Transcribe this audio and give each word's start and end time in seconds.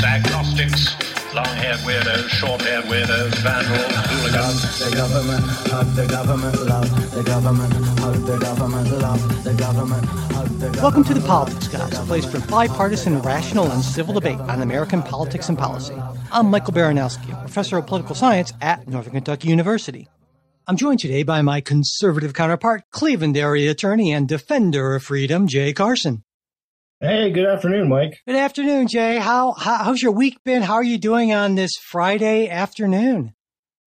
atheists, 0.00 0.04
agnostics, 0.04 1.34
long-haired 1.34 1.78
weirdos, 1.80 2.28
short-haired 2.28 2.84
weirdos, 2.84 3.34
vandals, 3.42 3.96
hooligans. 4.06 4.78
The 4.78 4.96
government, 4.96 5.44
hug 5.44 5.86
the 5.94 6.06
government, 6.06 6.66
love 6.66 7.14
the 7.14 7.22
government, 7.22 7.72
hug 8.00 8.14
the 8.26 8.38
government, 8.38 8.90
love 8.90 9.44
the 9.44 9.54
government, 9.54 10.04
hug 10.06 10.48
the 10.48 10.68
government. 10.70 10.82
Welcome 10.82 11.04
to 11.04 11.14
the 11.14 11.20
Politics 11.20 11.68
Guys, 11.68 11.98
a 11.98 12.02
place 12.02 12.24
for 12.24 12.40
bipartisan, 12.50 13.20
rational, 13.20 13.70
and 13.70 13.82
civil 13.82 14.14
debate 14.14 14.40
on 14.40 14.62
American 14.62 15.02
politics 15.02 15.48
and 15.48 15.58
policy. 15.58 15.94
I'm 16.32 16.50
Michael 16.50 16.72
Baranowski, 16.74 17.38
professor 17.40 17.78
of 17.78 17.86
political 17.86 18.14
science 18.14 18.52
at 18.60 18.88
Northern 18.88 19.12
Kentucky 19.12 19.48
University. 19.48 20.08
I'm 20.66 20.76
joined 20.76 21.00
today 21.00 21.24
by 21.24 21.42
my 21.42 21.60
conservative 21.60 22.32
counterpart, 22.32 22.82
Cleveland 22.90 23.36
area 23.36 23.70
attorney 23.70 24.12
and 24.12 24.28
defender 24.28 24.94
of 24.94 25.02
freedom, 25.02 25.46
Jay 25.46 25.72
Carson. 25.72 26.22
Hey, 27.02 27.30
good 27.30 27.46
afternoon, 27.46 27.88
Mike. 27.88 28.20
Good 28.26 28.36
afternoon, 28.36 28.86
Jay. 28.86 29.16
How, 29.16 29.52
how 29.52 29.84
how's 29.84 30.02
your 30.02 30.12
week 30.12 30.36
been? 30.44 30.60
How 30.60 30.74
are 30.74 30.84
you 30.84 30.98
doing 30.98 31.32
on 31.32 31.54
this 31.54 31.70
Friday 31.82 32.50
afternoon? 32.50 33.32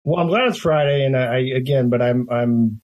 Well, 0.05 0.21
I'm 0.21 0.29
glad 0.29 0.49
it's 0.49 0.59
Friday, 0.59 1.07
and 1.07 1.17
I 1.17 1.39
again, 1.57 1.89
but 1.89 2.03
I'm 2.03 2.29
I'm 2.31 2.83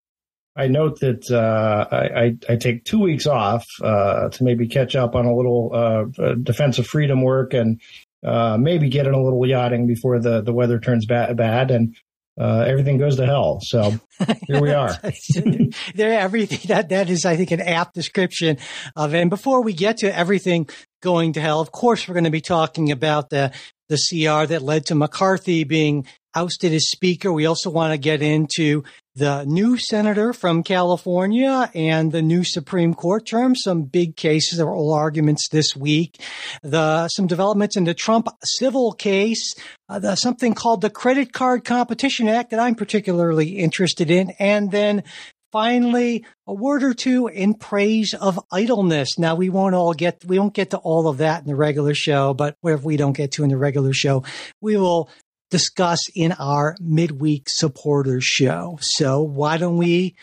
I 0.56 0.68
note 0.68 1.00
that 1.00 1.30
uh, 1.30 1.94
I, 1.94 2.34
I 2.48 2.56
take 2.56 2.84
two 2.84 2.98
weeks 2.98 3.26
off 3.26 3.66
uh, 3.82 4.30
to 4.30 4.42
maybe 4.42 4.68
catch 4.68 4.96
up 4.96 5.14
on 5.14 5.26
a 5.26 5.36
little 5.36 5.70
uh, 5.74 6.32
defensive 6.42 6.86
freedom 6.86 7.20
work 7.20 7.52
and 7.52 7.78
uh, 8.24 8.56
maybe 8.56 8.88
get 8.88 9.06
in 9.06 9.12
a 9.12 9.22
little 9.22 9.46
yachting 9.46 9.86
before 9.86 10.18
the 10.18 10.40
the 10.40 10.54
weather 10.54 10.80
turns 10.80 11.04
bad, 11.04 11.36
bad 11.36 11.70
and 11.70 11.94
uh, 12.38 12.64
everything 12.66 12.98
goes 12.98 13.16
to 13.16 13.26
hell. 13.26 13.60
So 13.62 13.98
here 14.46 14.60
we 14.60 14.72
are. 14.72 14.94
there, 15.94 16.18
everything 16.18 16.60
that 16.68 16.90
that 16.90 17.08
is, 17.08 17.24
I 17.24 17.36
think, 17.36 17.50
an 17.50 17.60
apt 17.60 17.94
description 17.94 18.58
of 18.94 19.14
it. 19.14 19.20
And 19.20 19.30
before 19.30 19.62
we 19.62 19.72
get 19.72 19.98
to 19.98 20.16
everything 20.16 20.68
going 21.02 21.32
to 21.34 21.40
hell, 21.40 21.60
of 21.60 21.72
course, 21.72 22.06
we're 22.06 22.14
going 22.14 22.24
to 22.24 22.30
be 22.30 22.40
talking 22.40 22.92
about 22.92 23.30
the 23.30 23.52
the 23.88 23.96
CR 23.96 24.46
that 24.46 24.62
led 24.62 24.86
to 24.86 24.94
McCarthy 24.94 25.64
being 25.64 26.06
ousted 26.34 26.72
as 26.72 26.90
Speaker. 26.90 27.32
We 27.32 27.46
also 27.46 27.70
want 27.70 27.92
to 27.92 27.98
get 27.98 28.20
into 28.20 28.84
the 29.16 29.44
new 29.46 29.78
senator 29.78 30.34
from 30.34 30.62
California 30.62 31.70
and 31.74 32.12
the 32.12 32.20
new 32.20 32.44
Supreme 32.44 32.92
Court 32.92 33.26
term. 33.26 33.56
Some 33.56 33.84
big 33.84 34.14
cases, 34.14 34.58
there 34.58 34.66
were 34.66 34.74
all 34.74 34.92
arguments 34.92 35.48
this 35.48 35.74
week. 35.74 36.20
The 36.62 37.08
some 37.08 37.26
developments 37.26 37.76
in 37.76 37.84
the 37.84 37.94
Trump 37.94 38.28
civil 38.44 38.92
case, 38.92 39.54
uh, 39.88 39.98
the, 39.98 40.16
something 40.16 40.52
called 40.52 40.82
the 40.82 40.90
Credit 40.90 41.32
Card 41.32 41.64
Competition 41.64 42.28
Act 42.28 42.50
that 42.50 42.60
I'm 42.60 42.74
particularly 42.74 43.58
interested 43.58 44.10
in, 44.10 44.32
and 44.38 44.70
then 44.70 45.02
finally 45.50 46.22
a 46.46 46.52
word 46.52 46.82
or 46.82 46.92
two 46.92 47.28
in 47.28 47.54
praise 47.54 48.12
of 48.12 48.38
idleness. 48.52 49.18
Now 49.18 49.34
we 49.34 49.48
won't 49.48 49.74
all 49.74 49.94
get 49.94 50.22
we 50.26 50.38
won't 50.38 50.52
get 50.52 50.70
to 50.70 50.78
all 50.78 51.08
of 51.08 51.18
that 51.18 51.40
in 51.40 51.46
the 51.46 51.56
regular 51.56 51.94
show, 51.94 52.34
but 52.34 52.56
whatever 52.60 52.84
we 52.84 52.98
don't 52.98 53.16
get 53.16 53.32
to 53.32 53.44
in 53.44 53.48
the 53.48 53.56
regular 53.56 53.94
show, 53.94 54.24
we 54.60 54.76
will 54.76 55.08
discuss 55.50 56.00
in 56.14 56.32
our 56.32 56.76
midweek 56.80 57.44
supporters 57.48 58.24
show. 58.24 58.78
So 58.80 59.22
why 59.22 59.58
don't 59.58 59.76
we? 59.76 60.16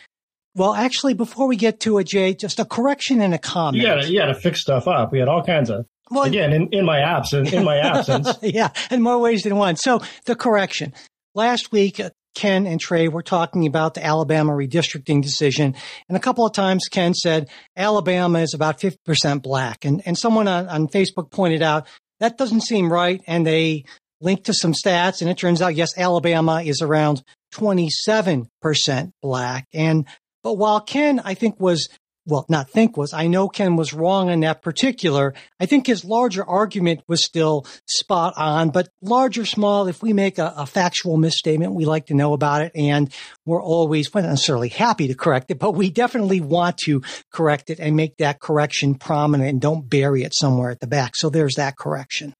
Well, 0.55 0.73
actually, 0.75 1.15
before 1.15 1.47
we 1.47 1.55
get 1.55 1.80
to 1.81 1.97
it, 1.97 2.05
Jay, 2.05 2.35
just 2.35 2.59
a 2.59 2.65
correction 2.65 3.21
and 3.21 3.33
a 3.33 3.39
comment. 3.39 3.81
You 3.81 3.88
gotta, 3.88 4.07
you 4.07 4.19
gotta 4.19 4.35
fix 4.35 4.61
stuff 4.61 4.88
up. 4.88 5.11
We 5.11 5.19
had 5.19 5.27
all 5.27 5.43
kinds 5.43 5.69
of. 5.69 5.85
Well, 6.11 6.23
again, 6.23 6.53
in, 6.53 6.69
in 6.71 6.85
my 6.85 6.99
absence, 6.99 7.52
in 7.52 7.63
my 7.63 7.77
absence. 7.83 8.38
yeah, 8.41 8.69
in 8.91 9.02
more 9.02 9.17
ways 9.17 9.43
than 9.43 9.55
one. 9.55 9.77
So 9.77 10.02
the 10.25 10.35
correction. 10.35 10.93
Last 11.33 11.71
week, 11.71 11.99
uh, 11.99 12.11
Ken 12.35 12.67
and 12.67 12.80
Trey 12.80 13.08
were 13.08 13.23
talking 13.23 13.65
about 13.65 13.93
the 13.93 14.05
Alabama 14.05 14.53
redistricting 14.53 15.21
decision. 15.21 15.75
And 16.08 16.17
a 16.17 16.19
couple 16.19 16.45
of 16.45 16.53
times 16.53 16.87
Ken 16.89 17.13
said 17.13 17.49
Alabama 17.75 18.39
is 18.39 18.53
about 18.53 18.80
50% 18.80 19.41
black. 19.41 19.85
And, 19.85 20.02
and 20.05 20.17
someone 20.17 20.47
on, 20.47 20.67
on 20.67 20.87
Facebook 20.87 21.31
pointed 21.31 21.61
out 21.61 21.87
that 22.19 22.37
doesn't 22.37 22.61
seem 22.61 22.91
right. 22.91 23.21
And 23.27 23.45
they 23.45 23.85
linked 24.23 24.45
to 24.45 24.53
some 24.53 24.73
stats, 24.73 25.21
and 25.21 25.29
it 25.29 25.38
turns 25.38 25.61
out, 25.61 25.75
yes, 25.75 25.97
Alabama 25.97 26.61
is 26.63 26.81
around 26.81 27.23
27% 27.53 29.11
black. 29.21 29.67
And, 29.73 30.08
but 30.43 30.53
while 30.53 30.81
Ken, 30.81 31.20
I 31.23 31.33
think 31.33 31.59
was, 31.59 31.89
well, 32.25 32.45
not 32.48 32.70
think 32.70 32.95
was, 32.95 33.14
I 33.14 33.27
know 33.27 33.49
Ken 33.49 33.75
was 33.75 33.93
wrong 33.93 34.30
in 34.30 34.39
that 34.39 34.61
particular. 34.61 35.33
I 35.59 35.65
think 35.65 35.86
his 35.86 36.05
larger 36.05 36.43
argument 36.43 37.02
was 37.08 37.23
still 37.23 37.67
spot 37.86 38.33
on, 38.37 38.70
but 38.70 38.89
large 39.02 39.37
or 39.37 39.45
small, 39.45 39.87
if 39.87 40.02
we 40.02 40.14
make 40.14 40.39
a, 40.39 40.53
a 40.58 40.65
factual 40.65 41.17
misstatement, 41.17 41.73
we 41.73 41.86
like 41.86 42.08
to 42.08 42.14
know 42.14 42.33
about 42.33 42.61
it. 42.61 42.71
And 42.75 43.14
we're 43.45 43.61
always, 43.61 44.14
well, 44.14 44.23
not 44.23 44.31
necessarily 44.31 44.69
happy 44.69 45.09
to 45.09 45.15
correct 45.15 45.52
it, 45.52 45.59
but 45.59 45.71
we 45.71 45.89
definitely 45.89 46.39
want 46.39 46.77
to 46.86 47.02
correct 47.31 47.69
it 47.69 47.80
and 47.80 47.95
make 47.95 48.17
that 48.17 48.39
correction 48.39 48.95
prominent 48.95 49.49
and 49.49 49.61
don't 49.61 49.89
bury 49.89 50.23
it 50.23 50.33
somewhere 50.33 50.71
at 50.71 50.80
the 50.80 50.87
back. 50.87 51.15
So 51.15 51.30
there's 51.30 51.55
that 51.55 51.77
correction 51.77 52.33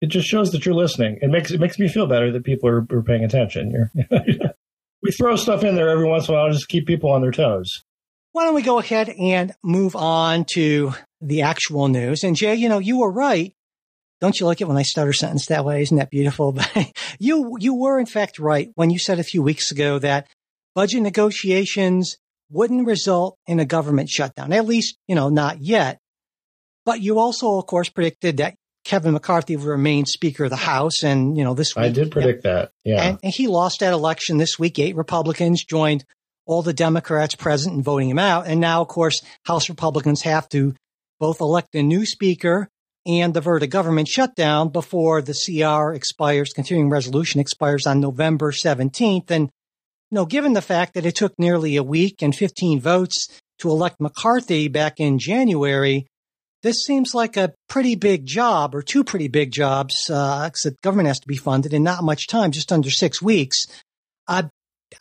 it 0.00 0.08
just 0.08 0.28
shows 0.28 0.52
that 0.52 0.66
you're 0.66 0.74
listening. 0.74 1.18
It 1.22 1.30
makes 1.30 1.50
it 1.50 1.60
makes 1.60 1.78
me 1.78 1.88
feel 1.88 2.06
better 2.06 2.32
that 2.32 2.44
people 2.44 2.68
are, 2.68 2.86
are 2.90 3.02
paying 3.02 3.24
attention. 3.24 3.90
We 5.02 5.12
throw 5.12 5.36
stuff 5.36 5.62
in 5.62 5.76
there 5.76 5.88
every 5.88 6.08
once 6.08 6.26
in 6.26 6.34
a 6.34 6.36
while 6.36 6.50
just 6.50 6.68
keep 6.68 6.86
people 6.86 7.12
on 7.12 7.20
their 7.20 7.30
toes. 7.30 7.84
Why 8.32 8.44
don't 8.44 8.56
we 8.56 8.62
go 8.62 8.80
ahead 8.80 9.08
and 9.08 9.54
move 9.62 9.94
on 9.94 10.46
to 10.54 10.94
the 11.20 11.42
actual 11.42 11.86
news? 11.86 12.24
And 12.24 12.34
Jay, 12.34 12.56
you 12.56 12.68
know, 12.68 12.80
you 12.80 12.98
were 12.98 13.12
right. 13.12 13.54
Don't 14.20 14.40
you 14.40 14.46
like 14.46 14.60
it 14.60 14.66
when 14.66 14.76
I 14.76 14.82
start 14.82 15.10
a 15.10 15.12
sentence 15.12 15.46
that 15.46 15.64
way? 15.64 15.82
Isn't 15.82 15.98
that 15.98 16.10
beautiful? 16.10 16.52
But 16.74 16.90
you 17.20 17.56
you 17.60 17.74
were 17.74 18.00
in 18.00 18.06
fact 18.06 18.40
right 18.40 18.70
when 18.74 18.90
you 18.90 18.98
said 18.98 19.20
a 19.20 19.24
few 19.24 19.42
weeks 19.42 19.70
ago 19.70 20.00
that 20.00 20.26
budget 20.74 21.02
negotiations 21.02 22.16
wouldn't 22.50 22.86
result 22.86 23.38
in 23.46 23.60
a 23.60 23.64
government 23.64 24.08
shutdown. 24.08 24.52
At 24.52 24.66
least, 24.66 24.98
you 25.06 25.14
know, 25.14 25.28
not 25.28 25.60
yet. 25.60 26.00
But 26.84 27.00
you 27.00 27.18
also, 27.18 27.58
of 27.58 27.66
course, 27.66 27.88
predicted 27.88 28.38
that 28.38 28.54
Kevin 28.86 29.14
McCarthy 29.14 29.56
will 29.56 29.66
remain 29.66 30.06
Speaker 30.06 30.44
of 30.44 30.50
the 30.50 30.56
House. 30.56 31.02
And, 31.02 31.36
you 31.36 31.42
know, 31.42 31.54
this 31.54 31.74
week. 31.74 31.86
I 31.86 31.88
did 31.88 32.12
predict 32.12 32.44
yeah, 32.44 32.52
that. 32.52 32.70
Yeah. 32.84 33.02
And, 33.02 33.18
and, 33.24 33.32
he 33.32 33.48
lost 33.48 33.80
that 33.80 33.92
election 33.92 34.38
this 34.38 34.60
week. 34.60 34.78
Eight 34.78 34.94
Republicans 34.94 35.64
joined 35.64 36.04
all 36.46 36.62
the 36.62 36.72
Democrats 36.72 37.34
present 37.34 37.74
in 37.74 37.82
voting 37.82 38.08
him 38.08 38.20
out. 38.20 38.46
And 38.46 38.60
now, 38.60 38.82
of 38.82 38.88
course, 38.88 39.22
House 39.44 39.68
Republicans 39.68 40.22
have 40.22 40.48
to 40.50 40.72
both 41.18 41.40
elect 41.40 41.74
a 41.74 41.82
new 41.82 42.06
Speaker 42.06 42.68
and 43.04 43.36
avert 43.36 43.64
a 43.64 43.66
government 43.66 44.06
shutdown 44.06 44.68
before 44.68 45.20
the 45.20 45.34
CR 45.34 45.92
expires, 45.92 46.52
continuing 46.52 46.88
resolution 46.88 47.40
expires 47.40 47.86
on 47.88 47.98
November 47.98 48.52
17th. 48.52 49.32
And, 49.32 49.50
you 50.10 50.14
know, 50.14 50.26
given 50.26 50.52
the 50.52 50.62
fact 50.62 50.94
that 50.94 51.06
it 51.06 51.16
took 51.16 51.36
nearly 51.40 51.74
a 51.74 51.82
week 51.82 52.22
and 52.22 52.34
15 52.34 52.80
votes 52.80 53.26
to 53.58 53.70
elect 53.70 54.00
McCarthy 54.00 54.68
back 54.68 55.00
in 55.00 55.18
January, 55.18 56.06
this 56.62 56.84
seems 56.84 57.14
like 57.14 57.36
a 57.36 57.52
pretty 57.68 57.94
big 57.94 58.26
job 58.26 58.74
or 58.74 58.82
two 58.82 59.04
pretty 59.04 59.28
big 59.28 59.52
jobs 59.52 59.94
uh, 60.10 60.48
the 60.64 60.74
government 60.82 61.08
has 61.08 61.20
to 61.20 61.28
be 61.28 61.36
funded 61.36 61.72
in 61.72 61.82
not 61.82 62.02
much 62.02 62.26
time, 62.26 62.50
just 62.50 62.72
under 62.72 62.90
six 62.90 63.20
weeks. 63.22 63.66
Uh, 64.28 64.42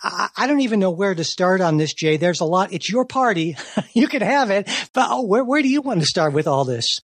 I 0.04 0.48
don't 0.48 0.62
even 0.62 0.80
know 0.80 0.92
where 0.92 1.14
to 1.14 1.24
start 1.24 1.62
on 1.62 1.78
this, 1.78 1.94
Jay. 1.94 2.18
There's 2.18 2.42
a 2.42 2.46
lot. 2.46 2.74
It's 2.74 2.90
your 2.90 3.06
party. 3.06 3.56
you 3.94 4.08
can 4.08 4.22
have 4.22 4.50
it. 4.50 4.68
But 4.94 5.08
oh, 5.10 5.26
where, 5.26 5.44
where 5.44 5.62
do 5.62 5.70
you 5.70 5.82
want 5.82 6.00
to 6.00 6.06
start 6.06 6.34
with 6.34 6.48
all 6.48 6.66
this? 6.66 7.00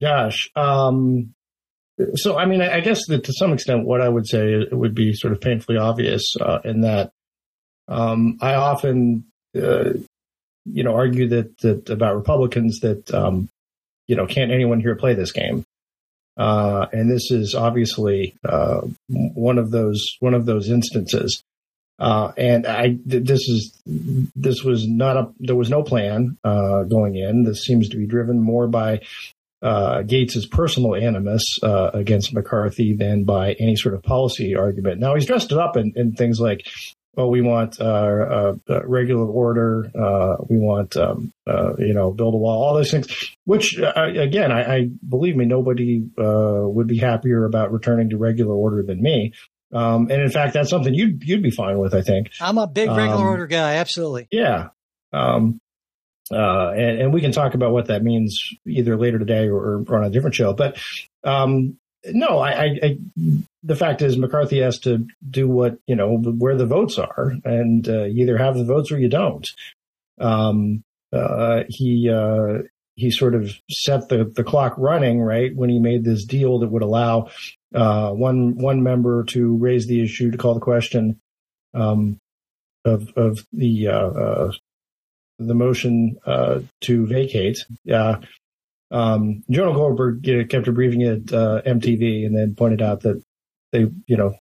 Gosh. 0.00 0.50
Um, 0.56 1.34
so, 2.14 2.38
I 2.38 2.46
mean, 2.46 2.62
I 2.62 2.80
guess 2.80 3.06
that 3.08 3.24
to 3.24 3.32
some 3.32 3.52
extent, 3.52 3.84
what 3.84 4.00
I 4.00 4.08
would 4.08 4.26
say 4.26 4.54
it 4.54 4.72
would 4.72 4.94
be 4.94 5.12
sort 5.12 5.32
of 5.32 5.40
painfully 5.40 5.78
obvious 5.78 6.34
uh, 6.40 6.58
in 6.64 6.80
that 6.80 7.12
um, 7.86 8.38
I 8.40 8.54
often, 8.54 9.26
uh, 9.54 9.90
you 10.64 10.84
know, 10.84 10.94
argue 10.94 11.28
that, 11.28 11.58
that 11.58 11.90
about 11.90 12.16
Republicans 12.16 12.80
that 12.80 13.12
um, 13.12 13.48
you 14.06 14.16
know, 14.16 14.26
can't 14.26 14.50
anyone 14.50 14.80
here 14.80 14.96
play 14.96 15.14
this 15.14 15.32
game? 15.32 15.64
Uh, 16.36 16.86
and 16.92 17.10
this 17.10 17.30
is 17.30 17.54
obviously 17.54 18.34
uh, 18.44 18.80
one 19.08 19.58
of 19.58 19.70
those 19.70 20.16
one 20.20 20.34
of 20.34 20.46
those 20.46 20.70
instances. 20.70 21.42
Uh, 21.98 22.32
and 22.36 22.66
I 22.66 22.98
this 23.04 23.48
is 23.48 23.80
this 24.34 24.64
was 24.64 24.88
not 24.88 25.16
a 25.16 25.32
there 25.38 25.56
was 25.56 25.70
no 25.70 25.82
plan 25.82 26.38
uh, 26.42 26.84
going 26.84 27.16
in. 27.16 27.44
This 27.44 27.64
seems 27.64 27.90
to 27.90 27.96
be 27.96 28.06
driven 28.06 28.40
more 28.40 28.66
by 28.66 29.02
uh, 29.62 30.02
Gaetz's 30.02 30.46
personal 30.46 30.96
animus 30.96 31.44
uh, 31.62 31.90
against 31.94 32.34
McCarthy 32.34 32.94
than 32.94 33.24
by 33.24 33.52
any 33.52 33.76
sort 33.76 33.94
of 33.94 34.02
policy 34.02 34.56
argument. 34.56 35.00
Now 35.00 35.14
he's 35.14 35.26
dressed 35.26 35.52
it 35.52 35.58
up 35.58 35.76
in, 35.76 35.92
in 35.94 36.12
things 36.12 36.40
like 36.40 36.66
well, 37.14 37.30
we 37.30 37.42
want 37.42 37.78
uh, 37.78 37.84
uh, 37.84 38.54
uh, 38.68 38.86
regular 38.86 39.26
order. 39.26 39.90
Uh, 39.94 40.36
we 40.48 40.58
want, 40.58 40.96
um, 40.96 41.32
uh, 41.46 41.74
you 41.78 41.92
know, 41.92 42.10
build 42.10 42.34
a 42.34 42.38
wall, 42.38 42.64
all 42.64 42.74
those 42.74 42.90
things, 42.90 43.06
which, 43.44 43.78
uh, 43.78 43.92
again, 43.96 44.50
I, 44.50 44.76
I, 44.76 44.88
believe 45.06 45.36
me, 45.36 45.44
nobody 45.44 46.08
would 46.16 46.86
be 46.86 46.98
happier 46.98 47.44
about 47.44 47.72
returning 47.72 48.10
to 48.10 48.16
regular 48.16 48.54
order 48.54 48.82
than 48.82 49.02
me. 49.02 49.34
Um, 49.74 50.10
and 50.10 50.22
in 50.22 50.30
fact, 50.30 50.54
that's 50.54 50.70
something 50.70 50.94
you'd, 50.94 51.22
you'd 51.24 51.42
be 51.42 51.50
fine 51.50 51.78
with, 51.78 51.94
I 51.94 52.02
think. 52.02 52.30
I'm 52.40 52.58
a 52.58 52.66
big 52.66 52.88
regular 52.88 53.22
um, 53.22 53.26
order 53.26 53.46
guy. 53.46 53.74
Absolutely. 53.76 54.28
Yeah. 54.30 54.68
Um, 55.12 55.60
and, 56.30 57.00
and, 57.00 57.12
we 57.12 57.20
can 57.20 57.32
talk 57.32 57.54
about 57.54 57.72
what 57.72 57.88
that 57.88 58.02
means 58.02 58.42
either 58.66 58.96
later 58.96 59.18
today 59.18 59.48
or, 59.48 59.84
or 59.86 59.98
on 59.98 60.04
a 60.04 60.10
different 60.10 60.34
show. 60.34 60.54
But 60.54 60.78
um, 61.24 61.78
no, 62.06 62.38
I, 62.38 62.64
I, 62.82 62.98
the 63.62 63.76
fact 63.76 64.02
is 64.02 64.16
McCarthy 64.16 64.60
has 64.60 64.78
to 64.80 65.06
do 65.28 65.48
what 65.48 65.78
you 65.86 65.96
know 65.96 66.16
where 66.16 66.56
the 66.56 66.66
votes 66.66 66.98
are, 66.98 67.34
and 67.44 67.88
uh, 67.88 68.04
you 68.04 68.22
either 68.22 68.38
have 68.38 68.56
the 68.56 68.64
votes 68.64 68.90
or 68.90 68.98
you 68.98 69.08
don't. 69.08 69.48
Um, 70.20 70.82
uh, 71.12 71.64
he 71.68 72.10
uh, 72.10 72.62
he 72.94 73.10
sort 73.10 73.34
of 73.34 73.52
set 73.70 74.08
the, 74.08 74.24
the 74.24 74.44
clock 74.44 74.74
running, 74.76 75.20
right? 75.20 75.54
When 75.54 75.70
he 75.70 75.78
made 75.78 76.04
this 76.04 76.24
deal 76.24 76.58
that 76.60 76.70
would 76.70 76.82
allow, 76.82 77.30
uh, 77.74 78.10
one, 78.10 78.56
one 78.56 78.82
member 78.82 79.24
to 79.24 79.56
raise 79.56 79.86
the 79.86 80.02
issue, 80.02 80.30
to 80.30 80.38
call 80.38 80.54
the 80.54 80.60
question, 80.60 81.20
um, 81.74 82.18
of, 82.84 83.08
of 83.16 83.46
the, 83.52 83.88
uh, 83.88 84.08
uh 84.08 84.52
the 85.38 85.54
motion, 85.54 86.18
uh, 86.26 86.60
to 86.82 87.06
vacate. 87.06 87.64
Um, 88.92 89.42
Jonah 89.50 89.72
Goldberg 89.72 90.26
you 90.26 90.38
know, 90.38 90.44
kept 90.44 90.68
a 90.68 90.72
briefing 90.72 91.02
at, 91.02 91.32
uh, 91.32 91.62
MTV 91.62 92.26
and 92.26 92.36
then 92.36 92.54
pointed 92.54 92.82
out 92.82 93.00
that 93.00 93.22
they, 93.72 93.86
you 94.06 94.16
know, 94.16 94.34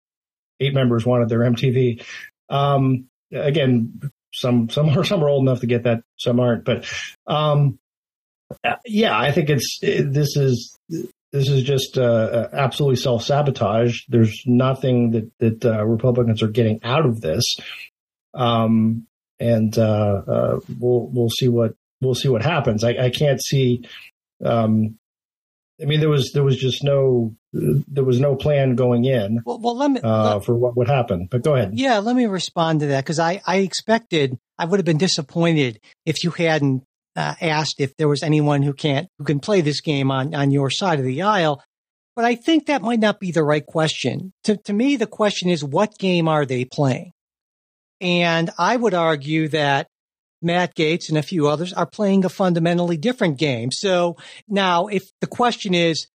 eight 0.59 0.73
members 0.73 1.05
wanted 1.05 1.29
their 1.29 1.39
MTV. 1.39 2.03
Um, 2.49 3.07
again, 3.31 4.01
some 4.33 4.69
some 4.69 4.89
are 4.97 5.03
some 5.03 5.23
are 5.23 5.29
old 5.29 5.43
enough 5.43 5.61
to 5.61 5.67
get 5.67 5.83
that, 5.83 6.03
some 6.17 6.39
aren't. 6.39 6.65
But 6.65 6.85
um, 7.27 7.79
yeah, 8.85 9.17
I 9.17 9.31
think 9.31 9.49
it's 9.49 9.79
it, 9.81 10.11
this 10.13 10.35
is 10.35 10.77
this 10.89 11.47
is 11.47 11.63
just 11.63 11.97
uh, 11.97 12.47
absolutely 12.53 12.97
self 12.97 13.23
sabotage. 13.23 14.01
There's 14.09 14.43
nothing 14.45 15.11
that 15.11 15.31
that 15.39 15.65
uh, 15.65 15.85
Republicans 15.85 16.43
are 16.43 16.49
getting 16.49 16.79
out 16.83 17.05
of 17.05 17.21
this, 17.21 17.55
um, 18.33 19.07
and 19.39 19.77
uh, 19.77 20.21
uh 20.27 20.59
we'll 20.79 21.07
we'll 21.07 21.29
see 21.29 21.47
what 21.47 21.75
we'll 22.01 22.15
see 22.15 22.29
what 22.29 22.41
happens. 22.41 22.83
I, 22.83 22.91
I 22.91 23.09
can't 23.09 23.41
see. 23.41 23.85
Um, 24.43 24.97
I 25.81 25.85
mean, 25.85 25.99
there 25.99 26.09
was 26.09 26.31
there 26.33 26.43
was 26.43 26.57
just 26.57 26.83
no 26.83 27.35
there 27.53 28.03
was 28.03 28.19
no 28.19 28.35
plan 28.35 28.75
going 28.75 29.05
in. 29.05 29.41
Well, 29.45 29.59
well 29.59 29.75
let 29.75 29.91
me 29.91 29.99
uh, 30.01 30.35
let, 30.35 30.45
for 30.45 30.55
what 30.55 30.77
would 30.77 30.87
happen. 30.87 31.27
But 31.29 31.43
go 31.43 31.55
ahead. 31.55 31.71
Yeah, 31.73 31.99
let 31.99 32.15
me 32.15 32.25
respond 32.27 32.81
to 32.81 32.87
that 32.87 33.03
because 33.03 33.19
I 33.19 33.41
I 33.47 33.57
expected 33.57 34.37
I 34.57 34.65
would 34.65 34.79
have 34.79 34.85
been 34.85 34.97
disappointed 34.97 35.79
if 36.05 36.23
you 36.23 36.31
hadn't 36.31 36.83
uh, 37.15 37.35
asked 37.41 37.75
if 37.79 37.95
there 37.97 38.07
was 38.07 38.23
anyone 38.23 38.61
who 38.61 38.73
can't 38.73 39.07
who 39.17 39.25
can 39.25 39.39
play 39.39 39.61
this 39.61 39.81
game 39.81 40.11
on 40.11 40.35
on 40.35 40.51
your 40.51 40.69
side 40.69 40.99
of 40.99 41.05
the 41.05 41.23
aisle. 41.23 41.63
But 42.15 42.25
I 42.25 42.35
think 42.35 42.67
that 42.67 42.81
might 42.81 42.99
not 42.99 43.19
be 43.19 43.31
the 43.31 43.43
right 43.43 43.65
question. 43.65 44.33
To 44.43 44.57
to 44.57 44.73
me, 44.73 44.97
the 44.97 45.07
question 45.07 45.49
is 45.49 45.63
what 45.63 45.97
game 45.97 46.27
are 46.27 46.45
they 46.45 46.65
playing? 46.65 47.11
And 47.99 48.49
I 48.57 48.75
would 48.75 48.93
argue 48.93 49.47
that 49.49 49.87
Matt 50.41 50.75
Gaetz 50.75 51.09
and 51.09 51.17
a 51.17 51.23
few 51.23 51.47
others 51.47 51.73
are 51.73 51.85
playing 51.85 52.25
a 52.25 52.29
fundamentally 52.29 52.97
different 52.97 53.37
game. 53.37 53.69
So 53.71 54.17
now 54.47 54.87
if 54.87 55.03
the 55.19 55.27
question 55.27 55.73
is, 55.73 56.07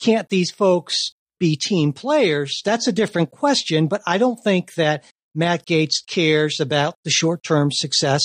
can't 0.00 0.28
these 0.28 0.50
folks 0.50 1.14
be 1.38 1.56
team 1.56 1.92
players? 1.92 2.60
That's 2.64 2.88
a 2.88 2.92
different 2.92 3.30
question, 3.30 3.86
but 3.86 4.02
I 4.06 4.18
don't 4.18 4.38
think 4.42 4.74
that 4.74 5.04
Matt 5.34 5.66
Gaetz 5.66 6.04
cares 6.06 6.58
about 6.60 6.94
the 7.04 7.10
short 7.10 7.42
term 7.42 7.70
success 7.70 8.22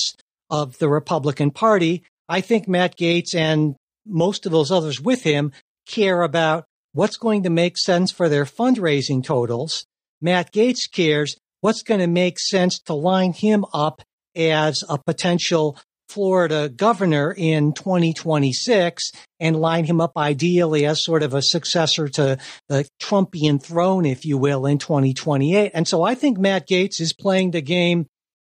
of 0.50 0.78
the 0.78 0.88
Republican 0.88 1.50
Party. 1.50 2.02
I 2.28 2.40
think 2.40 2.68
Matt 2.68 2.96
Gaetz 2.96 3.34
and 3.34 3.76
most 4.06 4.46
of 4.46 4.52
those 4.52 4.70
others 4.70 5.00
with 5.00 5.22
him 5.22 5.52
care 5.86 6.22
about 6.22 6.64
what's 6.92 7.16
going 7.16 7.42
to 7.44 7.50
make 7.50 7.78
sense 7.78 8.10
for 8.10 8.28
their 8.28 8.44
fundraising 8.44 9.22
totals. 9.22 9.84
Matt 10.20 10.52
Gaetz 10.52 10.90
cares 10.90 11.36
what's 11.60 11.82
going 11.82 12.00
to 12.00 12.06
make 12.06 12.38
sense 12.38 12.78
to 12.80 12.94
line 12.94 13.32
him 13.32 13.64
up 13.72 14.02
as 14.36 14.82
a 14.88 14.98
potential 14.98 15.78
Florida 16.08 16.68
governor 16.68 17.34
in 17.36 17.72
2026 17.72 19.10
and 19.40 19.56
line 19.56 19.84
him 19.84 20.00
up 20.00 20.12
ideally 20.16 20.86
as 20.86 21.04
sort 21.04 21.22
of 21.22 21.34
a 21.34 21.42
successor 21.42 22.08
to 22.08 22.38
the 22.68 22.88
Trumpian 23.02 23.62
throne, 23.62 24.06
if 24.06 24.24
you 24.24 24.38
will, 24.38 24.66
in 24.66 24.78
2028. 24.78 25.72
And 25.74 25.86
so 25.86 26.02
I 26.02 26.14
think 26.14 26.38
Matt 26.38 26.68
Gaetz 26.68 27.00
is 27.00 27.12
playing 27.12 27.50
the 27.50 27.60
game 27.60 28.06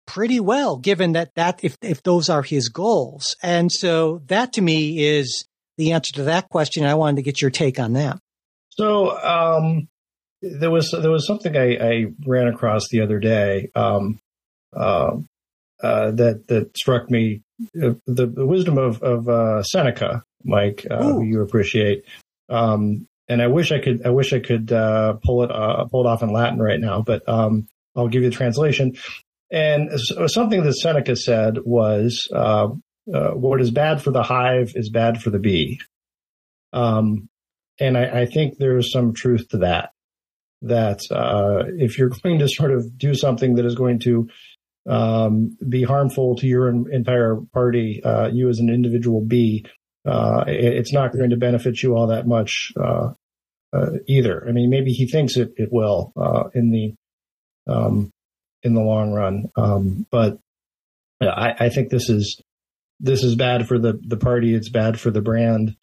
pretty 0.07 0.41
well, 0.41 0.77
given 0.77 1.13
that 1.13 1.31
that 1.37 1.61
if 1.63 1.77
if 1.81 2.03
those 2.03 2.29
are 2.29 2.43
his 2.43 2.69
goals. 2.69 3.37
And 3.43 3.71
so 3.71 4.21
that 4.27 4.55
to 4.55 4.63
me 4.63 5.05
is 5.05 5.47
the 5.79 5.93
answer 5.93 6.13
to 6.15 6.25
that 6.25 6.49
question. 6.49 6.85
I 6.85 6.95
wanted 6.95 7.17
to 7.17 7.23
get 7.23 7.41
your 7.41 7.51
take 7.51 7.79
on 7.79 7.95
that. 7.95 8.19
So 8.71 9.17
um, 9.17 9.89
there 10.43 10.71
was 10.71 10.91
there 10.91 11.11
was 11.11 11.27
something 11.27 11.57
I, 11.57 11.77
I 11.77 12.05
ran 12.27 12.49
across 12.49 12.89
the 12.91 13.01
other 13.01 13.19
day. 13.19 13.71
Um, 13.75 14.19
uh, 14.77 15.17
uh, 15.85 16.11
that 16.13 16.49
that 16.49 16.75
struck 16.77 17.11
me 17.11 17.43
uh, 17.83 17.93
the, 18.07 18.27
the, 18.27 18.47
wisdom 18.47 18.79
of 18.79 19.03
of 19.03 19.29
uh, 19.29 19.63
Seneca, 19.63 20.25
Mike, 20.43 20.87
uh, 20.91 21.03
who 21.03 21.23
you 21.25 21.43
appreciate. 21.43 22.05
Um, 22.49 23.07
and 23.29 23.43
I 23.43 23.49
wish 23.49 23.71
I 23.71 23.81
could 23.81 24.07
I 24.07 24.09
wish 24.09 24.33
I 24.33 24.41
could 24.41 24.73
uh, 24.73 25.15
pull 25.23 25.43
it 25.43 25.51
pull 25.91 26.07
it 26.07 26.09
off 26.09 26.23
in 26.23 26.33
Latin 26.33 26.59
right 26.59 26.81
now, 26.81 27.03
but 27.03 27.29
um, 27.29 27.69
I'll 27.95 28.09
give 28.09 28.23
you 28.23 28.31
the 28.31 28.37
translation. 28.37 28.97
And 29.53 29.91
something 30.27 30.63
that 30.63 30.73
Seneca 30.73 31.17
said 31.17 31.59
was, 31.65 32.29
"What 33.05 33.61
is 33.61 33.71
bad 33.71 34.03
for 34.03 34.11
the 34.11 34.23
hive 34.23 34.73
is 34.75 34.89
bad 34.89 35.21
for 35.21 35.29
the 35.29 35.39
bee." 35.39 35.81
Um, 36.73 37.29
and 37.79 37.99
I, 37.99 38.23
I, 38.23 38.27
think 38.27 38.59
there's 38.59 38.91
some 38.91 39.15
truth 39.15 39.51
to 39.51 39.59
that. 39.59 39.91
That 40.63 41.01
if 41.79 41.99
you're 41.99 42.11
going 42.23 42.41
to 42.41 42.49
sort 42.49 42.73
of 42.73 42.99
do 42.99 43.15
something 43.15 43.57
that 43.57 43.67
is 43.67 43.77
going 43.77 44.01
to 44.01 44.29
um, 44.89 45.57
be 45.67 45.83
harmful 45.83 46.37
to 46.37 46.47
your 46.47 46.69
entire 46.69 47.37
party, 47.53 48.03
uh, 48.05 48.29
you 48.29 48.49
as 48.49 48.59
an 48.59 48.69
individual 48.69 49.21
be, 49.21 49.67
uh, 50.07 50.45
it's 50.47 50.93
not 50.93 51.13
going 51.13 51.31
to 51.31 51.37
benefit 51.37 51.83
you 51.83 51.95
all 51.95 52.09
that 52.09 52.27
much 52.27 52.73
uh, 52.79 53.13
uh 53.73 53.91
either. 54.07 54.47
I 54.47 54.53
mean, 54.53 54.69
maybe 54.69 54.93
he 54.93 55.07
thinks 55.07 55.37
it, 55.37 55.55
it 55.57 55.71
will 55.73 56.13
uh, 56.17 56.45
in 56.55 56.71
the 56.71 56.95
um, 57.73 58.11
in 58.63 58.75
the 58.75 58.83
long 58.83 59.13
run, 59.13 59.51
um, 59.57 60.07
but 60.11 60.39
I, 61.21 61.55
I, 61.59 61.69
think 61.71 61.89
this 61.89 62.11
is 62.11 62.41
this 63.01 63.23
is 63.25 63.35
bad 63.37 63.67
for 63.67 63.79
the 63.79 63.99
the 64.07 64.19
party. 64.19 64.55
It's 64.55 64.69
bad 64.69 65.01
for 65.01 65.11
the 65.11 65.23
brand. 65.23 65.77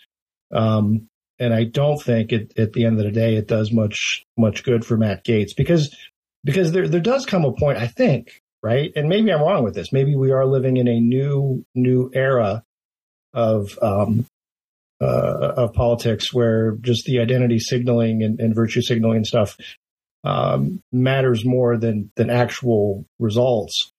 Um, 0.54 1.08
and 1.40 1.54
I 1.56 1.64
don't 1.64 1.98
think 1.98 2.32
it, 2.32 2.54
at 2.58 2.74
the 2.74 2.86
end 2.86 3.00
of 3.00 3.06
the 3.06 3.12
day 3.12 3.36
it 3.36 3.48
does 3.48 3.72
much 3.72 4.26
much 4.38 4.64
good 4.64 4.86
for 4.86 4.96
Matt 4.96 5.26
Gaetz 5.26 5.56
because 5.58 5.96
because 6.44 6.72
there 6.72 6.88
there 6.88 7.02
does 7.02 7.26
come 7.26 7.46
a 7.46 7.52
point 7.52 7.80
I 7.80 7.88
think 7.88 8.41
right? 8.64 8.92
And 8.96 9.10
maybe 9.10 9.32
I'm 9.32 9.42
wrong 9.42 9.64
with 9.64 9.76
this. 9.76 9.92
Maybe 9.92 10.16
we 10.16 10.32
are 10.32 10.46
living 10.46 10.78
in 10.78 10.88
a 10.88 11.00
new 11.00 11.66
new 11.76 12.12
era 12.14 12.64
of 13.34 13.78
um, 13.82 14.26
uh, 15.02 15.54
of 15.58 15.74
politics 15.74 16.34
where 16.34 16.74
just 16.82 17.06
the 17.06 17.20
identity 17.20 17.60
signaling 17.60 18.24
and, 18.24 18.40
and 18.40 18.56
virtue 18.56 18.82
signaling 18.82 19.24
stuff 19.24 19.58
um, 20.24 20.82
matters 20.92 21.44
more 21.46 21.78
than 21.78 22.12
than 22.16 22.30
actual 22.30 23.06
results. 23.20 23.92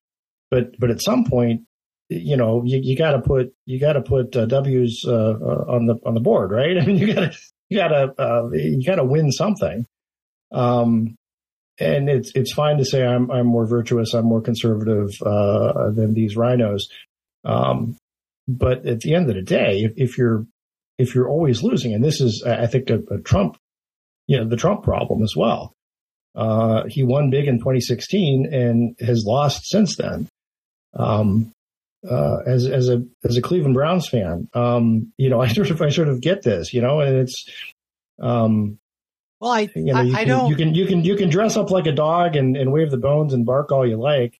But 0.50 0.78
but 0.78 0.90
at 0.90 1.02
some 1.02 1.24
point, 1.24 1.62
you 2.08 2.36
know, 2.36 2.62
you, 2.64 2.80
you 2.82 2.96
got 2.96 3.12
to 3.12 3.20
put 3.20 3.52
you 3.66 3.80
got 3.80 3.94
to 3.94 4.02
put 4.02 4.36
uh, 4.36 4.46
W's 4.46 5.04
uh, 5.06 5.12
uh, 5.12 5.64
on 5.68 5.86
the 5.86 5.96
on 6.06 6.14
the 6.14 6.20
board, 6.20 6.50
right? 6.50 6.78
I 6.80 6.86
mean, 6.86 6.98
you 6.98 7.12
got 7.12 7.32
to 7.32 7.38
you 7.68 7.78
got 7.78 7.88
to 7.88 8.22
uh, 8.22 8.50
you 8.52 8.84
got 8.84 8.96
to 8.96 9.04
win 9.04 9.32
something. 9.32 9.86
Um, 10.52 11.16
and 11.82 12.08
it's 12.08 12.32
it's 12.34 12.52
fine 12.52 12.78
to 12.78 12.84
say 12.84 13.04
I'm 13.04 13.30
I'm 13.30 13.46
more 13.46 13.66
virtuous, 13.66 14.14
I'm 14.14 14.26
more 14.26 14.40
conservative 14.40 15.10
uh, 15.24 15.90
than 15.90 16.14
these 16.14 16.36
RINOs, 16.36 16.82
Um, 17.44 17.96
but 18.48 18.86
at 18.86 19.00
the 19.00 19.14
end 19.14 19.28
of 19.28 19.36
the 19.36 19.42
day, 19.42 19.82
if, 19.82 19.92
if, 19.96 20.18
you're 20.18 20.46
if 20.98 21.14
you're 21.14 21.28
always 21.28 21.62
losing, 21.62 21.94
and 21.94 22.04
this 22.04 22.20
is 22.20 22.42
I 22.46 22.66
think 22.66 22.90
a, 22.90 23.00
a 23.10 23.18
Trump, 23.20 23.56
you 24.26 24.38
know, 24.38 24.48
the 24.48 24.56
Trump 24.56 24.82
problem 24.82 25.22
as 25.22 25.34
well. 25.36 25.72
Uh, 26.34 26.84
he 26.88 27.02
won 27.02 27.30
big 27.30 27.46
in 27.46 27.58
2016 27.58 28.52
and 28.52 28.96
has 29.00 29.24
lost 29.26 29.66
since 29.66 29.96
then. 29.96 30.28
Um, 30.94 31.52
uh, 32.08 32.38
as 32.46 32.66
as 32.66 32.88
a 32.88 33.04
as 33.24 33.36
a 33.36 33.42
Cleveland 33.42 33.74
Browns 33.74 34.08
fan, 34.08 34.48
um, 34.54 35.12
you 35.16 35.30
know, 35.30 35.40
I 35.44 35.48
sort 35.48 35.70
of 35.70 35.80
I 35.80 35.90
sort 35.90 36.08
of 36.08 36.20
get 36.20 36.42
this, 36.42 36.72
you 36.72 36.80
know, 36.80 37.00
and 37.00 37.16
it's 37.16 37.48
um, 38.20 38.78
well, 39.42 39.50
I, 39.50 39.68
you 39.74 39.92
know, 39.92 39.98
I, 39.98 40.02
you 40.02 40.14
I 40.14 40.18
can, 40.20 40.28
don't. 40.28 40.50
You 40.50 40.54
can 40.56 40.74
you 40.74 40.86
can 40.86 41.04
you 41.04 41.16
can 41.16 41.28
dress 41.28 41.56
up 41.56 41.72
like 41.72 41.86
a 41.86 41.92
dog 41.92 42.36
and, 42.36 42.56
and 42.56 42.70
wave 42.70 42.92
the 42.92 42.96
bones 42.96 43.34
and 43.34 43.44
bark 43.44 43.72
all 43.72 43.84
you 43.84 43.96
like. 43.96 44.38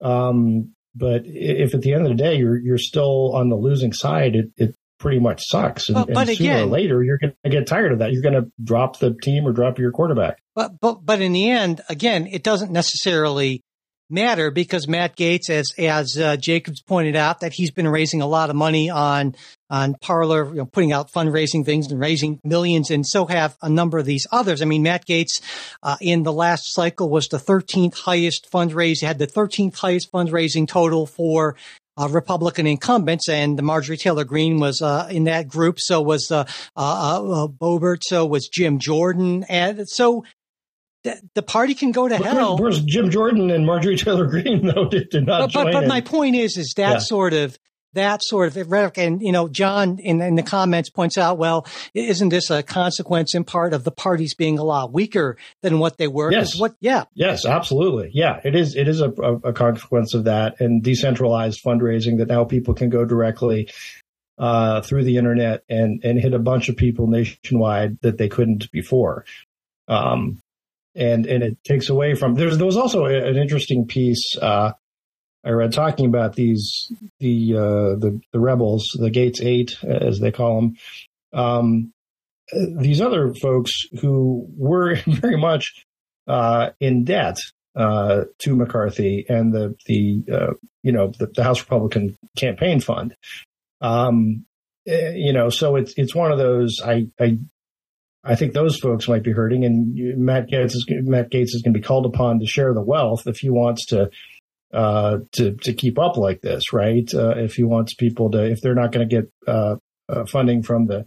Um, 0.00 0.72
but 0.94 1.22
if 1.24 1.74
at 1.74 1.82
the 1.82 1.92
end 1.92 2.02
of 2.02 2.10
the 2.10 2.14
day 2.14 2.36
you're 2.36 2.56
you're 2.56 2.78
still 2.78 3.34
on 3.34 3.48
the 3.48 3.56
losing 3.56 3.92
side, 3.92 4.36
it, 4.36 4.50
it 4.56 4.76
pretty 5.00 5.18
much 5.18 5.42
sucks. 5.48 5.88
And, 5.88 5.96
but, 5.96 6.14
but 6.14 6.28
and 6.28 6.38
sooner 6.38 6.50
again, 6.52 6.68
or 6.68 6.70
later 6.70 7.02
you're 7.02 7.18
going 7.18 7.34
to 7.42 7.50
get 7.50 7.66
tired 7.66 7.90
of 7.90 7.98
that. 7.98 8.12
You're 8.12 8.22
going 8.22 8.40
to 8.40 8.48
drop 8.62 9.00
the 9.00 9.16
team 9.20 9.48
or 9.48 9.52
drop 9.52 9.80
your 9.80 9.90
quarterback. 9.90 10.38
But 10.54 10.78
but 10.80 11.04
but 11.04 11.20
in 11.20 11.32
the 11.32 11.50
end, 11.50 11.80
again, 11.88 12.28
it 12.28 12.44
doesn't 12.44 12.70
necessarily 12.70 13.64
matter 14.08 14.52
because 14.52 14.86
Matt 14.86 15.16
Gaetz, 15.16 15.50
as 15.50 15.72
as 15.76 16.16
uh, 16.16 16.36
Jacobs 16.36 16.82
pointed 16.82 17.16
out, 17.16 17.40
that 17.40 17.52
he's 17.52 17.72
been 17.72 17.88
raising 17.88 18.22
a 18.22 18.28
lot 18.28 18.48
of 18.48 18.54
money 18.54 18.90
on 18.90 19.34
on 19.70 19.94
Parler, 20.00 20.46
you 20.48 20.54
know, 20.56 20.66
putting 20.66 20.92
out 20.92 21.12
fundraising 21.12 21.64
things 21.64 21.90
and 21.90 22.00
raising 22.00 22.40
millions, 22.44 22.90
and 22.90 23.06
so 23.06 23.26
have 23.26 23.56
a 23.62 23.68
number 23.68 23.98
of 23.98 24.06
these 24.06 24.26
others. 24.30 24.62
I 24.62 24.64
mean, 24.64 24.82
Matt 24.82 25.06
Gaetz 25.06 25.40
uh, 25.82 25.96
in 26.00 26.22
the 26.22 26.32
last 26.32 26.72
cycle 26.72 27.08
was 27.10 27.28
the 27.28 27.38
13th 27.38 27.94
highest 27.94 28.48
fundraise, 28.52 29.02
had 29.02 29.18
the 29.18 29.26
13th 29.26 29.76
highest 29.76 30.12
fundraising 30.12 30.68
total 30.68 31.06
for 31.06 31.56
uh, 31.98 32.08
Republican 32.10 32.66
incumbents, 32.66 33.28
and 33.28 33.60
Marjorie 33.62 33.96
Taylor 33.96 34.24
Greene 34.24 34.60
was 34.60 34.82
uh, 34.82 35.08
in 35.10 35.24
that 35.24 35.48
group. 35.48 35.80
So 35.80 36.02
was 36.02 36.30
uh, 36.30 36.44
uh, 36.76 37.44
uh 37.44 37.48
Boebert. 37.48 38.02
So 38.02 38.26
was 38.26 38.48
Jim 38.48 38.78
Jordan, 38.78 39.44
and 39.48 39.88
so 39.88 40.24
the, 41.04 41.20
the 41.34 41.42
party 41.42 41.74
can 41.74 41.92
go 41.92 42.08
to 42.08 42.16
hell. 42.16 42.58
Where's 42.58 42.80
Jim 42.80 43.10
Jordan 43.10 43.50
and 43.50 43.64
Marjorie 43.64 43.96
Taylor 43.96 44.26
Greene, 44.26 44.66
though, 44.74 44.88
did, 44.88 45.08
did 45.08 45.26
not. 45.26 45.52
But, 45.52 45.64
but, 45.64 45.72
but 45.72 45.88
my 45.88 46.00
point 46.00 46.36
is, 46.36 46.56
is 46.56 46.74
that 46.76 46.92
yeah. 46.92 46.98
sort 46.98 47.32
of 47.32 47.58
that 47.96 48.22
sort 48.22 48.56
of 48.56 48.70
rhetoric. 48.70 48.96
And, 48.96 49.20
you 49.20 49.32
know, 49.32 49.48
John 49.48 49.98
in, 49.98 50.22
in 50.22 50.36
the 50.36 50.42
comments 50.42 50.88
points 50.88 51.18
out, 51.18 51.36
well, 51.36 51.66
isn't 51.92 52.28
this 52.30 52.50
a 52.50 52.62
consequence 52.62 53.34
in 53.34 53.44
part 53.44 53.74
of 53.74 53.84
the 53.84 53.90
parties 53.90 54.34
being 54.34 54.58
a 54.58 54.64
lot 54.64 54.92
weaker 54.92 55.36
than 55.62 55.78
what 55.78 55.98
they 55.98 56.08
were? 56.08 56.32
Yes. 56.32 56.58
What, 56.58 56.76
yeah. 56.80 57.04
Yes, 57.14 57.44
absolutely. 57.44 58.10
Yeah, 58.14 58.40
it 58.44 58.54
is. 58.54 58.76
It 58.76 58.88
is 58.88 59.00
a, 59.00 59.10
a, 59.10 59.34
a 59.48 59.52
consequence 59.52 60.14
of 60.14 60.24
that 60.24 60.60
and 60.60 60.82
decentralized 60.82 61.62
fundraising 61.62 62.18
that 62.18 62.28
now 62.28 62.44
people 62.44 62.74
can 62.74 62.88
go 62.88 63.04
directly 63.04 63.68
uh, 64.38 64.82
through 64.82 65.04
the 65.04 65.16
internet 65.16 65.64
and 65.68 66.04
and 66.04 66.20
hit 66.20 66.34
a 66.34 66.38
bunch 66.38 66.68
of 66.68 66.76
people 66.76 67.06
nationwide 67.06 67.98
that 68.02 68.18
they 68.18 68.28
couldn't 68.28 68.70
before. 68.70 69.24
Um, 69.88 70.40
and 70.94 71.26
and 71.26 71.42
it 71.42 71.62
takes 71.64 71.88
away 71.88 72.14
from 72.14 72.34
there's 72.34 72.56
there 72.56 72.66
was 72.66 72.76
also 72.76 73.04
an 73.04 73.36
interesting 73.36 73.86
piece 73.86 74.36
uh, 74.40 74.72
I 75.46 75.50
read 75.50 75.72
talking 75.72 76.06
about 76.06 76.34
these 76.34 76.90
the 77.20 77.54
uh, 77.54 77.94
the 77.98 78.20
the 78.32 78.40
rebels, 78.40 78.90
the 78.98 79.10
Gaetz 79.10 79.40
Eight 79.40 79.76
as 79.84 80.18
they 80.18 80.32
call 80.32 80.60
them. 80.60 80.76
Um, 81.32 81.92
these 82.52 83.00
other 83.00 83.32
folks 83.34 83.72
who 84.00 84.46
were 84.56 84.96
very 85.06 85.36
much 85.38 85.86
uh, 86.26 86.70
in 86.80 87.04
debt 87.04 87.38
uh, 87.76 88.24
to 88.40 88.56
McCarthy 88.56 89.24
and 89.28 89.54
the 89.54 89.76
the 89.86 90.24
uh, 90.32 90.52
you 90.82 90.92
know 90.92 91.12
the, 91.18 91.28
the, 91.34 91.44
House 91.44 91.60
Republican 91.60 92.16
campaign 92.36 92.80
fund. 92.80 93.14
Um, 93.80 94.46
eh, 94.86 95.12
you 95.14 95.32
know, 95.32 95.50
so 95.50 95.76
it's 95.76 95.94
it's 95.96 96.14
one 96.14 96.32
of 96.32 96.38
those. 96.38 96.80
I 96.84 97.08
I 97.20 97.38
I 98.24 98.34
think 98.34 98.52
those 98.52 98.78
folks 98.78 99.06
might 99.06 99.22
be 99.22 99.32
hurting, 99.32 99.64
and 99.64 100.18
Matt 100.18 100.48
Gaetz 100.48 100.74
is 100.74 100.86
Matt 100.88 101.30
Gaetz 101.30 101.54
is 101.54 101.62
going 101.62 101.74
to 101.74 101.78
be 101.78 101.86
called 101.86 102.06
upon 102.06 102.40
to 102.40 102.46
share 102.46 102.74
the 102.74 102.82
wealth 102.82 103.26
if 103.26 103.38
he 103.38 103.50
wants 103.50 103.86
to 103.86 104.10
uh, 104.72 105.18
to 105.32 105.54
to 105.62 105.72
keep 105.72 105.98
up 105.98 106.16
like 106.16 106.40
this, 106.40 106.72
right? 106.72 107.08
Uh, 107.14 107.34
if 107.36 107.54
he 107.54 107.62
wants 107.62 107.94
people 107.94 108.30
to, 108.32 108.44
if 108.44 108.60
they're 108.60 108.74
not 108.74 108.92
going 108.92 109.08
to 109.08 109.14
get 109.14 109.30
uh, 109.46 109.76
uh, 110.08 110.24
funding 110.26 110.62
from 110.62 110.86
the 110.86 111.06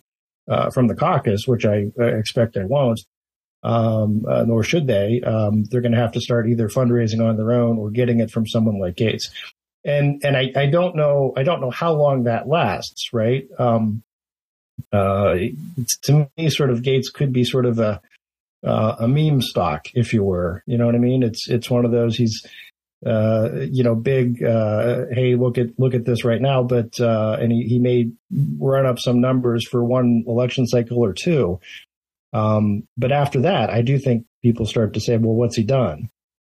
uh, 0.50 0.70
from 0.72 0.88
the 0.88 0.96
caucus, 0.96 1.48
which 1.48 1.66
I 1.66 1.88
expect 1.98 2.56
they 2.56 2.66
won't, 2.66 3.00
um, 3.64 4.26
uh, 4.28 4.44
nor 4.44 4.64
should 4.64 4.88
they, 4.88 5.22
um, 5.22 5.64
they're 5.66 5.82
going 5.82 5.92
to 5.92 6.00
have 6.00 6.14
to 6.14 6.22
start 6.22 6.48
either 6.48 6.70
fundraising 6.70 7.24
on 7.24 7.38
their 7.38 7.52
own 7.52 7.78
or 7.78 7.92
getting 7.92 8.20
it 8.20 8.32
from 8.32 8.48
someone 8.48 8.80
like 8.80 8.96
Gaetz. 8.96 9.30
And 9.86 10.22
and 10.24 10.36
I, 10.36 10.52
I 10.56 10.66
don't 10.68 10.96
know 10.96 11.34
I 11.38 11.44
don't 11.44 11.62
know 11.62 11.72
how 11.72 11.94
long 11.94 12.24
that 12.24 12.48
lasts, 12.48 13.10
right? 13.14 13.48
Um, 13.58 14.04
to 14.92 16.30
me, 16.38 16.50
sort 16.50 16.70
of 16.70 16.82
Gaetz 16.82 17.14
could 17.14 17.34
be 17.34 17.44
sort 17.44 17.66
of 17.66 17.80
a 17.80 18.02
a 18.64 19.08
meme 19.08 19.42
stock, 19.42 19.86
if 19.94 20.14
you 20.14 20.24
were. 20.24 20.64
You 20.66 20.78
know 20.78 20.86
what 20.86 20.96
I 20.96 21.00
mean? 21.00 21.24
It's 21.24 21.50
it's 21.50 21.70
one 21.70 21.86
of 21.86 21.92
those 21.92 22.16
he's 22.16 22.46
uh, 23.06 23.50
you 23.72 23.84
know, 23.84 23.96
big, 23.96 24.44
uh, 24.44 25.06
hey, 25.12 25.36
look 25.36 25.58
at, 25.58 25.68
look 25.78 25.94
at 25.94 26.06
this 26.06 26.26
right 26.26 26.42
now. 26.42 26.64
But, 26.64 27.00
uh, 27.00 27.38
and 27.40 27.52
he, 27.52 27.64
he 27.64 27.80
may 27.80 28.12
run 28.32 28.86
up 28.86 29.00
some 29.00 29.22
numbers 29.22 29.68
for 29.68 29.84
one 29.84 30.24
election 30.28 30.68
cycle 30.68 31.04
or 31.04 31.14
two. 31.14 31.60
Um, 32.34 32.84
but 32.98 33.12
after 33.12 33.42
that, 33.42 33.70
I 33.70 33.82
do 33.82 33.98
think 33.98 34.26
people 34.44 34.66
start 34.66 34.94
to 34.94 35.00
say, 35.00 35.18
well, 35.18 35.34
what's 35.34 35.56
he 35.56 35.64
done? 35.64 36.10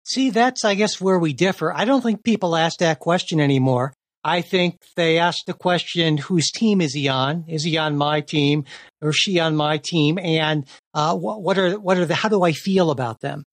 See, 0.04 0.32
that's, 0.32 0.66
I 0.66 0.76
guess, 0.76 1.00
where 1.00 1.20
we 1.20 1.32
differ. 1.32 1.72
I 1.74 1.86
don't 1.86 2.02
think 2.02 2.24
people 2.24 2.56
ask 2.56 2.80
that 2.80 3.00
question 3.00 3.40
anymore. 3.40 3.94
I 4.24 4.42
think 4.42 4.82
they 4.96 5.18
ask 5.18 5.46
the 5.46 5.54
question, 5.54 6.18
whose 6.18 6.52
team 6.52 6.82
is 6.82 6.94
he 6.94 7.08
on? 7.08 7.46
Is 7.48 7.64
he 7.64 7.78
on 7.78 7.98
my 7.98 8.22
team 8.22 8.66
or 9.02 9.14
she 9.14 9.40
on 9.40 9.56
my 9.56 9.80
team? 9.84 10.20
And, 10.20 10.66
uh, 10.94 11.16
what, 11.16 11.42
what 11.42 11.58
are, 11.58 11.80
what 11.80 11.98
are 11.98 12.06
the, 12.06 12.16
how 12.16 12.30
do 12.30 12.44
I 12.44 12.52
feel 12.52 12.92
about 12.92 13.22
them? 13.22 13.44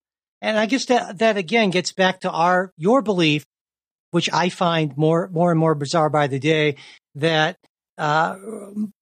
And 0.41 0.59
I 0.59 0.67
guess 0.67 0.87
that, 0.87 1.19
that 1.19 1.37
again 1.37 1.71
gets 1.71 1.93
back 1.93 2.21
to 2.21 2.31
our, 2.31 2.71
your 2.77 3.03
belief, 3.03 3.45
which 4.11 4.33
I 4.33 4.49
find 4.49 4.97
more, 4.97 5.29
more 5.29 5.51
and 5.51 5.59
more 5.59 5.75
bizarre 5.75 6.11
by 6.11 6.27
the 6.27 6.39
day, 6.39 6.77
that, 7.17 7.57
uh, 7.97 8.37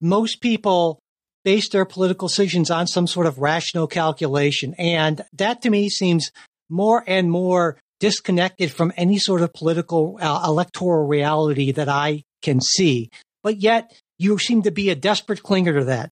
most 0.00 0.40
people 0.40 0.98
base 1.44 1.68
their 1.68 1.84
political 1.84 2.28
decisions 2.28 2.70
on 2.70 2.86
some 2.86 3.06
sort 3.06 3.26
of 3.26 3.38
rational 3.38 3.86
calculation. 3.86 4.74
And 4.78 5.22
that 5.34 5.62
to 5.62 5.70
me 5.70 5.88
seems 5.88 6.30
more 6.68 7.04
and 7.06 7.30
more 7.30 7.76
disconnected 8.00 8.72
from 8.72 8.92
any 8.96 9.18
sort 9.18 9.42
of 9.42 9.52
political 9.52 10.18
uh, 10.20 10.42
electoral 10.44 11.06
reality 11.06 11.72
that 11.72 11.88
I 11.88 12.24
can 12.42 12.60
see. 12.60 13.10
But 13.42 13.58
yet 13.58 13.92
you 14.18 14.38
seem 14.38 14.62
to 14.62 14.70
be 14.70 14.90
a 14.90 14.94
desperate 14.94 15.42
clinger 15.42 15.78
to 15.78 15.84
that. 15.84 16.10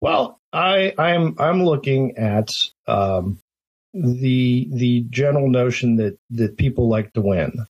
Well, 0.00 0.38
I, 0.52 0.92
I'm 0.98 1.34
I'm 1.38 1.64
looking 1.64 2.16
at 2.16 2.48
um, 2.86 3.38
the 3.96 4.68
the 4.72 5.06
general 5.10 5.48
notion 5.48 5.96
that 5.96 6.18
that 6.30 6.56
people 6.56 6.88
like 6.88 7.12
to 7.14 7.20
win, 7.20 7.66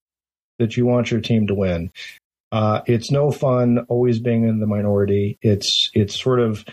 that 0.58 0.76
you 0.76 0.86
want 0.86 1.10
your 1.10 1.20
team 1.20 1.46
to 1.46 1.54
win. 1.54 1.90
Uh, 2.52 2.80
it's 2.86 3.10
no 3.10 3.30
fun 3.30 3.80
always 3.88 4.18
being 4.18 4.48
in 4.48 4.60
the 4.60 4.66
minority. 4.66 5.38
It's 5.42 5.90
it's 5.94 6.20
sort 6.20 6.40
of 6.40 6.64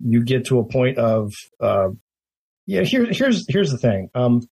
you 0.00 0.24
get 0.24 0.46
to 0.46 0.58
a 0.58 0.64
point 0.64 0.98
of 0.98 1.32
uh, 1.60 1.88
yeah. 2.66 2.82
Here, 2.82 3.06
here's 3.10 3.44
here's 3.48 3.70
the 3.70 3.78
thing. 3.78 4.10
Um, 4.14 4.46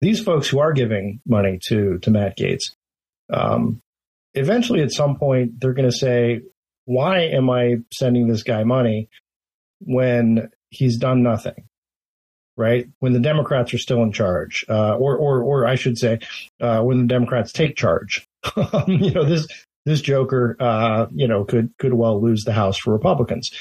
these 0.00 0.20
folks 0.22 0.48
who 0.48 0.60
are 0.60 0.72
giving 0.72 1.20
money 1.26 1.58
to 1.68 1.98
to 1.98 2.10
Matt 2.10 2.38
Gaetz, 2.38 2.72
um, 3.32 3.80
eventually 4.34 4.82
at 4.82 4.92
some 4.92 5.16
point 5.16 5.60
they're 5.60 5.74
going 5.74 5.90
to 5.90 5.96
say, 5.96 6.42
"Why 6.84 7.20
am 7.20 7.50
I 7.50 7.76
sending 7.92 8.28
this 8.28 8.42
guy 8.42 8.64
money 8.64 9.08
when 9.80 10.50
he's 10.70 10.96
done 10.96 11.22
nothing?" 11.22 11.68
Right? 12.58 12.88
When 12.98 13.12
the 13.12 13.20
Democrats 13.20 13.72
are 13.72 13.78
still 13.78 14.02
in 14.02 14.12
charge, 14.12 14.66
uh, 14.68 14.96
or, 14.96 15.16
or, 15.16 15.42
or 15.42 15.66
I 15.66 15.76
should 15.76 15.96
say, 15.96 16.18
uh, 16.60 16.82
when 16.82 16.98
the 16.98 17.06
Democrats 17.06 17.52
take 17.52 17.76
charge. 17.76 18.26
you 18.86 19.12
know, 19.12 19.24
this, 19.24 19.46
this 19.86 20.02
joker, 20.02 20.56
uh, 20.58 21.06
you 21.14 21.28
know, 21.28 21.44
could, 21.44 21.72
could 21.78 21.94
well 21.94 22.20
lose 22.20 22.42
the 22.44 22.52
House 22.52 22.76
for 22.76 22.92
Republicans. 22.92 23.52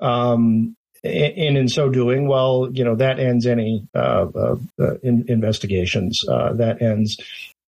Um, 0.00 0.76
and 1.02 1.56
in 1.56 1.68
so 1.68 1.88
doing, 1.88 2.28
well, 2.28 2.68
you 2.70 2.84
know, 2.84 2.94
that 2.94 3.18
ends 3.18 3.46
any, 3.46 3.88
uh, 3.94 4.26
uh, 4.34 4.56
uh, 4.78 4.94
in, 5.02 5.24
investigations, 5.26 6.20
that 6.28 6.80
ends, 6.80 7.16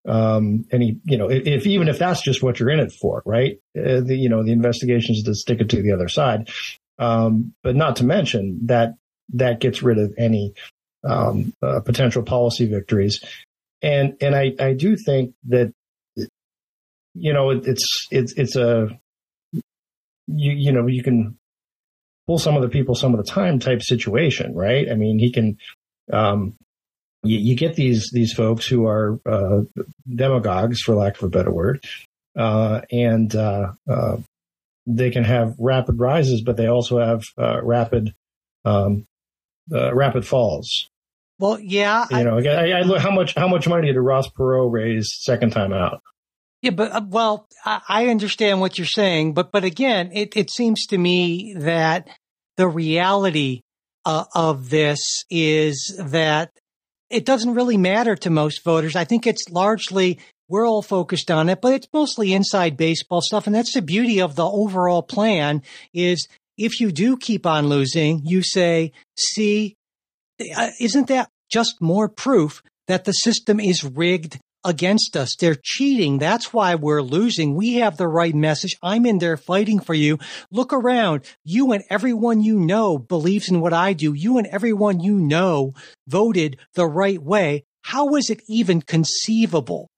um, 0.06 0.66
any, 0.70 1.00
you 1.04 1.16
know, 1.16 1.30
if, 1.30 1.66
even 1.66 1.88
if 1.88 1.98
that's 1.98 2.22
just 2.22 2.42
what 2.42 2.60
you're 2.60 2.70
in 2.70 2.78
it 2.78 2.92
for, 2.92 3.22
right? 3.24 3.58
the, 3.74 4.14
you 4.16 4.28
know, 4.28 4.44
the 4.44 4.52
investigations 4.52 5.22
to 5.24 5.34
stick 5.34 5.60
it 5.60 5.70
to 5.70 5.82
the 5.82 5.92
other 5.92 6.08
side. 6.08 6.50
Um, 6.98 7.54
but 7.64 7.74
not 7.74 7.96
to 7.96 8.04
mention 8.04 8.66
that 8.66 8.94
that 9.32 9.60
gets 9.60 9.82
rid 9.82 9.98
of 9.98 10.14
any 10.18 10.54
um, 11.04 11.52
uh, 11.62 11.80
potential 11.80 12.22
policy 12.22 12.66
victories. 12.66 13.22
And 13.82 14.16
and 14.20 14.34
I, 14.34 14.54
I 14.58 14.72
do 14.72 14.96
think 14.96 15.34
that 15.48 15.72
you 17.14 17.32
know 17.32 17.50
it, 17.50 17.66
it's 17.66 18.06
it's 18.10 18.32
it's 18.36 18.56
a 18.56 18.88
you 19.52 20.52
you 20.52 20.72
know 20.72 20.86
you 20.86 21.02
can 21.02 21.36
pull 22.26 22.38
some 22.38 22.56
of 22.56 22.62
the 22.62 22.68
people 22.68 22.94
some 22.94 23.14
of 23.14 23.24
the 23.24 23.30
time 23.30 23.58
type 23.58 23.82
situation, 23.82 24.54
right? 24.54 24.90
I 24.90 24.94
mean, 24.94 25.18
he 25.18 25.30
can. 25.30 25.58
Um, 26.12 26.54
you, 27.22 27.38
you 27.38 27.56
get 27.56 27.74
these 27.74 28.10
these 28.12 28.32
folks 28.32 28.66
who 28.66 28.86
are 28.86 29.18
uh, 29.26 29.62
demagogues, 30.08 30.80
for 30.82 30.94
lack 30.94 31.16
of 31.16 31.24
a 31.24 31.28
better 31.28 31.50
word, 31.50 31.84
uh, 32.36 32.82
and 32.90 33.34
uh, 33.34 33.72
uh 33.88 34.16
they 34.86 35.10
can 35.10 35.24
have 35.24 35.54
rapid 35.58 35.98
rises, 35.98 36.42
but 36.42 36.56
they 36.56 36.66
also 36.66 36.98
have 36.98 37.22
uh, 37.38 37.62
rapid 37.62 38.14
um, 38.64 39.06
uh, 39.72 39.94
rapid 39.94 40.26
falls. 40.26 40.90
Well, 41.38 41.58
yeah, 41.60 42.06
you 42.10 42.16
I, 42.16 42.22
know, 42.22 42.38
I, 42.38 42.70
I, 42.70 42.82
look 42.82 43.00
how 43.00 43.10
much 43.10 43.34
how 43.34 43.48
much 43.48 43.66
money 43.66 43.92
did 43.92 43.98
Ross 43.98 44.28
Perot 44.28 44.70
raise 44.70 45.10
second 45.20 45.50
time 45.50 45.72
out? 45.72 46.00
Yeah, 46.62 46.70
but 46.70 46.92
uh, 46.92 47.02
well, 47.06 47.48
I, 47.64 47.80
I, 47.88 48.06
understand 48.06 48.60
what 48.60 48.78
you're 48.78 48.86
saying, 48.86 49.34
but 49.34 49.50
but 49.50 49.64
again, 49.64 50.10
it 50.12 50.36
it 50.36 50.50
seems 50.50 50.86
to 50.86 50.98
me 50.98 51.54
that 51.58 52.08
the 52.56 52.68
reality 52.68 53.62
uh, 54.04 54.24
of 54.34 54.70
this 54.70 55.00
is 55.28 56.00
that 56.02 56.50
it 57.10 57.24
doesn't 57.24 57.54
really 57.54 57.76
matter 57.76 58.14
to 58.16 58.30
most 58.30 58.62
voters. 58.64 58.94
I 58.94 59.04
think 59.04 59.26
it's 59.26 59.50
largely 59.50 60.20
we're 60.48 60.66
all 60.66 60.82
focused 60.82 61.30
on 61.30 61.48
it, 61.48 61.60
but 61.60 61.74
it's 61.74 61.88
mostly 61.92 62.32
inside 62.32 62.76
baseball 62.76 63.22
stuff, 63.22 63.46
and 63.46 63.54
that's 63.54 63.74
the 63.74 63.82
beauty 63.82 64.20
of 64.20 64.36
the 64.36 64.46
overall 64.46 65.02
plan. 65.02 65.62
Is 65.92 66.28
if 66.56 66.80
you 66.80 66.92
do 66.92 67.16
keep 67.16 67.44
on 67.44 67.68
losing, 67.68 68.20
you 68.24 68.42
say, 68.42 68.92
see, 69.18 69.76
isn't 70.38 71.08
that 71.08 71.28
just 71.50 71.80
more 71.80 72.08
proof 72.08 72.62
that 72.86 73.04
the 73.04 73.12
system 73.12 73.60
is 73.60 73.84
rigged 73.84 74.38
against 74.64 75.16
us? 75.16 75.36
They're 75.38 75.58
cheating. 75.62 76.18
That's 76.18 76.52
why 76.52 76.74
we're 76.74 77.02
losing. 77.02 77.54
We 77.54 77.74
have 77.74 77.96
the 77.96 78.08
right 78.08 78.34
message. 78.34 78.76
I'm 78.82 79.06
in 79.06 79.18
there 79.18 79.36
fighting 79.36 79.80
for 79.80 79.94
you. 79.94 80.18
Look 80.50 80.72
around. 80.72 81.22
You 81.44 81.72
and 81.72 81.84
everyone 81.90 82.40
you 82.40 82.58
know 82.58 82.98
believes 82.98 83.48
in 83.48 83.60
what 83.60 83.72
I 83.72 83.92
do. 83.92 84.14
You 84.14 84.38
and 84.38 84.46
everyone 84.46 85.00
you 85.00 85.18
know 85.18 85.74
voted 86.08 86.58
the 86.74 86.86
right 86.86 87.22
way. 87.22 87.64
How 87.82 88.14
is 88.16 88.30
it 88.30 88.42
even 88.48 88.80
conceivable 88.80 89.88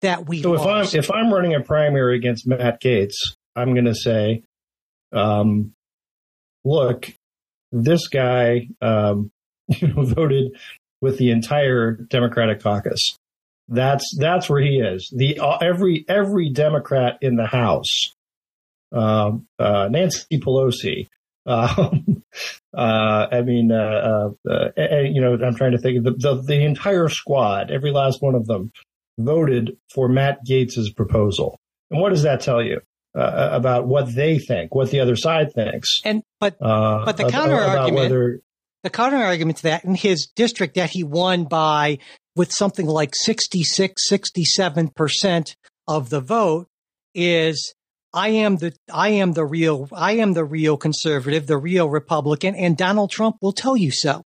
that 0.00 0.28
we 0.28 0.42
so 0.42 0.52
lost? 0.52 0.94
if 0.94 1.10
I'm 1.10 1.18
if 1.20 1.26
I'm 1.26 1.32
running 1.32 1.54
a 1.54 1.60
primary 1.60 2.16
against 2.16 2.46
Matt 2.46 2.80
Gaetz, 2.80 3.14
I'm 3.56 3.72
going 3.72 3.86
to 3.86 3.94
say, 3.94 4.42
um, 5.12 5.72
look, 6.64 7.12
this 7.72 8.06
guy 8.08 8.68
um, 8.80 9.32
you 9.80 9.88
know, 9.88 10.02
voted 10.02 10.56
with 11.00 11.18
the 11.18 11.30
entire 11.30 11.92
Democratic 11.92 12.62
caucus. 12.62 13.16
That's 13.68 14.04
that's 14.18 14.48
where 14.48 14.60
he 14.60 14.78
is. 14.78 15.12
The 15.14 15.40
uh, 15.40 15.58
every 15.58 16.04
every 16.08 16.50
Democrat 16.50 17.18
in 17.20 17.36
the 17.36 17.46
House 17.46 18.14
um, 18.92 19.46
uh, 19.58 19.88
Nancy 19.90 20.38
Pelosi. 20.38 21.08
Um, 21.48 22.24
uh, 22.76 23.28
I 23.30 23.42
mean, 23.42 23.70
uh, 23.70 24.30
uh, 24.50 24.50
uh, 24.76 25.00
you 25.02 25.20
know, 25.20 25.34
I'm 25.34 25.54
trying 25.54 25.70
to 25.72 25.78
think 25.78 26.02
the, 26.02 26.10
the, 26.10 26.42
the 26.42 26.64
entire 26.64 27.08
squad, 27.08 27.70
every 27.70 27.92
last 27.92 28.20
one 28.20 28.34
of 28.34 28.46
them, 28.48 28.72
voted 29.16 29.76
for 29.94 30.08
Matt 30.08 30.44
Gaetz's 30.44 30.90
proposal. 30.92 31.56
And 31.88 32.00
what 32.00 32.10
does 32.10 32.24
that 32.24 32.40
tell 32.40 32.60
you 32.60 32.80
uh, 33.16 33.50
about 33.52 33.86
what 33.86 34.12
they 34.12 34.40
think, 34.40 34.74
what 34.74 34.90
the 34.90 34.98
other 34.98 35.14
side 35.14 35.52
thinks? 35.54 36.00
And 36.04 36.24
but 36.40 36.60
uh, 36.60 37.04
but 37.04 37.16
the 37.16 37.30
counter 37.30 37.54
about 37.54 37.78
argument 37.78 38.10
whether 38.10 38.40
the 38.86 38.90
counter 38.90 39.16
argument 39.16 39.56
to 39.56 39.62
that 39.64 39.84
in 39.84 39.96
his 39.96 40.28
district 40.36 40.76
that 40.76 40.90
he 40.90 41.02
won 41.02 41.42
by 41.42 41.98
with 42.36 42.52
something 42.52 42.86
like 42.86 43.16
66 43.16 44.08
67% 44.08 45.56
of 45.88 46.08
the 46.08 46.20
vote 46.20 46.68
is 47.12 47.74
I 48.14 48.28
am 48.28 48.58
the 48.58 48.76
I 48.92 49.08
am 49.08 49.32
the 49.32 49.44
real 49.44 49.88
I 49.92 50.12
am 50.18 50.34
the 50.34 50.44
real 50.44 50.76
conservative, 50.76 51.48
the 51.48 51.58
real 51.58 51.90
Republican 51.90 52.54
and 52.54 52.76
Donald 52.76 53.10
Trump 53.10 53.38
will 53.42 53.52
tell 53.52 53.76
you 53.76 53.90
so. 53.90 54.22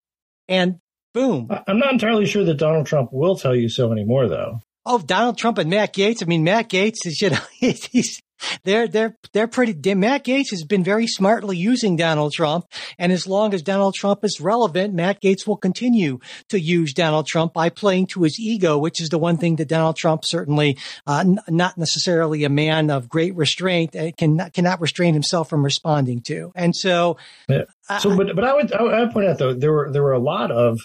And 0.46 0.76
boom. 1.14 1.48
I'm 1.66 1.78
not 1.78 1.94
entirely 1.94 2.26
sure 2.26 2.44
that 2.44 2.58
Donald 2.58 2.86
Trump 2.86 3.14
will 3.14 3.36
tell 3.36 3.54
you 3.54 3.70
so 3.70 3.92
anymore, 3.92 4.28
though. 4.28 4.60
Oh, 4.84 4.98
Donald 4.98 5.38
Trump 5.38 5.56
and 5.56 5.70
Matt 5.70 5.94
Gaetz. 5.94 6.22
I 6.22 6.26
mean, 6.26 6.44
Matt 6.44 6.68
Gaetz 6.68 7.06
is, 7.06 7.22
you 7.22 7.30
know, 7.30 7.38
he's, 7.58 8.20
they're, 8.64 8.88
they're, 8.88 9.16
they're 9.32 9.48
pretty, 9.48 9.94
Matt 9.94 10.24
Gaetz 10.24 10.50
has 10.50 10.64
been 10.64 10.82
very 10.84 11.06
smartly 11.06 11.56
using 11.56 11.96
Donald 11.96 12.32
Trump. 12.32 12.66
And 12.98 13.12
as 13.12 13.26
long 13.26 13.54
as 13.54 13.62
Donald 13.62 13.94
Trump 13.94 14.24
is 14.24 14.40
relevant, 14.40 14.94
Matt 14.94 15.20
Gaetz 15.22 15.46
will 15.46 15.56
continue 15.56 16.18
to 16.48 16.58
use 16.60 16.92
Donald 16.92 17.26
Trump 17.26 17.52
by 17.52 17.68
playing 17.68 18.06
to 18.08 18.22
his 18.22 18.38
ego, 18.38 18.78
which 18.78 19.00
is 19.00 19.08
the 19.08 19.18
one 19.18 19.36
thing 19.36 19.56
that 19.56 19.68
Donald 19.68 19.96
Trump 19.96 20.22
certainly, 20.24 20.78
uh, 21.06 21.20
n- 21.26 21.38
not 21.48 21.76
necessarily 21.78 22.44
a 22.44 22.48
man 22.48 22.90
of 22.90 23.08
great 23.08 23.34
restraint, 23.36 23.94
uh, 23.96 24.10
can, 24.16 24.38
cannot 24.54 24.80
restrain 24.80 25.14
himself 25.14 25.48
from 25.48 25.64
responding 25.64 26.20
to. 26.22 26.52
And 26.54 26.74
so, 26.74 27.16
Yeah. 27.48 27.62
I- 27.88 27.98
So, 27.98 28.16
but 28.16 28.34
but 28.34 28.44
I 28.44 28.54
would 28.54 28.72
I 28.72 28.82
would 28.82 28.94
I 28.94 29.00
would 29.00 29.10
point 29.12 29.26
out 29.28 29.38
though 29.38 29.52
there 29.52 29.72
were 29.72 29.90
there 29.92 30.02
were 30.02 30.12
a 30.12 30.18
lot 30.20 30.50
of 30.52 30.78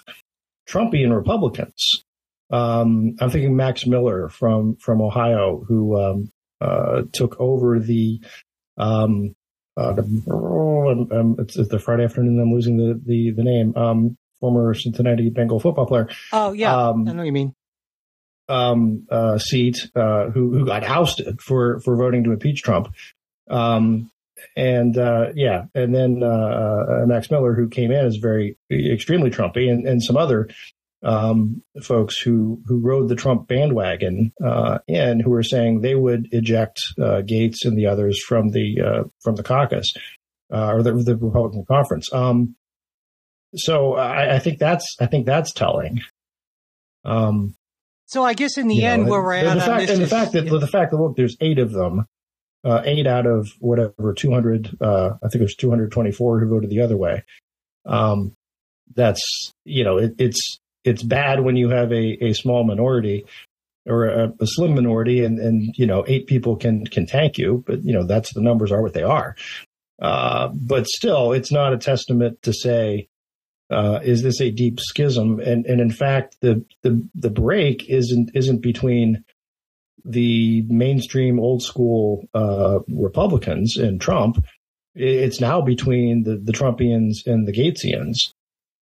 Trumpian 0.67 1.15
Republicans. 1.15 2.03
Um, 2.51 3.15
I'm 3.19 3.29
thinking 3.29 3.55
Max 3.55 3.85
Miller 3.85 4.29
from 4.29 4.75
from 4.77 5.01
Ohio 5.01 5.63
who 5.67 5.99
um, 5.99 6.31
uh, 6.61 7.03
took 7.11 7.39
over 7.39 7.79
the. 7.79 8.21
Um, 8.77 9.35
uh, 9.77 9.91
the 9.93 10.23
oh, 10.31 10.89
um, 11.11 11.35
it's, 11.39 11.57
it's 11.57 11.69
the 11.69 11.79
Friday 11.79 12.05
afternoon. 12.05 12.39
I'm 12.39 12.53
losing 12.53 12.77
the 12.77 12.99
the, 13.05 13.31
the 13.31 13.43
name. 13.43 13.75
Um, 13.75 14.17
former 14.39 14.73
Cincinnati 14.73 15.29
Bengal 15.29 15.59
football 15.59 15.85
player. 15.85 16.09
oh 16.33 16.51
yeah, 16.51 16.75
Um, 16.89 17.07
I 17.07 17.11
know 17.13 17.17
what 17.19 17.25
you 17.25 17.31
mean. 17.31 17.55
um, 18.49 19.07
uh, 19.09 19.37
seat, 19.37 19.89
uh, 19.95 20.29
who 20.29 20.51
who 20.51 20.65
got 20.65 20.83
ousted 20.83 21.41
for 21.41 21.79
for 21.79 21.95
voting 21.95 22.23
to 22.25 22.31
impeach 22.31 22.61
Trump. 22.61 22.93
Um, 23.49 24.11
and 24.55 24.97
uh, 24.97 25.27
yeah, 25.35 25.65
and 25.73 25.95
then 25.95 26.21
uh, 26.21 26.27
uh, 26.27 27.05
Max 27.07 27.31
Miller, 27.31 27.53
who 27.53 27.67
came 27.69 27.91
in 27.91 28.05
as 28.05 28.17
very 28.17 28.57
extremely 28.71 29.29
Trumpy, 29.29 29.69
and, 29.71 29.87
and 29.87 30.03
some 30.03 30.17
other 30.17 30.49
um, 31.03 31.61
folks 31.81 32.17
who 32.17 32.61
who 32.65 32.79
rode 32.79 33.09
the 33.09 33.15
Trump 33.15 33.47
bandwagon 33.47 34.31
uh, 34.43 34.79
and 34.87 35.21
who 35.21 35.29
were 35.29 35.43
saying 35.43 35.81
they 35.81 35.95
would 35.95 36.27
eject 36.31 36.79
uh, 36.99 37.21
Gaetz 37.21 37.65
and 37.65 37.77
the 37.77 37.87
others 37.87 38.21
from 38.27 38.49
the 38.49 38.81
uh, 38.81 39.03
from 39.23 39.35
the 39.35 39.43
caucus 39.43 39.93
uh, 40.51 40.71
or 40.73 40.83
the, 40.83 40.93
the 40.93 41.15
Republican 41.15 41.65
conference. 41.65 42.11
Um, 42.13 42.55
so 43.55 43.95
I, 43.95 44.35
I 44.35 44.39
think 44.39 44.59
that's 44.59 44.95
I 44.99 45.05
think 45.05 45.25
that's 45.25 45.51
telling. 45.51 46.01
Um, 47.03 47.55
So 48.07 48.23
I 48.23 48.33
guess 48.33 48.57
in 48.57 48.67
the 48.67 48.75
you 48.75 48.81
know, 48.81 48.87
end, 48.87 49.07
where 49.07 49.21
we're 49.21 49.33
at 49.33 49.53
the 49.53 49.61
fact, 49.61 49.81
this 49.81 49.91
and 49.91 50.01
the 50.01 50.07
fact 50.07 50.31
that 50.33 50.45
yeah. 50.45 50.57
the 50.59 50.67
fact 50.67 50.91
that 50.91 50.97
look, 50.97 51.15
there's 51.15 51.37
eight 51.39 51.59
of 51.59 51.71
them, 51.71 52.05
uh, 52.63 52.81
eight 52.83 53.07
out 53.07 53.25
of 53.25 53.47
whatever 53.59 54.13
200. 54.13 54.77
Uh, 54.81 55.11
I 55.23 55.27
think 55.29 55.39
there's 55.39 55.55
224 55.55 56.39
who 56.39 56.49
voted 56.49 56.69
the 56.69 56.81
other 56.81 56.97
way. 56.97 57.23
Um, 57.85 58.33
that's 58.95 59.51
you 59.63 59.83
know 59.83 59.97
it, 59.97 60.15
it's 60.17 60.59
it's 60.85 61.03
bad 61.03 61.41
when 61.41 61.55
you 61.55 61.69
have 61.69 61.91
a, 61.91 62.23
a 62.23 62.33
small 62.33 62.63
minority 62.63 63.25
or 63.87 64.05
a, 64.05 64.33
a 64.39 64.47
slim 64.47 64.75
minority, 64.75 65.23
and 65.23 65.39
and 65.39 65.73
you 65.77 65.85
know 65.85 66.03
eight 66.07 66.27
people 66.27 66.55
can 66.55 66.85
can 66.85 67.05
tank 67.05 67.37
you, 67.37 67.63
but 67.65 67.83
you 67.83 67.93
know 67.93 68.05
that's 68.05 68.33
the 68.33 68.41
numbers 68.41 68.71
are 68.71 68.81
what 68.81 68.93
they 68.93 69.03
are. 69.03 69.35
Uh, 70.01 70.49
but 70.49 70.87
still, 70.87 71.31
it's 71.31 71.51
not 71.51 71.73
a 71.73 71.77
testament 71.77 72.41
to 72.43 72.53
say 72.53 73.07
uh, 73.69 73.99
is 74.03 74.21
this 74.21 74.41
a 74.41 74.51
deep 74.51 74.79
schism? 74.79 75.39
And 75.39 75.65
and 75.65 75.81
in 75.81 75.91
fact, 75.91 76.37
the 76.41 76.63
the 76.83 77.07
the 77.15 77.29
break 77.29 77.89
isn't 77.89 78.31
isn't 78.35 78.61
between 78.61 79.23
the 80.03 80.63
mainstream 80.67 81.39
old 81.39 81.63
school 81.63 82.27
uh, 82.33 82.79
Republicans 82.87 83.77
and 83.77 83.99
Trump. 83.99 84.43
It's 84.93 85.41
now 85.41 85.61
between 85.61 86.23
the 86.23 86.37
the 86.37 86.53
Trumpians 86.53 87.25
and 87.25 87.47
the 87.47 87.53
Gaetzians. 87.53 88.33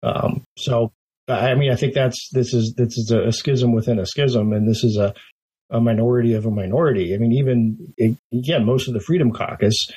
Um, 0.01 0.43
so 0.57 0.91
I 1.27 1.55
mean, 1.55 1.71
I 1.71 1.75
think 1.75 1.93
that's 1.93 2.29
this 2.31 2.53
is 2.53 2.73
this 2.75 2.97
is 2.97 3.11
a, 3.11 3.31
schism 3.31 3.73
within 3.73 3.99
a 3.99 4.05
schism, 4.05 4.51
and 4.51 4.67
this 4.67 4.83
is 4.83 4.97
a 4.97 5.13
a 5.69 5.79
minority 5.79 6.33
of 6.33 6.45
a 6.45 6.51
minority. 6.51 7.13
I 7.15 7.17
mean, 7.17 7.31
even 7.33 7.93
again, 8.33 8.65
most 8.65 8.87
of 8.87 8.93
the 8.93 8.99
Freedom 8.99 9.31
Caucus 9.31 9.87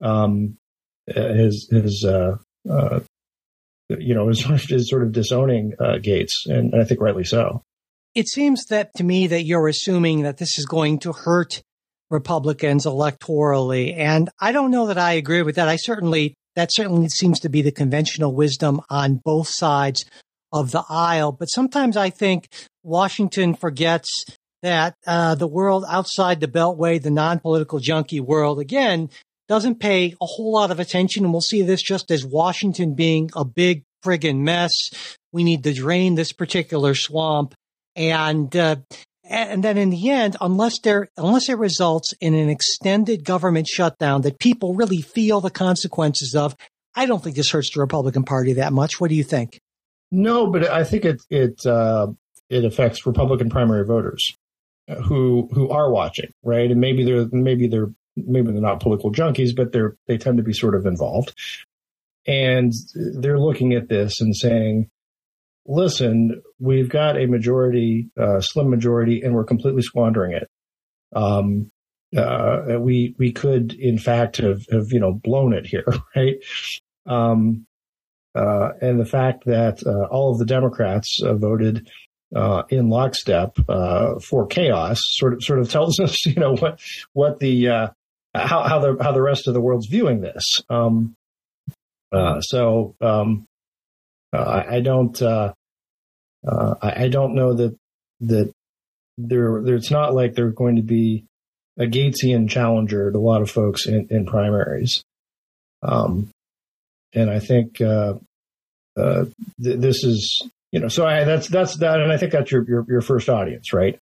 um, 0.00 0.56
has 1.06 1.68
has 1.70 2.04
uh, 2.06 2.36
uh, 2.70 3.00
you 3.88 4.14
know, 4.14 4.28
is, 4.30 4.44
is 4.70 4.88
sort 4.88 5.02
of 5.02 5.12
disowning 5.12 5.74
uh, 5.78 5.98
Gaetz, 5.98 6.46
and 6.46 6.74
I 6.74 6.84
think 6.84 7.00
rightly 7.00 7.24
so. 7.24 7.62
it 8.14 8.28
seems 8.28 8.64
that 8.66 8.94
to 8.96 9.04
me 9.04 9.26
that 9.28 9.44
you're 9.44 9.68
assuming 9.68 10.22
that 10.22 10.38
this 10.38 10.58
is 10.58 10.66
going 10.66 11.00
to 11.00 11.12
hurt 11.12 11.62
Republicans 12.10 12.84
electorally. 12.84 13.96
And 13.96 14.28
I 14.40 14.52
don't 14.52 14.70
know 14.70 14.86
that 14.86 14.98
I 14.98 15.14
agree 15.14 15.42
with 15.42 15.56
that. 15.56 15.68
I 15.68 15.76
certainly, 15.76 16.34
that 16.56 16.68
certainly 16.70 17.08
seems 17.08 17.40
to 17.40 17.48
be 17.48 17.62
the 17.62 17.72
conventional 17.72 18.34
wisdom 18.34 18.82
on 18.90 19.20
both 19.24 19.48
sides 19.48 20.04
of 20.52 20.70
the 20.70 20.84
aisle. 20.88 21.32
But 21.32 21.46
sometimes 21.46 21.96
I 21.96 22.10
think 22.10 22.48
Washington 22.82 23.54
forgets 23.54 24.24
that 24.62 24.94
uh, 25.06 25.34
the 25.34 25.46
world 25.46 25.84
outside 25.88 26.40
the 26.40 26.46
Beltway, 26.48 27.02
the 27.02 27.10
non-political 27.10 27.80
junkie 27.80 28.20
world, 28.20 28.60
again, 28.60 29.10
doesn't 29.48 29.80
pay 29.80 30.14
a 30.20 30.26
whole 30.26 30.52
lot 30.52 30.70
of 30.70 30.78
attention. 30.78 31.24
And 31.24 31.32
we'll 31.32 31.40
see 31.40 31.62
this 31.62 31.82
just 31.82 32.10
as 32.10 32.24
Washington 32.24 32.94
being 32.94 33.30
a 33.34 33.44
big 33.44 33.82
friggin' 34.04 34.38
mess. 34.38 34.72
We 35.32 35.44
need 35.44 35.64
to 35.64 35.72
drain 35.72 36.14
this 36.14 36.32
particular 36.32 36.94
swamp. 36.94 37.54
And, 37.96 38.54
uh, 38.54 38.76
and 39.24 39.62
then 39.62 39.78
in 39.78 39.90
the 39.90 40.10
end, 40.10 40.36
unless 40.40 40.78
there, 40.80 41.08
unless 41.16 41.48
it 41.48 41.58
results 41.58 42.14
in 42.20 42.34
an 42.34 42.48
extended 42.48 43.24
government 43.24 43.66
shutdown 43.66 44.22
that 44.22 44.38
people 44.38 44.74
really 44.74 45.00
feel 45.00 45.40
the 45.40 45.50
consequences 45.50 46.34
of, 46.34 46.54
I 46.94 47.06
don't 47.06 47.22
think 47.22 47.36
this 47.36 47.50
hurts 47.50 47.72
the 47.74 47.80
Republican 47.80 48.24
Party 48.24 48.54
that 48.54 48.72
much. 48.72 49.00
What 49.00 49.08
do 49.08 49.16
you 49.16 49.24
think? 49.24 49.58
No, 50.12 50.46
but 50.46 50.68
I 50.70 50.84
think 50.84 51.06
it 51.06 51.22
it 51.30 51.66
uh, 51.66 52.08
it 52.50 52.66
affects 52.66 53.06
Republican 53.06 53.48
primary 53.48 53.84
voters 53.84 54.36
who 55.04 55.48
who 55.52 55.70
are 55.70 55.90
watching, 55.90 56.30
right? 56.44 56.70
And 56.70 56.80
maybe 56.80 57.02
they're 57.02 57.26
maybe 57.32 57.66
they're 57.66 57.90
maybe 58.14 58.52
they're 58.52 58.60
not 58.60 58.80
political 58.80 59.10
junkies, 59.10 59.56
but 59.56 59.72
they're 59.72 59.96
they 60.06 60.18
tend 60.18 60.36
to 60.36 60.42
be 60.42 60.52
sort 60.52 60.74
of 60.74 60.84
involved, 60.84 61.34
and 62.26 62.74
they're 62.94 63.40
looking 63.40 63.72
at 63.72 63.88
this 63.88 64.20
and 64.20 64.36
saying, 64.36 64.90
"Listen, 65.66 66.42
we've 66.60 66.90
got 66.90 67.16
a 67.16 67.24
majority, 67.24 68.10
uh, 68.20 68.42
slim 68.42 68.68
majority, 68.68 69.22
and 69.22 69.34
we're 69.34 69.44
completely 69.44 69.82
squandering 69.82 70.32
it." 70.32 70.46
Um, 71.16 71.70
uh, 72.14 72.76
we 72.78 73.14
we 73.18 73.32
could, 73.32 73.72
in 73.72 73.96
fact, 73.96 74.36
have 74.36 74.60
have 74.70 74.88
you 74.90 75.00
know 75.00 75.14
blown 75.14 75.54
it 75.54 75.66
here, 75.66 75.86
right? 76.16 76.36
Um, 77.06 77.66
uh, 78.34 78.70
and 78.80 78.98
the 78.98 79.04
fact 79.04 79.44
that 79.44 79.82
uh, 79.86 80.06
all 80.10 80.32
of 80.32 80.38
the 80.38 80.46
Democrats 80.46 81.20
uh, 81.22 81.34
voted 81.34 81.88
uh, 82.34 82.62
in 82.70 82.88
lockstep 82.88 83.56
uh, 83.68 84.18
for 84.20 84.46
chaos 84.46 84.98
sort 85.02 85.34
of 85.34 85.44
sort 85.44 85.58
of 85.58 85.70
tells 85.70 86.00
us, 86.00 86.24
you 86.26 86.34
know, 86.34 86.56
what 86.56 86.80
what 87.12 87.38
the 87.40 87.68
uh, 87.68 87.88
how 88.34 88.62
how 88.62 88.78
the 88.78 88.96
how 89.02 89.12
the 89.12 89.22
rest 89.22 89.48
of 89.48 89.54
the 89.54 89.60
world's 89.60 89.88
viewing 89.88 90.20
this. 90.20 90.44
Um, 90.70 91.14
uh, 92.10 92.40
so 92.40 92.94
um, 93.00 93.46
I, 94.32 94.76
I 94.76 94.80
don't 94.80 95.20
I, 95.22 95.52
I 96.82 97.08
don't 97.08 97.34
know 97.34 97.54
that 97.54 97.76
that 98.20 98.52
there 99.18 99.58
it's 99.74 99.90
not 99.90 100.14
like 100.14 100.34
they're 100.34 100.50
going 100.50 100.76
to 100.76 100.82
be 100.82 101.24
a 101.78 101.84
Gaetzian 101.84 102.48
challenger 102.48 103.10
to 103.10 103.18
a 103.18 103.20
lot 103.20 103.42
of 103.42 103.50
folks 103.50 103.86
in, 103.86 104.08
in 104.10 104.26
primaries. 104.26 105.02
Um, 105.82 106.30
and 107.14 107.30
I 107.30 107.38
think 107.38 107.80
uh, 107.80 108.14
uh, 108.96 109.24
th- 109.62 109.78
this 109.78 110.04
is 110.04 110.48
you 110.70 110.80
know 110.80 110.88
so 110.88 111.06
I, 111.06 111.24
that's 111.24 111.48
that's 111.48 111.76
that, 111.78 112.00
and 112.00 112.12
I 112.12 112.16
think 112.16 112.32
that's 112.32 112.50
your 112.50 112.64
your, 112.68 112.84
your 112.88 113.00
first 113.00 113.28
audience, 113.28 113.72
right? 113.72 113.98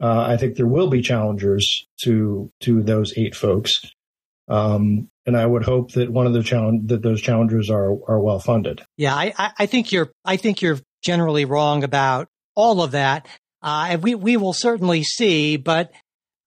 Uh, 0.00 0.24
I 0.28 0.36
think 0.36 0.56
there 0.56 0.66
will 0.66 0.88
be 0.88 1.02
challengers 1.02 1.86
to 2.04 2.50
to 2.60 2.82
those 2.82 3.12
eight 3.16 3.34
folks, 3.34 3.72
um, 4.48 5.08
and 5.26 5.36
I 5.36 5.46
would 5.46 5.64
hope 5.64 5.92
that 5.92 6.10
one 6.10 6.26
of 6.26 6.32
the 6.32 6.42
challenge 6.42 6.88
that 6.88 7.02
those 7.02 7.20
challengers 7.20 7.70
are 7.70 7.92
are 8.08 8.20
well 8.20 8.38
funded. 8.38 8.82
Yeah, 8.96 9.14
I, 9.14 9.52
I, 9.58 9.66
think 9.66 9.92
you're, 9.92 10.10
I 10.24 10.36
think 10.36 10.60
you're 10.60 10.80
generally 11.02 11.44
wrong 11.44 11.84
about 11.84 12.28
all 12.54 12.82
of 12.82 12.92
that. 12.92 13.26
Uh, 13.62 13.86
and 13.90 14.02
we, 14.02 14.16
we 14.16 14.36
will 14.36 14.52
certainly 14.52 15.04
see, 15.04 15.56
but 15.56 15.92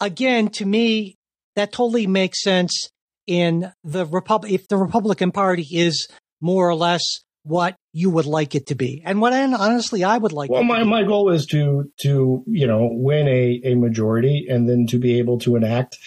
again, 0.01 0.49
to 0.49 0.65
me, 0.65 1.15
that 1.55 1.71
totally 1.71 2.07
makes 2.07 2.43
sense 2.43 2.89
in 3.27 3.71
the 3.83 4.05
Republic, 4.05 4.51
if 4.51 4.67
the 4.67 4.77
Republican 4.77 5.31
Party 5.31 5.67
is 5.71 6.07
more 6.41 6.67
or 6.69 6.75
less 6.75 7.01
what 7.43 7.75
you 7.93 8.09
would 8.09 8.25
like 8.25 8.55
it 8.55 8.67
to 8.67 8.75
be, 8.75 9.03
and 9.05 9.21
what 9.21 9.33
I, 9.33 9.43
honestly 9.43 10.03
I 10.03 10.17
would 10.17 10.33
like. 10.33 10.49
Well, 10.49 10.63
my, 10.63 10.83
my 10.83 11.03
goal 11.03 11.31
is 11.31 11.45
to 11.47 11.91
to 12.01 12.43
you 12.47 12.67
know 12.67 12.89
win 12.91 13.27
a 13.27 13.61
a 13.65 13.75
majority 13.75 14.47
and 14.49 14.67
then 14.67 14.87
to 14.87 14.97
be 14.97 15.19
able 15.19 15.39
to 15.39 15.55
enact 15.55 15.97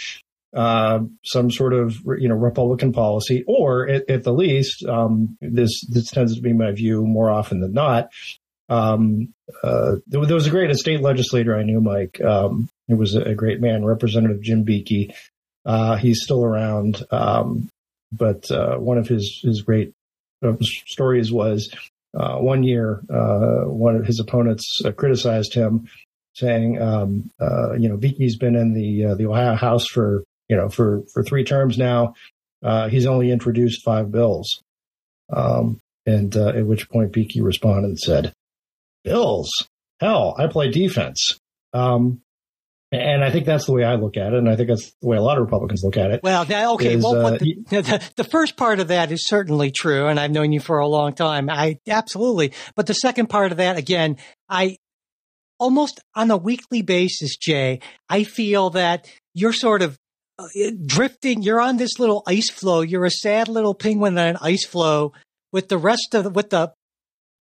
uh, 0.55 1.01
some 1.25 1.51
sort 1.51 1.75
of 1.75 1.97
you 2.19 2.29
know 2.29 2.35
Republican 2.35 2.93
policy, 2.93 3.45
or 3.47 3.89
at, 3.89 4.09
at 4.09 4.25
the 4.25 4.33
least, 4.33 4.85
um, 4.87 5.37
this 5.41 5.85
this 5.89 6.11
tends 6.11 6.35
to 6.35 6.41
be 6.41 6.53
my 6.53 6.73
view 6.73 7.07
more 7.07 7.31
often 7.31 7.61
than 7.61 7.73
not. 7.73 8.11
Um, 8.69 9.33
uh, 9.63 9.97
there, 10.07 10.25
there, 10.27 10.35
was 10.35 10.47
a 10.47 10.51
great 10.51 10.75
state 10.77 11.01
legislator 11.01 11.57
I 11.57 11.63
knew, 11.63 11.81
Mike. 11.81 12.21
Um, 12.21 12.69
it 12.87 12.95
was 12.95 13.15
a 13.15 13.35
great 13.35 13.61
man, 13.61 13.85
Representative 13.85 14.43
Jim 14.43 14.63
Beeke. 14.63 15.15
Uh, 15.69 15.97
he's 15.97 16.23
still 16.23 16.43
around, 16.43 17.05
um, 17.11 17.69
but 18.11 18.51
uh, 18.51 18.77
one 18.79 18.97
of 18.97 19.07
his 19.07 19.41
his 19.45 19.61
great 19.61 19.93
uh, 20.43 20.55
stories 20.87 21.31
was 21.31 21.71
uh, 22.19 22.39
one 22.39 22.63
year 22.63 23.03
one 23.67 23.95
of 23.95 24.07
his 24.07 24.19
opponents 24.19 24.81
criticized 24.97 25.53
him, 25.53 25.87
saying, 26.35 26.81
um, 26.81 27.31
"You 27.79 27.91
know, 27.91 27.99
Beeke's 27.99 28.37
been 28.37 28.57
in 28.57 28.73
the 28.73 29.15
the 29.15 29.27
Ohio 29.27 29.57
House 29.57 29.87
for 29.87 30.25
you 30.49 30.57
know 30.57 30.71
for 30.71 31.03
for 31.13 31.23
three 31.23 31.45
terms 31.45 31.77
now. 31.77 32.15
he's 32.89 33.05
only 33.05 33.31
introduced 33.31 33.85
five 33.85 34.11
bills." 34.11 34.63
Um, 35.31 35.81
and 36.07 36.35
at 36.35 36.65
which 36.65 36.89
point 36.89 37.13
Beeke 37.13 37.43
responded 37.43 37.89
and 37.89 37.99
said, 37.99 38.33
"Bills, 39.05 39.51
hell, 40.01 40.35
I 40.39 40.47
play 40.47 40.71
defense." 40.71 41.39
Um, 41.75 42.23
and 42.91 43.23
I 43.23 43.31
think 43.31 43.45
that's 43.45 43.67
the 43.67 43.73
way 43.73 43.85
I 43.85 43.97
look 43.97 44.17
at 44.17 44.33
it, 44.33 44.39
and 44.39 44.49
I 44.49 44.57
think 44.57 44.69
that's 44.69 44.93
the 45.03 45.09
way 45.09 45.17
a 45.17 45.23
lot 45.23 45.37
of 45.37 45.45
Republicans 45.45 45.83
look 45.85 45.97
at 45.97 46.11
it. 46.11 46.21
Well, 46.23 46.47
now, 46.47 46.75
okay, 46.75 46.95
is, 46.95 47.05
well, 47.05 47.27
uh, 47.27 47.31
the, 47.33 47.57
the, 47.69 48.11
the, 48.17 48.25
first 48.25 48.57
part 48.57 48.81
of 48.81 48.89
that 48.89 49.13
is 49.13 49.27
certainly 49.27 49.71
true, 49.71 50.07
and 50.07 50.19
I've 50.19 50.31
known 50.31 50.53
you 50.53 50.61
for 50.61 50.79
a 50.79 50.89
long 50.89 51.13
time. 51.13 51.51
I 51.51 51.79
absolutely, 51.87 52.53
but 52.77 52.87
the 52.87 52.95
second 52.95 53.29
part 53.29 53.53
of 53.53 53.59
that, 53.59 53.77
again, 53.77 54.17
I 54.49 54.79
almost 55.59 56.01
on 56.15 56.31
a 56.31 56.37
weekly 56.37 56.83
basis, 56.83 57.37
Jay, 57.37 57.81
I 58.09 58.25
feel 58.25 58.71
that 58.71 59.07
you're 59.35 59.53
sort 59.53 59.83
of 59.83 59.99
uh, 60.39 60.47
drifting. 60.87 61.43
You're 61.43 61.61
on 61.61 61.77
this 61.77 61.99
little 61.99 62.23
ice 62.27 62.51
floe. 62.51 62.81
You're 62.81 63.05
a 63.05 63.11
sad 63.11 63.49
little 63.49 63.75
penguin 63.75 64.17
on 64.17 64.29
an 64.29 64.39
ice 64.41 64.65
floe 64.65 65.13
with 65.53 65.69
the 65.69 65.79
rest 65.79 66.15
of 66.15 66.25
the, 66.25 66.31
with 66.31 66.51
the 66.51 66.73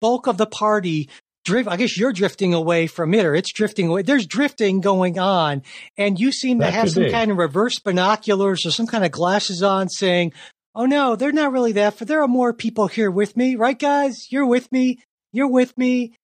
bulk 0.00 0.26
of 0.26 0.36
the 0.36 0.46
party 0.46 1.08
drift. 1.48 1.68
I 1.68 1.76
guess 1.76 1.96
you're 1.96 2.12
drifting 2.12 2.52
away 2.52 2.86
from 2.86 3.14
it, 3.14 3.24
or 3.24 3.34
it's 3.34 3.52
drifting 3.52 3.88
away. 3.88 4.02
There's 4.02 4.26
drifting 4.26 4.80
going 4.80 5.18
on, 5.18 5.62
and 5.96 6.20
you 6.20 6.30
seem 6.30 6.58
that 6.58 6.66
to 6.66 6.72
have 6.72 6.90
some 6.90 7.04
be. 7.04 7.10
kind 7.10 7.30
of 7.30 7.38
reverse 7.38 7.78
binoculars 7.78 8.66
or 8.66 8.70
some 8.70 8.86
kind 8.86 9.04
of 9.04 9.10
glasses 9.10 9.62
on, 9.62 9.88
saying, 9.88 10.32
"Oh 10.74 10.84
no, 10.84 11.16
they're 11.16 11.32
not 11.32 11.52
really 11.52 11.72
that. 11.72 11.94
For 11.94 12.04
there 12.04 12.22
are 12.22 12.28
more 12.28 12.52
people 12.52 12.86
here 12.86 13.10
with 13.10 13.36
me, 13.36 13.56
right, 13.56 13.78
guys? 13.78 14.30
You're 14.30 14.46
with 14.46 14.70
me. 14.70 14.98
You're 15.32 15.50
with 15.50 15.76
me." 15.78 16.14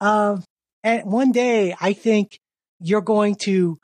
Uh, 0.00 0.38
and 0.82 1.04
one 1.04 1.32
day, 1.32 1.74
I 1.80 1.92
think 1.92 2.38
you're 2.80 3.00
going 3.02 3.36
to 3.42 3.78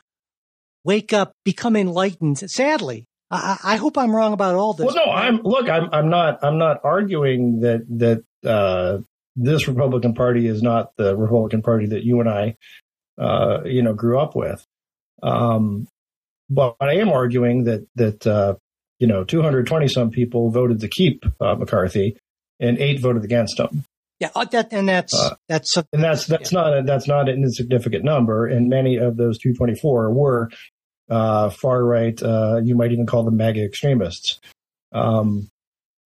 wake 0.85 1.13
up, 1.13 1.33
become 1.45 1.77
enlightened. 1.77 2.39
Sadly, 2.39 3.05
I, 3.31 3.59
I, 3.63 3.77
hope 3.77 3.97
I'm 3.99 4.15
wrong 4.15 4.33
about 4.33 4.55
all 4.55 4.73
this. 4.73 4.87
Well, 4.87 4.97
no, 4.97 5.13
I'm 5.13 5.43
look. 5.43 5.69
I'm 5.69 5.89
I'm 5.93 6.09
not. 6.09 6.43
I'm 6.43 6.59
not 6.59 6.81
arguing 6.85 7.61
that 7.61 7.87
that 7.99 8.25
uh, 8.49 8.99
this 9.37 9.69
Republican 9.69 10.15
Party 10.15 10.47
is 10.47 10.63
not 10.63 10.97
the 10.97 11.17
Republican 11.17 11.63
Party 11.63 11.87
that 11.87 12.05
you 12.05 12.21
and 12.21 12.29
I, 12.29 12.57
uh, 13.19 13.63
you 13.65 13.83
know, 13.83 13.95
grew 13.95 14.19
up 14.19 14.35
with. 14.35 14.65
Um, 15.23 15.87
but 16.49 16.77
I 16.81 16.95
am 16.95 17.11
arguing 17.11 17.65
that 17.65 17.87
that 17.95 18.27
uh, 18.27 18.55
you 18.99 19.07
know 19.07 19.25
220 19.25 19.89
some 19.89 20.11
people 20.11 20.51
voted 20.51 20.81
to 20.81 20.89
keep 20.89 21.25
uh, 21.41 21.55
McCarthy, 21.55 22.17
and 22.59 22.79
eight 22.79 23.01
voted 23.01 23.25
against 23.25 23.59
him. 23.59 23.85
Yeah, 24.19 24.31
uh, 24.35 24.45
that, 24.47 24.73
and 24.73 24.89
that's 24.89 25.15
uh, 25.15 25.37
that's 25.49 25.77
a, 25.77 25.87
and 25.93 26.03
that's 26.03 26.27
that's 26.27 26.53
yeah. 26.53 26.61
not 26.61 26.79
a, 26.79 26.83
that's 26.83 27.07
not 27.07 27.29
an 27.29 27.43
insignificant 27.43 28.05
number. 28.05 28.47
And 28.47 28.69
many 28.69 28.97
of 28.97 29.17
those 29.17 29.39
224 29.39 30.13
were 30.13 30.51
uh, 31.09 31.51
far 31.51 31.85
right. 31.85 32.21
you 32.65 32.75
might 32.75 32.93
even 32.93 33.07
call 33.07 33.25
them 33.25 33.37
MAGA 33.37 33.65
extremists. 33.65 34.41
Um, 34.93 35.49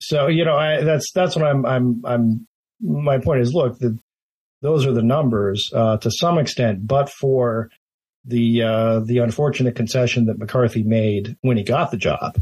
so 0.02 0.28
you 0.28 0.44
know, 0.44 0.56
I, 0.56 0.84
that's 0.84 1.12
that's 1.14 1.36
what 1.36 1.46
I'm 1.46 1.66
I'm 1.66 2.02
I'm 2.04 2.48
my 2.82 3.20
point 3.20 3.42
is, 3.42 3.54
look, 3.54 3.80
the, 3.80 3.98
those 4.62 4.86
are 4.86 4.94
the 4.94 5.04
numbers 5.04 5.70
uh, 5.74 5.98
to 5.98 6.12
some 6.12 6.38
extent, 6.38 6.88
but 6.88 7.10
for 7.10 7.70
the 8.26 8.64
uh, 8.64 9.00
the 9.00 9.20
unfortunate 9.20 9.76
concession 9.76 10.26
that 10.26 10.38
McCarthy 10.38 10.84
made 10.84 11.36
when 11.42 11.58
he 11.58 11.64
got 11.64 11.92
the 11.92 11.98
job, 11.98 12.38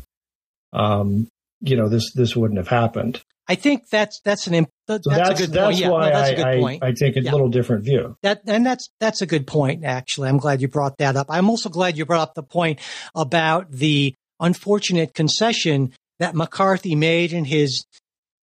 um, 0.73 1.27
you 1.61 1.75
know, 1.75 1.89
this 1.89 2.11
this 2.13 2.35
wouldn't 2.35 2.57
have 2.57 2.67
happened. 2.67 3.21
I 3.47 3.55
think 3.55 3.89
that's 3.89 4.19
that's 4.23 4.45
an 4.47 4.67
that's, 4.87 5.03
so 5.05 5.09
that's, 5.09 5.39
a 5.39 5.43
good 5.43 5.53
that's 5.53 5.65
point. 5.65 5.77
Yeah, 5.79 5.89
why 5.89 6.09
no, 6.09 6.15
that's 6.15 6.29
I, 6.29 6.31
a 6.31 6.35
good 6.35 6.61
point. 6.61 6.83
I, 6.83 6.87
I 6.87 6.91
take 6.91 7.17
a 7.17 7.21
yeah. 7.21 7.31
little 7.31 7.49
different 7.49 7.83
view. 7.83 8.15
That 8.21 8.41
and 8.45 8.65
that's 8.65 8.89
that's 8.99 9.21
a 9.21 9.25
good 9.25 9.47
point. 9.47 9.83
Actually, 9.83 10.29
I'm 10.29 10.37
glad 10.37 10.61
you 10.61 10.67
brought 10.67 10.97
that 10.97 11.15
up. 11.15 11.27
I'm 11.29 11.49
also 11.49 11.69
glad 11.69 11.97
you 11.97 12.05
brought 12.05 12.21
up 12.21 12.35
the 12.35 12.43
point 12.43 12.79
about 13.15 13.71
the 13.71 14.13
unfortunate 14.39 15.13
concession 15.13 15.93
that 16.19 16.35
McCarthy 16.35 16.95
made 16.95 17.33
in 17.33 17.45
his 17.45 17.85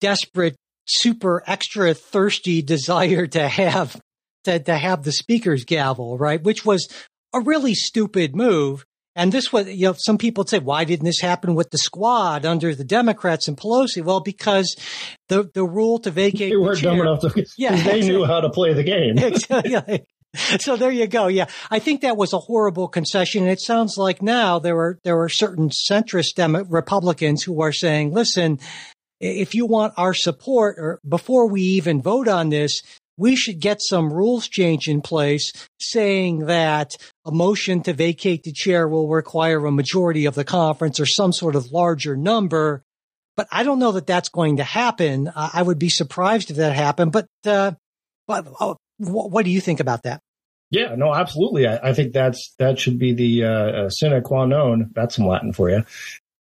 desperate 0.00 0.56
super 0.87 1.42
extra 1.46 1.94
thirsty 1.94 2.62
desire 2.75 3.27
to 3.27 3.49
have 3.49 4.01
to, 4.44 4.59
to 4.59 4.77
have 4.77 5.03
the 5.03 5.12
speaker's 5.12 5.64
gavel, 5.64 6.16
right? 6.18 6.42
Which 6.42 6.64
was 6.64 6.88
a 7.35 7.40
really 7.40 7.75
stupid 7.75 8.35
move. 8.35 8.85
And 9.16 9.33
this 9.33 9.51
was, 9.51 9.66
you 9.68 9.87
know, 9.87 9.94
some 9.96 10.18
people 10.18 10.46
say, 10.46 10.59
why 10.59 10.85
didn't 10.85 11.07
this 11.07 11.20
happen 11.20 11.55
with 11.55 11.70
the 11.70 11.79
squad 11.79 12.44
under 12.44 12.75
the 12.75 12.85
Democrats 12.85 13.49
and 13.49 13.57
Pelosi? 13.57 14.05
Well, 14.05 14.20
because 14.20 14.77
the, 15.29 15.51
the 15.55 15.64
rule 15.64 15.99
to 16.01 16.11
vacate. 16.11 16.51
They 16.53 16.57
weren't 16.57 16.83
dumb 16.83 17.01
enough 17.01 17.20
to, 17.20 17.46
yeah, 17.59 17.83
they 17.83 18.03
knew 18.03 18.25
how 18.27 18.40
to 18.40 18.51
play 18.51 18.75
the 18.75 18.85
game. 18.85 19.18
exactly. 19.18 20.05
So 20.61 20.77
there 20.77 20.90
you 20.90 21.07
go. 21.07 21.29
Yeah. 21.29 21.46
I 21.70 21.79
think 21.79 22.03
that 22.03 22.18
was 22.18 22.35
a 22.35 22.38
horrible 22.38 22.88
concession. 22.88 23.44
And 23.44 23.51
it 23.51 23.61
sounds 23.61 23.94
like 23.96 24.20
now 24.20 24.59
there 24.59 24.77
are, 24.77 24.99
there 25.03 25.18
are 25.22 25.31
certain 25.31 25.70
centrist 25.70 26.35
Demo- 26.35 26.66
Republicans 26.66 27.42
who 27.42 27.62
are 27.62 27.72
saying, 27.72 28.12
listen, 28.12 28.59
if 29.20 29.55
you 29.55 29.66
want 29.66 29.94
our 29.96 30.14
support 30.14 30.76
or 30.79 31.00
before 31.07 31.48
we 31.48 31.62
even 31.62 32.02
vote 32.02 32.29
on 32.29 32.50
this, 32.50 32.83
we 33.16 33.35
should 33.35 33.61
get 33.61 33.81
some 33.81 34.12
rules 34.12 34.48
change 34.48 34.88
in 34.88 35.00
place 35.00 35.52
saying 35.81 36.46
that 36.46 36.96
a 37.24 37.33
motion 37.33 37.83
to 37.83 37.92
vacate 37.92 38.42
the 38.42 38.52
chair 38.52 38.87
will 38.87 39.09
require 39.09 39.64
a 39.64 39.72
majority 39.72 40.26
of 40.26 40.35
the 40.35 40.44
conference 40.44 41.00
or 41.00 41.07
some 41.07 41.33
sort 41.33 41.57
of 41.57 41.72
larger 41.72 42.16
number. 42.16 42.83
But 43.37 43.48
I 43.50 43.62
don't 43.62 43.79
know 43.79 43.92
that 43.92 44.07
that's 44.07 44.29
going 44.29 44.59
to 44.59 44.64
happen. 44.64 45.31
I 45.35 45.62
would 45.62 45.79
be 45.79 45.90
surprised 45.90 46.50
if 46.50 46.57
that 46.57 46.74
happened. 46.74 47.12
But, 47.12 47.29
uh, 47.44 47.72
but 48.26 48.46
uh, 48.61 48.74
what 48.98 49.44
do 49.44 49.50
you 49.50 49.61
think 49.61 49.81
about 49.81 50.05
that? 50.05 50.20
Yeah, 50.70 50.94
no, 50.96 51.14
absolutely. 51.14 51.66
I, 51.66 51.90
I 51.90 51.92
think 51.94 52.12
that's 52.12 52.55
that 52.59 52.79
should 52.79 52.98
be 52.98 53.12
the 53.12 53.44
uh, 53.44 53.48
uh 53.48 53.90
sine 53.90 54.20
qua 54.22 54.46
non. 54.46 54.90
That's 54.94 55.14
some 55.14 55.26
Latin 55.26 55.52
for 55.52 55.70
you. 55.70 55.85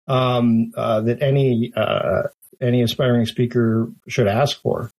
Um, 0.08 0.72
uh, 0.76 1.00
that 1.02 1.22
any 1.22 1.72
uh, 1.76 2.24
any 2.60 2.82
aspiring 2.82 3.26
speaker 3.26 3.88
should 4.08 4.28
ask 4.28 4.60
for, 4.60 4.90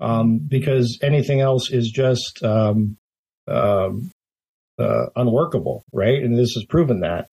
um, 0.00 0.38
because 0.38 0.98
anything 1.02 1.40
else 1.40 1.70
is 1.70 1.90
just 1.90 2.42
um, 2.42 2.96
um, 3.46 4.10
uh, 4.78 5.06
unworkable, 5.16 5.84
right? 5.92 6.22
And 6.22 6.36
this 6.36 6.54
has 6.54 6.64
proven 6.64 7.00
that. 7.00 7.28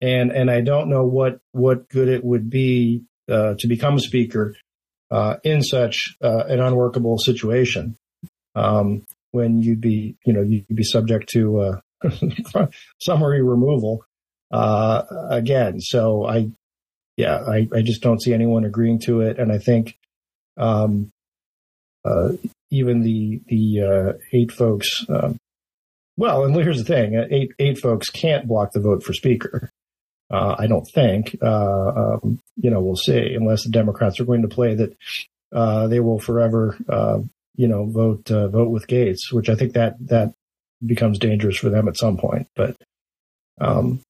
And 0.00 0.30
and 0.30 0.50
I 0.50 0.60
don't 0.60 0.88
know 0.88 1.04
what 1.04 1.40
what 1.52 1.88
good 1.88 2.08
it 2.08 2.22
would 2.22 2.48
be 2.50 3.02
uh, 3.28 3.54
to 3.58 3.66
become 3.66 3.96
a 3.96 4.00
speaker 4.00 4.54
uh, 5.10 5.36
in 5.42 5.62
such 5.62 6.14
uh, 6.22 6.44
an 6.46 6.60
unworkable 6.60 7.18
situation 7.18 7.96
um, 8.54 9.04
when 9.32 9.60
you'd 9.60 9.80
be 9.80 10.16
you 10.24 10.32
know 10.32 10.42
you'd 10.42 10.66
be 10.68 10.84
subject 10.84 11.30
to 11.30 11.80
uh, 12.04 12.66
summary 13.00 13.42
removal 13.42 14.04
again. 14.52 15.80
So 15.80 16.24
I 16.26 16.50
yeah, 17.18 17.40
I, 17.40 17.68
I 17.74 17.82
just 17.82 18.00
don't 18.00 18.22
see 18.22 18.32
anyone 18.32 18.64
agreeing 18.64 19.00
to 19.00 19.22
it. 19.22 19.40
And 19.40 19.50
I 19.50 19.58
think 19.58 19.98
um, 20.56 21.10
uh, 22.04 22.30
even 22.70 23.02
the 23.02 23.40
the 23.48 23.82
uh, 23.82 24.18
eight 24.32 24.52
folks, 24.52 25.04
um, 25.08 25.36
well, 26.16 26.44
and 26.44 26.54
here's 26.54 26.78
the 26.78 26.84
thing: 26.84 27.16
uh, 27.16 27.26
eight 27.28 27.50
eight 27.58 27.78
folks 27.78 28.08
can't 28.08 28.46
block 28.46 28.72
the 28.72 28.80
vote 28.80 29.02
for 29.02 29.12
speaker. 29.12 29.68
Uh, 30.30 30.54
I 30.58 30.68
don't 30.68 30.86
think. 30.94 31.36
Uh, 31.42 31.88
um, 31.88 32.38
you 32.56 32.70
know, 32.70 32.80
we'll 32.80 32.94
see. 32.94 33.34
Unless 33.34 33.64
the 33.64 33.70
Democrats 33.70 34.20
are 34.20 34.24
going 34.24 34.42
to 34.42 34.48
play 34.48 34.76
that, 34.76 34.96
uh, 35.52 35.88
they 35.88 35.98
will 35.98 36.20
forever, 36.20 36.76
you 37.56 37.66
know, 37.66 37.84
vote 37.86 38.28
vote 38.28 38.70
with 38.70 38.86
Gaetz, 38.86 39.32
which 39.32 39.48
I 39.48 39.56
think 39.56 39.72
that 39.72 39.96
that 40.06 40.34
becomes 40.86 41.18
dangerous 41.18 41.56
for 41.56 41.68
them 41.68 41.88
at 41.88 41.96
some 41.96 42.16
point. 42.16 42.46
But 42.54 42.76
um, 43.60 44.02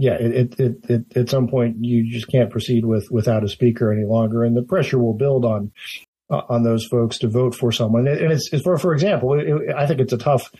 yeah, 0.00 0.14
it, 0.14 0.58
it, 0.58 0.76
it, 0.88 1.16
at 1.16 1.28
some 1.28 1.46
point 1.46 1.76
you 1.80 2.10
just 2.10 2.26
can't 2.28 2.50
proceed 2.50 2.86
with 2.86 3.10
without 3.10 3.44
a 3.44 3.48
speaker 3.48 3.92
any 3.92 4.06
longer, 4.06 4.44
and 4.44 4.56
the 4.56 4.62
pressure 4.62 4.98
will 4.98 5.12
build 5.12 5.44
on 5.44 5.72
uh, 6.30 6.40
on 6.48 6.62
those 6.62 6.86
folks 6.86 7.18
to 7.18 7.28
vote 7.28 7.54
for 7.54 7.70
someone. 7.70 8.08
And 8.08 8.32
it's, 8.32 8.50
it's 8.50 8.62
for 8.62 8.78
for 8.78 8.94
example, 8.94 9.34
it, 9.34 9.74
I 9.76 9.86
think 9.86 10.00
it's 10.00 10.14
a 10.14 10.18
tough 10.18 10.50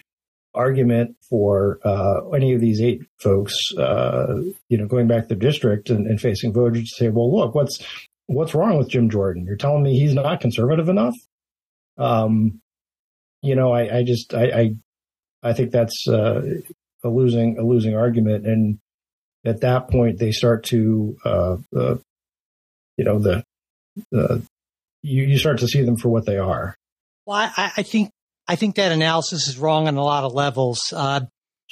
argument 0.55 1.17
for 1.31 1.79
uh, 1.85 2.29
any 2.35 2.53
of 2.53 2.61
these 2.61 2.83
eight 2.83 3.01
folks, 3.19 3.55
uh, 3.79 4.43
you 4.69 4.77
know, 4.77 4.87
going 4.87 5.09
back 5.09 5.23
to 5.23 5.29
the 5.35 5.37
district 5.37 5.89
and, 5.89 6.07
and, 6.07 6.21
facing 6.21 6.53
voters 6.53 6.91
to 6.91 6.95
say, 6.97 7.09
well, 7.09 7.35
look, 7.35 7.55
what's 7.55 7.83
what's 8.27 8.55
wrong 8.55 8.77
with 8.77 8.91
Jim 8.91 9.09
Jordan? 9.09 9.47
You're 9.47 9.57
telling 9.57 9.83
me 9.83 9.99
he's 9.99 10.13
not 10.13 10.43
conservative 10.43 10.91
enough? 10.91 11.17
Um, 11.97 12.61
you 13.41 13.55
know, 13.55 13.73
I, 13.73 14.01
I 14.01 14.03
just 14.03 14.35
I, 14.35 14.45
I, 14.45 14.71
I 15.43 15.53
think 15.55 15.71
that's 15.71 16.07
uh, 16.07 16.43
a 17.03 17.09
losing 17.09 17.57
a 17.59 17.63
losing 17.63 17.97
argument, 17.97 18.47
and 18.47 18.79
at 19.45 19.61
that 19.63 19.89
point 19.89 20.19
they 20.19 20.33
start 20.33 20.65
to 20.65 21.17
uh, 21.25 21.57
uh, 21.77 21.97
you 22.97 23.05
know 23.05 23.19
the 23.19 23.45
the 24.11 24.43
you, 25.03 25.25
you 25.25 25.39
start 25.39 25.59
to 25.61 25.69
see 25.69 25.83
them 25.83 25.97
for 25.97 26.09
what 26.09 26.27
they 26.27 26.39
are. 26.39 26.77
Well, 27.27 27.51
I, 27.57 27.73
I 27.79 27.83
think 27.83 28.11
I 28.49 28.57
think 28.57 28.77
that 28.77 28.93
analysis 28.93 29.49
is 29.49 29.59
wrong 29.59 29.89
on 29.89 29.97
a 29.97 30.03
lot 30.03 30.25
of 30.25 30.33
levels. 30.33 30.93
Uh, 30.95 31.21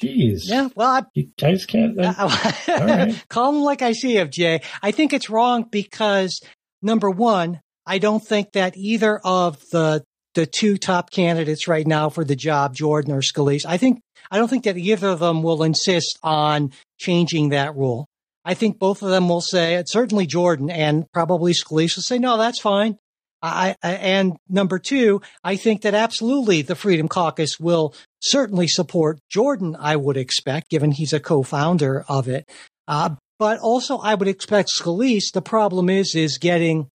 Jeez. 0.01 0.43
Yeah. 0.45 0.69
Well, 0.77 0.89
I, 0.89 1.03
you, 1.15 1.29
can't. 1.37 1.97
Right. 2.69 3.25
call 3.29 3.53
them 3.53 3.63
like 3.63 3.83
I 3.83 3.93
see 3.93 4.19
of 4.19 4.31
Jay. 4.31 4.63
I 4.81 4.93
think 4.93 5.13
it's 5.13 5.29
wrong 5.29 5.65
because 5.69 6.41
number 6.83 7.11
one, 7.11 7.61
I 7.85 7.99
don't 7.99 8.25
think 8.25 8.53
that 8.53 8.77
either 8.77 9.19
of 9.25 9.61
the 9.71 10.05
the 10.35 10.47
two 10.47 10.77
top 10.77 11.11
candidates 11.11 11.67
right 11.67 11.87
now 11.87 12.11
for 12.11 12.25
the 12.25 12.37
job, 12.37 12.77
Jordan 12.77 13.13
or 13.13 13.23
Scalise, 13.23 13.67
I 13.67 13.77
think 13.77 14.01
I 14.31 14.39
don't 14.39 14.49
think 14.49 14.65
that 14.65 14.77
either 14.77 15.09
of 15.09 15.19
them 15.19 15.43
will 15.43 15.65
insist 15.65 16.19
on 16.23 16.71
changing 16.99 17.51
that 17.51 17.77
rule. 17.77 18.07
I 18.45 18.55
think 18.55 18.79
both 18.79 19.03
of 19.03 19.11
them 19.11 19.29
will 19.29 19.41
say, 19.41 19.83
certainly 19.87 20.27
Jordan 20.27 20.71
and 20.71 21.05
probably 21.13 21.53
Scalise 21.53 21.97
will 21.97 22.03
say, 22.03 22.19
no, 22.19 22.39
that's 22.39 22.61
fine. 22.61 22.97
I, 23.41 23.77
I, 23.83 23.93
and 23.93 24.37
number 24.49 24.79
two, 24.79 25.21
I 25.45 25.57
think 25.57 25.83
that 25.83 25.95
absolutely 25.95 26.63
the 26.63 26.75
Freedom 26.75 27.09
Caucus 27.09 27.61
will 27.61 27.95
certainly 28.21 28.67
support 28.67 29.21
Jordan, 29.31 29.77
I 29.79 29.97
would 29.97 30.17
expect, 30.17 30.71
given 30.71 30.91
he's 30.91 31.13
a 31.13 31.21
co-founder 31.21 32.05
of 32.09 32.29
it. 32.29 32.49
Uh, 32.89 33.11
but 33.39 33.61
also 33.61 33.99
I 33.99 34.15
would 34.15 34.29
expect 34.29 34.71
Scalise. 34.77 35.33
The 35.33 35.43
problem 35.43 35.89
is, 35.89 36.15
is 36.17 36.39
getting 36.39 36.89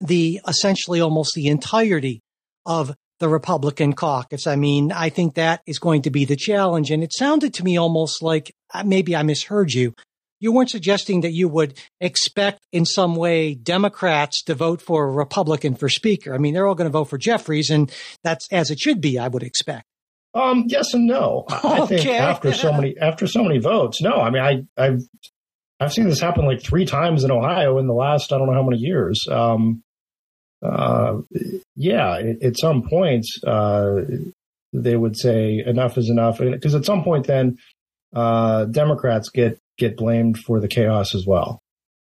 the 0.00 0.40
essentially 0.48 1.00
almost 1.00 1.34
the 1.34 1.48
entirety 1.48 2.20
of 2.64 2.94
the 3.20 3.28
Republican 3.28 3.92
caucus. 3.92 4.46
I 4.46 4.56
mean, 4.56 4.92
I 4.92 5.08
think 5.08 5.34
that 5.34 5.62
is 5.66 5.78
going 5.78 6.02
to 6.02 6.10
be 6.10 6.24
the 6.24 6.36
challenge. 6.36 6.90
And 6.90 7.02
it 7.02 7.12
sounded 7.12 7.54
to 7.54 7.64
me 7.64 7.78
almost 7.78 8.22
like 8.22 8.54
uh, 8.74 8.82
maybe 8.84 9.14
I 9.14 9.22
misheard 9.22 9.72
you 9.72 9.94
you 10.40 10.52
weren't 10.52 10.70
suggesting 10.70 11.20
that 11.20 11.32
you 11.32 11.48
would 11.48 11.78
expect 12.00 12.66
in 12.72 12.86
some 12.86 13.14
way 13.14 13.54
Democrats 13.54 14.42
to 14.44 14.54
vote 14.54 14.80
for 14.80 15.04
a 15.04 15.10
Republican 15.10 15.74
for 15.74 15.88
Speaker. 15.88 16.34
I 16.34 16.38
mean, 16.38 16.54
they're 16.54 16.66
all 16.66 16.74
going 16.74 16.90
to 16.90 16.92
vote 16.92 17.04
for 17.04 17.18
Jeffries, 17.18 17.70
and 17.70 17.92
that's 18.24 18.48
as 18.50 18.70
it 18.70 18.80
should 18.80 19.00
be, 19.00 19.18
I 19.18 19.28
would 19.28 19.42
expect. 19.42 19.84
Um, 20.32 20.64
yes 20.68 20.94
and 20.94 21.06
no. 21.06 21.44
I 21.48 21.86
think 21.86 22.06
after 22.06 22.52
so 22.52 22.72
many 22.72 22.96
after 22.98 23.26
so 23.26 23.44
many 23.44 23.58
votes, 23.58 24.00
no. 24.00 24.12
I 24.12 24.30
mean, 24.30 24.42
I 24.42 24.82
I've 24.82 25.02
I've 25.78 25.92
seen 25.92 26.08
this 26.08 26.20
happen 26.20 26.46
like 26.46 26.62
three 26.62 26.86
times 26.86 27.24
in 27.24 27.30
Ohio 27.30 27.78
in 27.78 27.86
the 27.86 27.94
last 27.94 28.32
I 28.32 28.38
don't 28.38 28.46
know 28.46 28.54
how 28.54 28.62
many 28.62 28.78
years. 28.78 29.26
Um, 29.30 29.82
uh, 30.62 31.18
yeah, 31.76 32.20
at 32.42 32.58
some 32.58 32.82
points, 32.88 33.42
uh, 33.46 34.02
they 34.72 34.96
would 34.96 35.16
say 35.16 35.62
enough 35.64 35.98
is 35.98 36.10
enough 36.10 36.38
because 36.38 36.74
at 36.74 36.84
some 36.84 37.02
point 37.02 37.26
then 37.26 37.56
uh, 38.14 38.66
Democrats 38.66 39.30
get 39.30 39.58
get 39.78 39.96
blamed 39.96 40.38
for 40.38 40.60
the 40.60 40.68
chaos 40.68 41.14
as 41.14 41.26
well. 41.26 41.60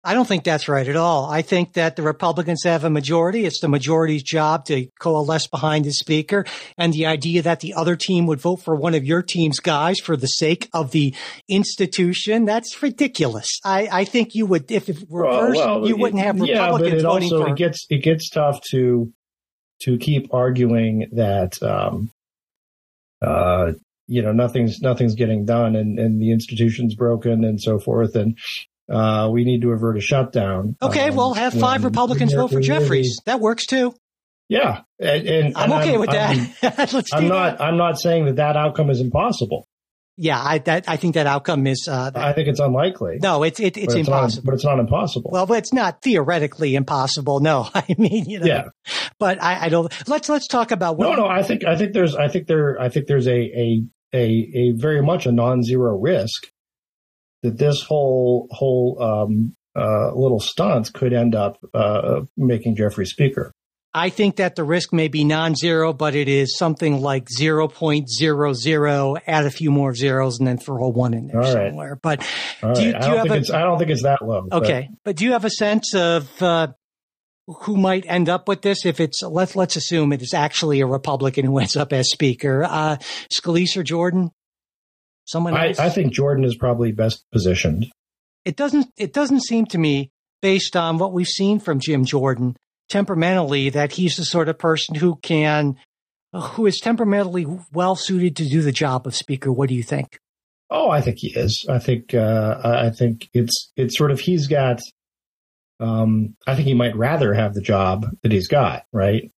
I 0.05 0.15
don't 0.15 0.27
think 0.27 0.43
that's 0.43 0.69
right 0.69 0.87
at 0.87 0.97
all. 0.97 1.31
I 1.31 1.43
think 1.43 1.75
that 1.75 1.95
the 1.95 2.03
Republicans 2.03 2.65
have 2.65 2.83
a 2.83 2.91
majority. 2.91 3.45
It's 3.45 3.61
the 3.61 3.69
majority's 3.69 4.25
job 4.25 4.65
to 4.67 4.89
coalesce 4.99 5.47
behind 5.47 5.85
the 5.85 5.93
speaker. 5.93 6.45
And 6.77 6.93
the 6.93 7.07
idea 7.07 7.43
that 7.43 7.61
the 7.61 7.75
other 7.75 7.95
team 7.95 8.27
would 8.27 8.41
vote 8.41 8.57
for 8.57 8.75
one 8.75 8.95
of 8.95 9.05
your 9.05 9.23
team's 9.23 9.61
guys 9.61 10.01
for 10.01 10.17
the 10.17 10.27
sake 10.27 10.69
of 10.75 10.91
the 10.91 11.15
institution, 11.49 12.45
that's 12.45 12.83
ridiculous. 12.83 13.61
I, 13.65 13.89
I 13.93 14.05
think 14.05 14.35
you 14.35 14.47
would, 14.47 14.71
if 14.73 14.89
it 14.89 14.99
reversed, 15.09 15.61
well, 15.61 15.81
well, 15.81 15.89
you 15.89 15.97
wouldn't 15.97 16.23
have 16.23 16.41
Republicans 16.41 16.49
yeah, 16.49 16.71
but 16.71 16.99
it 16.99 17.03
voting 17.03 17.33
also, 17.33 17.45
for. 17.45 17.51
It 17.51 17.57
gets, 17.57 17.87
it 17.89 18.03
gets 18.03 18.29
tough 18.29 18.61
to, 18.71 19.13
to 19.83 19.99
keep 19.99 20.35
arguing 20.35 21.11
that, 21.13 21.63
um, 21.63 22.11
uh, 23.21 23.73
you 24.09 24.21
know 24.21 24.33
nothing's 24.33 24.83
nothing's 24.83 25.15
getting 25.15 25.45
done 25.45 25.77
and, 25.77 25.99
and 25.99 26.21
the 26.21 26.33
institution's 26.33 26.95
broken 26.97 27.45
and 27.45 27.63
so 27.63 27.79
forth 27.79 28.17
and 28.17 28.37
uh, 28.93 29.29
we 29.31 29.45
need 29.45 29.63
to 29.63 29.71
avert 29.71 29.97
a 29.97 30.01
shutdown. 30.01 30.77
Okay, 30.83 31.09
um, 31.09 31.17
well, 31.17 31.35
have 31.35 31.55
five 31.55 31.85
Republicans 31.85 32.35
vote 32.35 32.49
for 32.49 32.61
Jeffries. 32.61 33.21
That 33.25 33.41
works 33.41 33.67
too. 33.67 33.95
Yeah, 34.49 34.83
and, 35.01 35.27
and 35.27 35.57
I'm 35.57 35.73
okay 35.73 35.95
I'm, 35.95 36.01
with 36.01 36.11
that. 36.11 36.37
I'm, 36.63 37.05
I'm 37.13 37.29
not. 37.29 37.59
That. 37.59 37.65
I'm 37.65 37.77
not 37.79 37.99
saying 37.99 38.27
that 38.27 38.37
that 38.37 38.57
outcome 38.57 38.91
is 38.91 39.01
impossible. 39.01 39.67
Yeah, 40.19 40.39
I 40.39 40.59
that 40.59 40.89
I 40.89 40.97
think 40.97 41.15
that 41.15 41.27
outcome 41.27 41.67
is. 41.67 41.89
Uh, 41.91 42.11
that, 42.11 42.23
I 42.23 42.35
think 42.35 42.49
it's 42.49 42.61
unlikely. 42.61 43.19
No, 43.23 43.45
it's 43.45 43.59
it, 43.61 43.79
it's, 43.79 43.95
but 43.95 44.01
impossible. 44.01 44.43
Not, 44.43 44.45
but 44.45 44.55
it's 44.55 44.65
not 44.65 44.79
impossible. 44.79 45.31
Well, 45.33 45.47
but 45.47 45.59
it's 45.59 45.73
not 45.73 46.03
theoretically 46.03 46.75
impossible. 46.75 47.41
No, 47.41 47.67
I 47.75 47.87
mean, 47.97 48.27
you 48.29 48.41
know. 48.41 48.47
Yeah. 48.47 48.65
But 49.19 49.43
I, 49.43 49.67
I 49.67 49.69
don't. 49.71 49.91
Let's 50.07 50.29
let's 50.29 50.49
talk 50.49 50.71
about. 50.71 50.99
What, 50.99 51.09
no, 51.09 51.25
no. 51.25 51.27
I 51.27 51.43
think 51.43 51.65
I 51.65 51.77
think 51.77 51.95
there's 51.95 52.15
I 52.15 52.29
think 52.29 52.47
there 52.47 52.79
I 52.79 52.91
think 52.91 53.07
there's 53.07 53.27
a 53.27 53.33
a 53.33 53.83
a, 54.13 54.51
a 54.55 54.73
very 54.73 55.03
much 55.03 55.25
a 55.25 55.33
non-zero 55.33 55.99
risk 55.99 56.49
that 57.43 57.59
this 57.59 57.83
whole 57.83 58.49
whole 58.51 58.99
um, 59.01 59.55
uh, 59.77 60.15
little 60.15 60.41
stunt 60.41 60.93
could 60.93 61.13
end 61.13 61.35
up 61.35 61.59
uh, 61.75 62.23
making 62.37 62.77
Jeffrey 62.77 63.07
speaker. 63.07 63.53
I 63.95 64.09
think 64.09 64.37
that 64.37 64.57
the 64.57 64.65
risk 64.65 64.93
may 64.93 65.09
be 65.09 65.23
non-zero, 65.23 65.93
but 65.93 66.15
it 66.15 66.27
is 66.27 66.57
something 66.57 67.03
like 67.03 67.27
0.00, 67.29 69.21
add 69.27 69.45
a 69.45 69.51
few 69.51 69.71
more 69.71 69.95
zeros 69.95 70.39
and 70.39 70.49
then 70.49 70.57
throw 70.57 70.85
a 70.85 70.89
one 70.89 71.13
in 71.13 71.27
there 71.27 71.43
somewhere. 71.45 71.99
But 72.03 72.27
do 72.63 72.69
you, 72.69 72.75
do 72.75 73.07
you 73.07 73.17
have 73.17 73.31
a, 73.31 73.55
I 73.55 73.63
don't 73.63 73.79
think 73.79 73.91
it's 73.91 74.05
that 74.05 74.23
low. 74.23 74.49
Okay. 74.51 74.89
But, 74.91 74.99
but 75.05 75.17
do 75.17 75.27
you 75.27 75.33
have 75.33 75.45
a 75.45 75.51
sense 75.51 75.95
of, 75.95 76.43
uh, 76.43 76.69
who 77.47 77.77
might 77.77 78.07
end 78.07 78.31
up 78.31 78.49
with 78.49 78.63
this 78.63 78.87
if 78.87 79.01
it's 79.01 79.21
let's 79.23 79.57
let's 79.57 79.75
assume 79.75 80.13
it 80.13 80.23
is 80.23 80.33
actually 80.33 80.81
a 80.81 80.87
Republican 80.87 81.45
who 81.45 81.59
ends 81.59 81.77
up 81.77 81.93
as 81.93 82.09
Speaker. 82.09 82.65
Uh, 82.65 82.97
Scalise 83.35 83.77
or 83.77 83.83
Jordan? 83.83 84.31
Someone 85.25 85.57
else? 85.57 85.79
I, 85.79 85.87
I 85.87 85.91
think 85.91 86.13
Jordan 86.13 86.45
is 86.45 86.57
probably 86.57 86.93
best 86.93 87.25
positioned. 87.33 87.87
It 88.45 88.57
doesn't 88.57 88.89
it 88.97 89.13
doesn't 89.13 89.43
seem 89.43 89.67
to 89.67 89.79
me, 89.79 90.11
based 90.41 90.77
on 90.77 90.99
what 90.99 91.13
we've 91.13 91.27
seen 91.27 91.61
from 91.61 91.81
Jim 91.81 92.05
Jordan, 92.05 92.57
temperamentally, 92.89 93.71
that 93.71 93.93
he's 93.93 94.17
the 94.17 94.25
sort 94.25 94.49
of 94.49 94.59
person 94.59 94.95
who 94.97 95.17
can 95.23 95.77
who 96.33 96.67
is 96.67 96.81
temperamentally 96.81 97.47
well 97.73 97.95
suited 97.95 98.37
to 98.37 98.49
do 98.49 98.63
the 98.63 98.73
job 98.73 99.07
of 99.07 99.15
Speaker. 99.15 99.53
What 99.53 99.69
do 99.69 99.75
you 99.75 99.83
think? 99.83 100.19
Oh, 100.71 100.89
I 100.91 101.03
think 101.03 101.19
he 101.21 101.29
is. 101.29 101.67
I 101.69 101.79
think 101.79 102.15
uh, 102.15 102.61
I 102.65 102.91
think 102.91 103.29
it's 103.33 103.71
it's 103.77 103.97
sort 103.97 104.11
of 104.11 104.19
he's 104.19 104.49
got 104.49 104.81
um, 105.83 106.37
I 106.47 106.55
think 106.55 106.69
he 106.69 106.75
might 106.75 106.97
rather 106.97 107.35
have 107.35 107.55
the 107.55 107.61
job 107.61 108.07
that 108.23 108.31
he's 108.31 108.47
got, 108.47 108.85
right? 108.93 109.31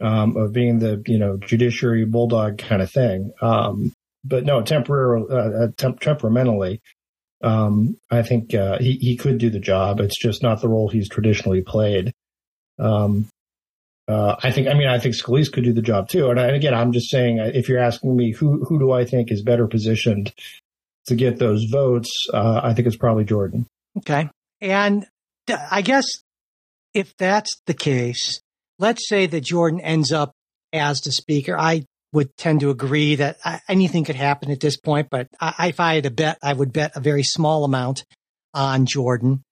Um, 0.00 0.36
of 0.36 0.52
being 0.52 0.80
the, 0.80 1.02
you 1.06 1.18
know, 1.18 1.36
judiciary 1.36 2.04
bulldog 2.04 2.58
kind 2.58 2.82
of 2.82 2.90
thing. 2.90 3.30
Um, 3.40 3.92
but 4.24 4.44
no, 4.44 4.62
temporarily, 4.62 5.26
uh, 5.30 5.64
uh, 5.64 5.68
temp- 5.76 6.00
temperamentally, 6.00 6.80
um, 7.42 7.96
I 8.10 8.22
think, 8.22 8.54
uh, 8.54 8.78
he, 8.78 8.94
he 8.94 9.16
could 9.16 9.38
do 9.38 9.50
the 9.50 9.60
job. 9.60 10.00
It's 10.00 10.18
just 10.18 10.42
not 10.42 10.60
the 10.60 10.68
role 10.68 10.88
he's 10.88 11.08
traditionally 11.08 11.62
played. 11.62 12.12
Um, 12.78 13.28
uh, 14.08 14.36
I 14.42 14.50
think, 14.50 14.68
I 14.68 14.74
mean, 14.74 14.88
I 14.88 14.98
think 14.98 15.14
Scalise 15.14 15.52
could 15.52 15.64
do 15.64 15.72
the 15.72 15.82
job 15.82 16.08
too. 16.08 16.30
And, 16.30 16.40
I, 16.40 16.46
and 16.46 16.56
again, 16.56 16.74
I'm 16.74 16.92
just 16.92 17.10
saying, 17.10 17.40
uh, 17.40 17.50
if 17.54 17.68
you're 17.68 17.78
asking 17.82 18.16
me 18.16 18.32
who, 18.32 18.64
who 18.64 18.78
do 18.78 18.92
I 18.92 19.04
think 19.04 19.30
is 19.30 19.42
better 19.42 19.66
positioned 19.66 20.32
to 21.06 21.14
get 21.14 21.38
those 21.38 21.64
votes, 21.64 22.10
uh, 22.32 22.60
I 22.62 22.74
think 22.74 22.86
it's 22.86 22.96
probably 22.96 23.24
Jordan. 23.24 23.66
Okay. 23.98 24.28
And 24.60 25.06
I 25.48 25.82
guess 25.82 26.06
if 26.94 27.16
that's 27.16 27.60
the 27.66 27.74
case, 27.74 28.40
let's 28.78 29.08
say 29.08 29.26
that 29.26 29.42
Jordan 29.42 29.80
ends 29.80 30.12
up 30.12 30.32
as 30.72 31.00
the 31.00 31.12
speaker. 31.12 31.56
I 31.58 31.84
would 32.14 32.36
tend 32.36 32.60
to 32.60 32.70
agree 32.70 33.16
that 33.16 33.38
anything 33.68 34.04
could 34.04 34.16
happen 34.16 34.50
at 34.50 34.60
this 34.60 34.76
point, 34.76 35.08
but 35.10 35.28
I, 35.40 35.68
if 35.68 35.80
I 35.80 35.96
had 35.96 36.04
to 36.04 36.10
bet, 36.10 36.38
I 36.42 36.52
would 36.52 36.72
bet 36.72 36.92
a 36.94 37.00
very 37.00 37.24
small 37.24 37.64
amount 37.64 38.04
on 38.54 38.86
Jordan. 38.86 39.42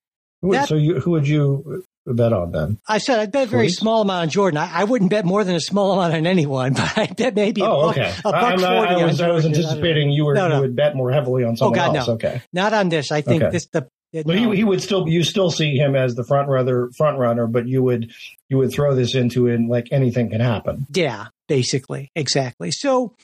That, 0.42 0.68
so 0.68 0.76
you, 0.76 1.00
who 1.00 1.10
would 1.12 1.26
you 1.26 1.84
bet 2.06 2.32
on 2.32 2.52
then? 2.52 2.78
I 2.88 2.98
said 2.98 3.18
I'd 3.18 3.32
bet 3.32 3.48
a 3.48 3.50
very 3.50 3.68
small 3.68 4.02
amount 4.02 4.22
on 4.22 4.28
Jordan. 4.28 4.58
I, 4.58 4.80
I, 4.80 4.84
wouldn't 4.84 5.10
bet 5.10 5.24
more 5.24 5.44
than 5.44 5.54
a 5.54 5.60
small 5.60 5.92
amount 5.92 6.14
on 6.14 6.26
anyone, 6.26 6.72
but 6.74 6.96
I 6.96 7.06
bet 7.06 7.34
maybe. 7.34 7.62
Oh. 7.62 7.90
A 7.90 7.94
buck, 7.94 7.96
a 7.96 8.22
buck 8.22 8.60
not, 8.60 8.88
I, 8.88 9.04
was, 9.04 9.20
I 9.20 9.30
was 9.30 9.44
anticipating 9.44 10.10
you 10.10 10.24
were 10.24 10.34
no, 10.34 10.48
no. 10.48 10.56
you 10.56 10.60
would 10.62 10.76
bet 10.76 10.96
more 10.96 11.10
heavily 11.10 11.44
on 11.44 11.52
oh, 11.52 11.56
someone 11.56 11.78
oh, 11.78 11.86
God, 11.86 11.96
else. 11.96 12.08
No. 12.08 12.14
Okay, 12.14 12.42
not 12.52 12.72
on 12.72 12.88
this. 12.88 13.10
I 13.10 13.20
think 13.20 13.42
okay. 13.42 13.52
this 13.52 13.66
the 13.66 13.88
but 14.12 14.26
no. 14.26 14.50
he, 14.50 14.58
he 14.58 14.64
would 14.64 14.82
still 14.82 15.08
you 15.08 15.24
still 15.24 15.50
see 15.50 15.76
him 15.76 15.96
as 15.96 16.14
the 16.14 16.24
front 16.24 16.48
runner 16.48 16.90
front 16.96 17.18
runner, 17.18 17.46
but 17.46 17.66
you 17.66 17.82
would 17.82 18.12
you 18.48 18.58
would 18.58 18.72
throw 18.72 18.94
this 18.94 19.14
into 19.14 19.46
it 19.46 19.60
like 19.66 19.88
anything 19.90 20.30
can 20.30 20.40
happen. 20.40 20.86
Yeah, 20.92 21.28
basically, 21.48 22.10
exactly. 22.14 22.70
So 22.70 23.14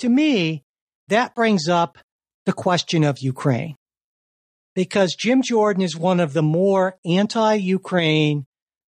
to 0.00 0.08
me, 0.08 0.64
that 1.08 1.34
brings 1.34 1.68
up 1.68 1.98
the 2.44 2.52
question 2.52 3.04
of 3.04 3.20
Ukraine. 3.20 3.76
Because 4.74 5.14
Jim 5.14 5.42
Jordan 5.42 5.82
is 5.82 5.96
one 5.96 6.18
of 6.18 6.32
the 6.32 6.42
more 6.42 6.96
anti 7.04 7.54
Ukraine 7.54 8.46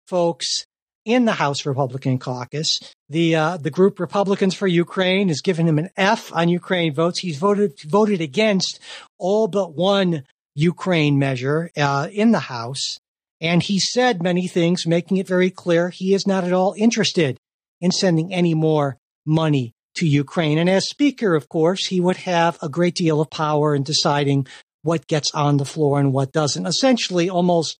folks 0.07 0.65
in 1.05 1.25
the 1.25 1.31
House 1.31 1.65
Republican 1.65 2.19
caucus. 2.19 2.79
The 3.09 3.35
uh, 3.35 3.57
the 3.57 3.71
group 3.71 3.99
Republicans 3.99 4.53
for 4.53 4.67
Ukraine 4.67 5.27
has 5.29 5.41
given 5.41 5.67
him 5.67 5.79
an 5.79 5.89
F 5.97 6.31
on 6.33 6.49
Ukraine 6.49 6.93
votes. 6.93 7.19
He's 7.19 7.37
voted 7.37 7.73
voted 7.87 8.21
against 8.21 8.79
all 9.17 9.47
but 9.47 9.73
one 9.73 10.23
Ukraine 10.55 11.17
measure 11.17 11.71
uh, 11.77 12.07
in 12.11 12.31
the 12.31 12.39
House, 12.39 12.99
and 13.39 13.63
he 13.63 13.79
said 13.79 14.21
many 14.21 14.47
things, 14.47 14.85
making 14.85 15.17
it 15.17 15.27
very 15.27 15.49
clear 15.49 15.89
he 15.89 16.13
is 16.13 16.27
not 16.27 16.43
at 16.43 16.53
all 16.53 16.75
interested 16.77 17.37
in 17.79 17.91
sending 17.91 18.33
any 18.33 18.53
more 18.53 18.97
money 19.25 19.73
to 19.95 20.07
Ukraine. 20.07 20.57
And 20.57 20.69
as 20.69 20.87
Speaker, 20.87 21.35
of 21.35 21.49
course, 21.49 21.87
he 21.87 21.99
would 21.99 22.17
have 22.17 22.57
a 22.61 22.69
great 22.69 22.95
deal 22.95 23.19
of 23.21 23.29
power 23.29 23.75
in 23.75 23.83
deciding 23.83 24.47
what 24.83 25.07
gets 25.07 25.33
on 25.33 25.57
the 25.57 25.65
floor 25.65 25.99
and 25.99 26.13
what 26.13 26.31
doesn't. 26.31 26.65
Essentially, 26.65 27.29
almost 27.29 27.77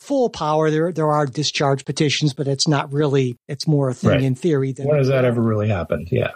full 0.00 0.28
power. 0.28 0.70
There 0.70 0.92
there 0.92 1.10
are 1.10 1.26
discharge 1.26 1.84
petitions, 1.84 2.34
but 2.34 2.48
it's 2.48 2.68
not 2.68 2.92
really. 2.92 3.36
It's 3.48 3.66
more 3.66 3.88
a 3.88 3.94
thing 3.94 4.10
right. 4.10 4.22
in 4.22 4.34
theory. 4.34 4.72
Than 4.72 4.86
when 4.86 4.98
has 4.98 5.08
that 5.08 5.24
ever 5.24 5.40
really 5.40 5.68
happened? 5.68 6.08
Yeah. 6.10 6.32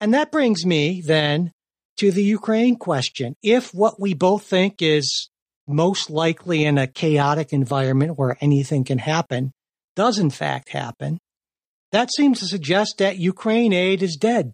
And 0.00 0.14
that 0.14 0.30
brings 0.30 0.64
me 0.64 1.02
then 1.04 1.52
to 1.98 2.10
the 2.10 2.22
Ukraine 2.22 2.76
question. 2.76 3.36
If 3.42 3.74
what 3.74 4.00
we 4.00 4.14
both 4.14 4.44
think 4.44 4.80
is 4.80 5.28
most 5.66 6.10
likely 6.10 6.64
in 6.64 6.78
a 6.78 6.86
chaotic 6.86 7.52
environment 7.52 8.18
where 8.18 8.36
anything 8.40 8.84
can 8.84 8.98
happen 8.98 9.52
does 9.94 10.18
in 10.18 10.30
fact 10.30 10.70
happen, 10.70 11.18
that 11.92 12.10
seems 12.12 12.40
to 12.40 12.46
suggest 12.46 12.98
that 12.98 13.18
Ukraine 13.18 13.72
aid 13.72 14.02
is 14.02 14.16
dead. 14.16 14.52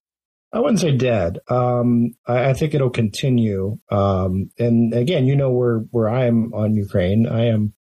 I 0.53 0.61
wouldn't 0.61 0.81
say 0.81 0.97
dead. 0.97 1.41
Um, 1.49 2.15
I, 2.27 2.51
I, 2.51 2.53
think 2.55 2.75
it'll 2.75 2.91
continue. 2.91 3.79
Um, 3.91 4.51
and 4.57 4.95
again, 4.95 5.27
you 5.27 5.35
know 5.35 5.51
where 5.51 5.79
where 5.91 6.09
I 6.09 6.27
am 6.27 6.55
on 6.55 6.77
Ukraine. 6.77 7.27
I 7.27 7.47
am 7.47 7.75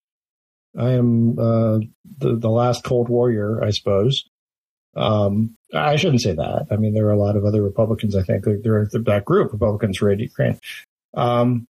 I 0.78 0.92
am 0.92 1.38
uh, 1.38 1.78
the 2.18 2.36
the 2.38 2.48
last 2.48 2.82
Cold 2.82 3.10
Warrior, 3.10 3.62
I 3.62 3.70
suppose. 3.70 4.24
Um, 4.94 5.56
I 5.72 5.96
shouldn't 5.96 6.22
say 6.22 6.34
that. 6.34 6.66
I 6.70 6.76
mean, 6.76 6.94
there 6.94 7.06
are 7.06 7.12
a 7.12 7.18
lot 7.18 7.36
of 7.36 7.44
other 7.44 7.62
Republicans. 7.62 8.14
I 8.14 8.22
think 8.22 8.44
there 8.44 8.76
are 8.76 8.88
that 8.92 9.24
group 9.24 9.52
Republicans 9.52 9.98
for 9.98 10.12
Ukraine. 10.12 10.58
Um, 11.14 11.66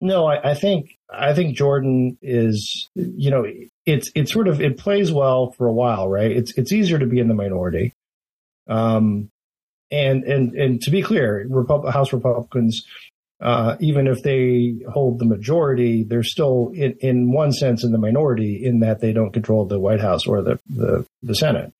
no, 0.00 0.26
I, 0.26 0.50
I, 0.50 0.54
think 0.54 0.96
I 1.10 1.34
think 1.34 1.56
Jordan 1.56 2.18
is. 2.22 2.88
You 2.94 3.30
know, 3.30 3.46
it's 3.86 4.10
it's 4.14 4.32
sort 4.32 4.48
of 4.48 4.60
it 4.60 4.78
plays 4.78 5.12
well 5.12 5.52
for 5.52 5.66
a 5.66 5.72
while, 5.72 6.08
right? 6.08 6.30
It's 6.30 6.56
it's 6.56 6.72
easier 6.72 6.98
to 6.98 7.06
be 7.06 7.20
in 7.20 7.28
the 7.28 7.34
minority. 7.34 7.92
Um, 8.66 9.30
and 9.90 10.24
and 10.24 10.54
and 10.54 10.80
to 10.82 10.90
be 10.90 11.02
clear, 11.02 11.46
House 11.90 12.12
Republicans 12.12 12.82
uh, 13.42 13.76
even 13.80 14.06
if 14.06 14.22
they 14.22 14.76
hold 14.88 15.18
the 15.18 15.24
majority, 15.24 16.04
they're 16.04 16.22
still 16.22 16.70
in, 16.74 16.92
in 17.00 17.32
one 17.32 17.50
sense 17.50 17.82
in 17.82 17.90
the 17.90 17.98
minority 17.98 18.64
in 18.64 18.80
that 18.80 19.00
they 19.00 19.12
don't 19.12 19.32
control 19.32 19.66
the 19.66 19.80
White 19.80 20.00
House 20.00 20.26
or 20.28 20.42
the 20.42 20.60
the, 20.70 21.04
the 21.22 21.34
Senate. 21.34 21.72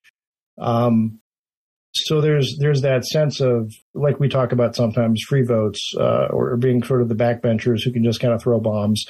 Um, 0.58 1.18
so 1.94 2.20
there's 2.20 2.56
there's 2.58 2.82
that 2.82 3.04
sense 3.04 3.40
of 3.40 3.72
like 3.94 4.18
we 4.18 4.28
talk 4.28 4.52
about 4.52 4.74
sometimes 4.74 5.22
free 5.28 5.42
votes 5.42 5.92
uh, 5.98 6.26
or 6.30 6.56
being 6.56 6.82
sort 6.82 7.02
of 7.02 7.08
the 7.08 7.14
backbenchers 7.14 7.82
who 7.84 7.92
can 7.92 8.04
just 8.04 8.20
kind 8.20 8.32
of 8.32 8.42
throw 8.42 8.60
bombs, 8.60 9.04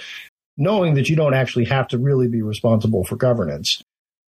knowing 0.56 0.94
that 0.94 1.08
you 1.08 1.14
don't 1.14 1.34
actually 1.34 1.66
have 1.66 1.86
to 1.88 1.98
really 1.98 2.28
be 2.28 2.42
responsible 2.42 3.04
for 3.04 3.16
governance. 3.16 3.80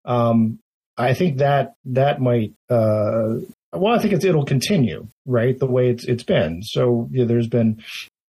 Um, 0.04 0.60
I 0.96 1.14
think 1.14 1.38
that 1.38 1.74
that 1.86 2.20
might 2.20 2.54
uh, 2.70 3.40
well, 3.72 3.94
I 3.94 3.98
think 3.98 4.14
it's 4.14 4.24
it'll 4.24 4.44
continue, 4.44 5.08
right? 5.24 5.58
The 5.58 5.66
way 5.66 5.90
it's 5.90 6.04
it's 6.04 6.22
been. 6.22 6.62
So 6.62 7.08
yeah, 7.10 7.24
there's 7.24 7.48
been, 7.48 7.82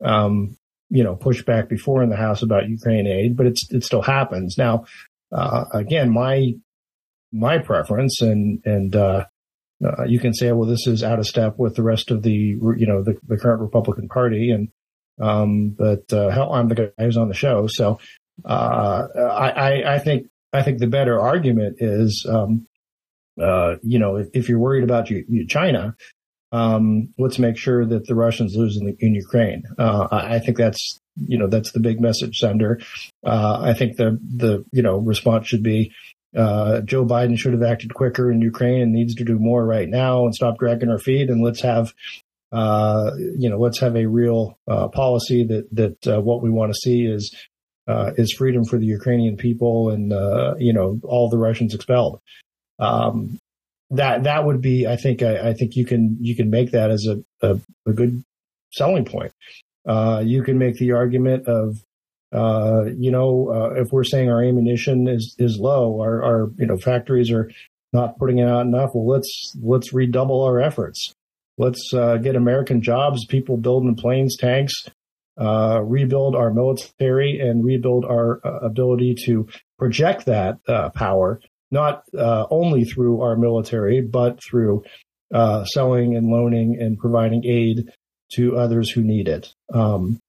um, 0.03 0.57
you 0.89 1.03
know, 1.03 1.15
pushback 1.15 1.69
before 1.69 2.03
in 2.03 2.09
the 2.09 2.15
House 2.15 2.41
about 2.41 2.69
Ukraine 2.69 3.07
aid, 3.07 3.37
but 3.37 3.45
it's 3.45 3.71
it 3.71 3.83
still 3.83 4.01
happens 4.01 4.57
now. 4.57 4.85
Uh, 5.31 5.65
again, 5.73 6.09
my 6.09 6.53
my 7.31 7.57
preference, 7.57 8.21
and 8.21 8.61
and 8.65 8.95
uh, 8.95 9.25
uh, 9.83 10.03
you 10.05 10.19
can 10.19 10.33
say, 10.33 10.51
well, 10.51 10.67
this 10.67 10.87
is 10.87 11.03
out 11.03 11.19
of 11.19 11.27
step 11.27 11.55
with 11.57 11.75
the 11.75 11.83
rest 11.83 12.11
of 12.11 12.23
the 12.23 12.31
you 12.31 12.87
know 12.87 13.03
the, 13.03 13.17
the 13.27 13.37
current 13.37 13.61
Republican 13.61 14.07
Party, 14.07 14.51
and 14.51 14.69
um, 15.19 15.69
but 15.69 16.11
uh, 16.13 16.29
hell, 16.29 16.53
I'm 16.53 16.67
the 16.67 16.75
guy 16.75 17.03
who's 17.03 17.17
on 17.17 17.27
the 17.27 17.33
show, 17.33 17.67
so 17.67 17.99
uh, 18.45 19.07
I, 19.17 19.95
I, 19.95 19.99
think 19.99 20.27
I 20.53 20.61
think 20.61 20.77
the 20.77 20.85
better 20.85 21.19
argument 21.19 21.77
is 21.79 22.23
um, 22.29 22.67
uh, 23.41 23.75
you 23.83 23.99
know, 23.99 24.17
if, 24.17 24.27
if, 24.33 24.49
you're 24.49 24.59
worried 24.59 24.83
about 24.83 25.09
you, 25.09 25.23
you 25.27 25.45
China, 25.45 25.95
um, 26.51 27.13
let's 27.17 27.39
make 27.39 27.57
sure 27.57 27.85
that 27.85 28.07
the 28.07 28.15
Russians 28.15 28.55
lose 28.55 28.77
in, 28.77 28.87
the, 28.87 28.95
in 28.99 29.13
Ukraine. 29.13 29.63
Uh, 29.77 30.07
I, 30.11 30.39
think 30.39 30.57
that's, 30.57 30.99
you 31.15 31.37
know, 31.37 31.47
that's 31.47 31.71
the 31.71 31.79
big 31.79 31.99
message 31.99 32.39
sender. 32.39 32.79
Uh, 33.25 33.59
I 33.61 33.73
think 33.73 33.97
the, 33.97 34.17
the, 34.21 34.65
you 34.71 34.81
know, 34.81 34.97
response 34.97 35.47
should 35.47 35.63
be, 35.63 35.91
uh, 36.37 36.81
Joe 36.81 37.05
Biden 37.05 37.37
should 37.37 37.53
have 37.53 37.63
acted 37.63 37.93
quicker 37.93 38.31
in 38.31 38.41
Ukraine 38.41 38.81
and 38.81 38.93
needs 38.93 39.15
to 39.15 39.25
do 39.25 39.39
more 39.39 39.65
right 39.65 39.89
now 39.89 40.25
and 40.25 40.35
stop 40.35 40.59
dragging 40.59 40.89
our 40.89 40.99
feet. 40.99 41.29
And 41.29 41.43
let's 41.43 41.61
have, 41.61 41.93
uh, 42.51 43.11
you 43.17 43.49
know, 43.49 43.57
let's 43.57 43.79
have 43.79 43.95
a 43.95 44.05
real, 44.05 44.57
uh, 44.67 44.87
policy 44.89 45.43
that, 45.45 45.67
that, 45.71 46.23
what 46.23 46.41
we 46.41 46.49
want 46.49 46.71
to 46.71 46.79
see 46.79 47.05
is, 47.05 47.35
is 47.89 48.33
freedom 48.33 48.63
for 48.65 48.77
the 48.77 48.85
Ukrainian 48.85 49.37
people 49.37 49.89
and, 49.89 50.11
you 50.61 50.73
know, 50.73 50.99
all 51.03 51.29
the 51.29 51.37
Russians 51.37 51.73
expelled 51.73 52.21
um, 52.79 53.39
that 53.91 54.23
that 54.23 54.45
would 54.45 54.61
be, 54.61 54.87
I 54.87 54.95
think, 54.95 55.21
I, 55.21 55.49
I, 55.49 55.53
think 55.53 55.75
you 55.75 55.85
can 55.85 56.17
you 56.19 56.35
can 56.35 56.49
make 56.49 56.71
that 56.71 56.91
as 56.91 57.07
a 57.07 57.23
a, 57.47 57.59
a 57.85 57.93
good 57.93 58.23
selling 58.71 59.05
point. 59.05 59.31
Uh, 59.87 60.21
you 60.25 60.43
can 60.43 60.57
make 60.57 60.77
the 60.77 60.91
argument 60.91 61.47
of, 61.47 61.81
uh, 62.33 62.85
you 62.97 63.11
know, 63.11 63.49
uh, 63.49 63.81
if 63.81 63.91
we're 63.91 64.03
saying 64.03 64.29
our 64.29 64.43
ammunition 64.43 65.07
is 65.07 65.35
is 65.37 65.57
low, 65.59 65.99
our 66.01 66.23
our 66.23 66.51
you 66.57 66.65
know 66.65 66.77
factories 66.77 67.31
are 67.31 67.49
not 67.93 68.17
putting 68.17 68.39
it 68.39 68.47
out 68.47 68.65
enough. 68.65 68.91
Well, 68.93 69.07
let's 69.07 69.55
let's 69.61 69.93
redouble 69.93 70.43
our 70.43 70.59
efforts. 70.59 71.13
Let's 71.57 71.91
uh, 71.93 72.17
get 72.17 72.35
American 72.35 72.81
jobs, 72.81 73.25
people 73.25 73.57
building 73.57 73.95
planes, 73.95 74.37
tanks, 74.37 74.73
uh, 75.39 75.81
rebuild 75.83 76.35
our 76.35 76.53
military, 76.53 77.39
and 77.39 77.63
rebuild 77.63 78.05
our 78.05 78.39
uh, 78.45 78.59
ability 78.59 79.15
to 79.25 79.47
project 79.77 80.25
that 80.25 80.57
uh 80.67 80.89
power 80.89 81.39
not 81.71 82.03
uh, 82.17 82.45
only 82.49 82.83
through 82.83 83.21
our 83.21 83.35
military, 83.35 84.01
but 84.01 84.39
through 84.43 84.83
uh, 85.33 85.65
selling 85.65 86.15
and 86.15 86.27
loaning 86.27 86.77
and 86.79 86.97
providing 86.97 87.45
aid 87.45 87.89
to 88.33 88.57
others 88.57 88.89
who 88.89 89.03
need 89.03 89.27
it. 89.27 89.53
Um, 89.73 90.19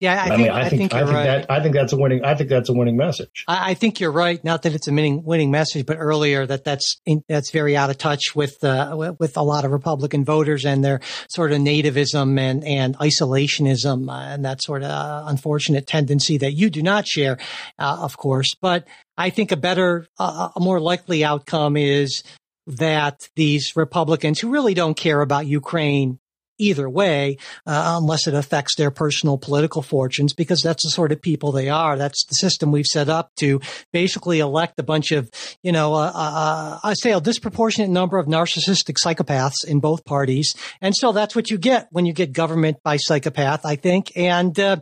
yeah, 0.00 0.20
I, 0.20 0.24
I 0.24 0.28
think, 0.28 0.38
mean, 0.38 0.50
I, 0.50 0.60
I 0.60 0.68
think, 0.68 0.94
I 0.94 0.98
think 0.98 1.12
right. 1.12 1.24
that 1.24 1.50
I 1.50 1.62
think 1.62 1.74
that's 1.74 1.92
a 1.92 1.96
winning. 1.96 2.24
I 2.24 2.34
think 2.34 2.50
that's 2.50 2.68
a 2.68 2.72
winning 2.72 2.96
message. 2.96 3.44
I, 3.46 3.70
I, 3.70 3.74
think 3.74 4.00
you're 4.00 4.12
right. 4.12 4.42
Not 4.44 4.62
that 4.62 4.74
it's 4.74 4.88
a 4.88 4.90
winning 4.90 5.22
winning 5.24 5.50
message, 5.50 5.86
but 5.86 5.98
earlier 5.98 6.44
that 6.46 6.64
that's 6.64 7.00
in, 7.06 7.22
that's 7.28 7.50
very 7.50 7.76
out 7.76 7.90
of 7.90 7.98
touch 7.98 8.34
with 8.34 8.62
uh, 8.64 9.14
with 9.18 9.36
a 9.36 9.42
lot 9.42 9.64
of 9.64 9.70
Republican 9.70 10.24
voters 10.24 10.64
and 10.64 10.84
their 10.84 11.00
sort 11.28 11.52
of 11.52 11.58
nativism 11.58 12.38
and 12.38 12.64
and 12.64 12.98
isolationism 12.98 14.10
uh, 14.10 14.34
and 14.34 14.44
that 14.44 14.62
sort 14.62 14.82
of 14.82 14.90
uh, 14.90 15.24
unfortunate 15.26 15.86
tendency 15.86 16.38
that 16.38 16.52
you 16.52 16.70
do 16.70 16.82
not 16.82 17.06
share, 17.06 17.38
uh, 17.78 17.98
of 18.00 18.16
course. 18.16 18.54
But 18.60 18.86
I 19.16 19.30
think 19.30 19.52
a 19.52 19.56
better, 19.56 20.06
uh, 20.18 20.50
a 20.56 20.60
more 20.60 20.80
likely 20.80 21.24
outcome 21.24 21.76
is 21.76 22.22
that 22.66 23.28
these 23.36 23.72
Republicans 23.76 24.40
who 24.40 24.50
really 24.50 24.74
don't 24.74 24.96
care 24.96 25.20
about 25.20 25.46
Ukraine 25.46 26.18
either 26.58 26.88
way, 26.88 27.36
uh, 27.66 27.98
unless 28.00 28.26
it 28.26 28.34
affects 28.34 28.76
their 28.76 28.90
personal 28.90 29.38
political 29.38 29.82
fortunes, 29.82 30.32
because 30.32 30.60
that's 30.60 30.84
the 30.84 30.90
sort 30.90 31.12
of 31.12 31.20
people 31.20 31.52
they 31.52 31.68
are. 31.68 31.96
That's 31.96 32.24
the 32.26 32.34
system 32.34 32.72
we've 32.72 32.86
set 32.86 33.08
up 33.08 33.30
to 33.36 33.60
basically 33.92 34.40
elect 34.40 34.78
a 34.78 34.82
bunch 34.82 35.12
of, 35.12 35.30
you 35.62 35.72
know, 35.72 35.94
uh, 35.94 36.12
uh, 36.14 36.32
uh 36.34 36.78
I 36.82 36.94
say 36.94 37.12
a 37.12 37.20
disproportionate 37.20 37.90
number 37.90 38.18
of 38.18 38.26
narcissistic 38.26 38.96
psychopaths 39.02 39.66
in 39.66 39.80
both 39.80 40.04
parties. 40.04 40.54
And 40.80 40.94
so 40.96 41.12
that's 41.12 41.34
what 41.34 41.50
you 41.50 41.58
get 41.58 41.88
when 41.90 42.06
you 42.06 42.12
get 42.12 42.32
government 42.32 42.78
by 42.82 42.96
psychopath, 42.96 43.64
I 43.64 43.76
think. 43.76 44.12
And, 44.16 44.58
uh, 44.58 44.76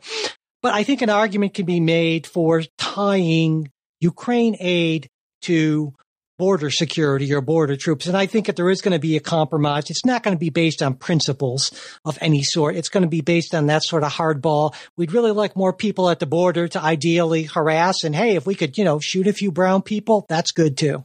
but 0.62 0.74
I 0.74 0.84
think 0.84 1.02
an 1.02 1.10
argument 1.10 1.54
can 1.54 1.66
be 1.66 1.80
made 1.80 2.26
for 2.26 2.62
tying 2.78 3.70
Ukraine 4.00 4.56
aid 4.60 5.08
to 5.42 5.94
border 6.38 6.70
security 6.70 7.32
or 7.32 7.40
border 7.40 7.76
troops. 7.76 8.06
And 8.06 8.16
I 8.16 8.26
think 8.26 8.48
if 8.48 8.56
there 8.56 8.70
is 8.70 8.80
going 8.80 8.92
to 8.92 8.98
be 8.98 9.16
a 9.16 9.20
compromise, 9.20 9.90
it's 9.90 10.04
not 10.04 10.22
going 10.22 10.34
to 10.34 10.40
be 10.40 10.50
based 10.50 10.82
on 10.82 10.94
principles 10.94 11.70
of 12.04 12.18
any 12.20 12.42
sort. 12.42 12.74
It's 12.74 12.88
going 12.88 13.02
to 13.02 13.08
be 13.08 13.20
based 13.20 13.54
on 13.54 13.66
that 13.66 13.84
sort 13.84 14.02
of 14.02 14.12
hardball. 14.12 14.74
We'd 14.96 15.12
really 15.12 15.30
like 15.30 15.56
more 15.56 15.72
people 15.72 16.10
at 16.10 16.18
the 16.18 16.26
border 16.26 16.66
to 16.68 16.82
ideally 16.82 17.44
harass. 17.44 18.02
And 18.02 18.14
hey, 18.14 18.36
if 18.36 18.46
we 18.46 18.54
could, 18.54 18.76
you 18.76 18.84
know, 18.84 18.98
shoot 18.98 19.26
a 19.26 19.32
few 19.32 19.52
brown 19.52 19.82
people, 19.82 20.26
that's 20.28 20.52
good 20.52 20.76
too. 20.76 21.04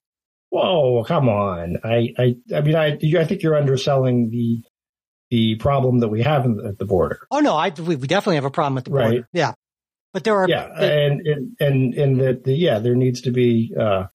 Whoa, 0.49 1.03
come 1.03 1.27
on. 1.27 1.77
I, 1.83 2.13
I, 2.17 2.35
I 2.55 2.61
mean, 2.61 2.75
I, 2.75 2.97
I 3.19 3.25
think 3.25 3.43
you're 3.43 3.57
underselling 3.57 4.29
the, 4.29 4.63
the 5.29 5.55
problem 5.57 5.99
that 5.99 6.07
we 6.07 6.23
have 6.23 6.45
at 6.45 6.79
the 6.79 6.85
border. 6.85 7.19
Oh 7.29 7.41
no, 7.41 7.53
I, 7.53 7.69
we 7.69 7.95
definitely 7.97 8.35
have 8.35 8.45
a 8.45 8.49
problem 8.49 8.77
at 8.77 8.85
the 8.85 8.91
border. 8.91 9.09
Right. 9.09 9.23
Yeah. 9.33 9.53
But 10.13 10.23
there 10.23 10.37
are, 10.37 10.47
yeah, 10.49 10.67
and, 10.81 11.27
and, 11.27 11.57
and, 11.59 11.93
and 11.93 12.21
that, 12.21 12.43
the, 12.45 12.53
yeah, 12.53 12.79
there 12.79 12.95
needs 12.95 13.21
to 13.23 13.31
be, 13.31 13.75
uh, 13.77 14.05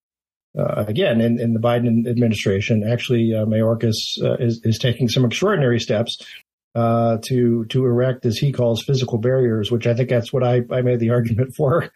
uh, 0.58 0.84
again, 0.86 1.20
in, 1.20 1.40
in, 1.40 1.54
the 1.54 1.60
Biden 1.60 2.06
administration, 2.06 2.86
actually, 2.86 3.34
uh, 3.34 3.46
Mayorkas 3.46 3.94
uh, 4.22 4.34
is, 4.34 4.60
is 4.64 4.78
taking 4.78 5.08
some 5.08 5.24
extraordinary 5.24 5.80
steps 5.80 6.18
uh, 6.74 7.18
to 7.24 7.64
to 7.66 7.84
erect, 7.84 8.26
as 8.26 8.36
he 8.36 8.52
calls, 8.52 8.82
physical 8.82 9.18
barriers, 9.18 9.70
which 9.70 9.86
I 9.86 9.94
think 9.94 10.10
that's 10.10 10.32
what 10.32 10.42
I, 10.42 10.62
I 10.70 10.82
made 10.82 11.00
the 11.00 11.10
argument 11.10 11.54
for 11.56 11.90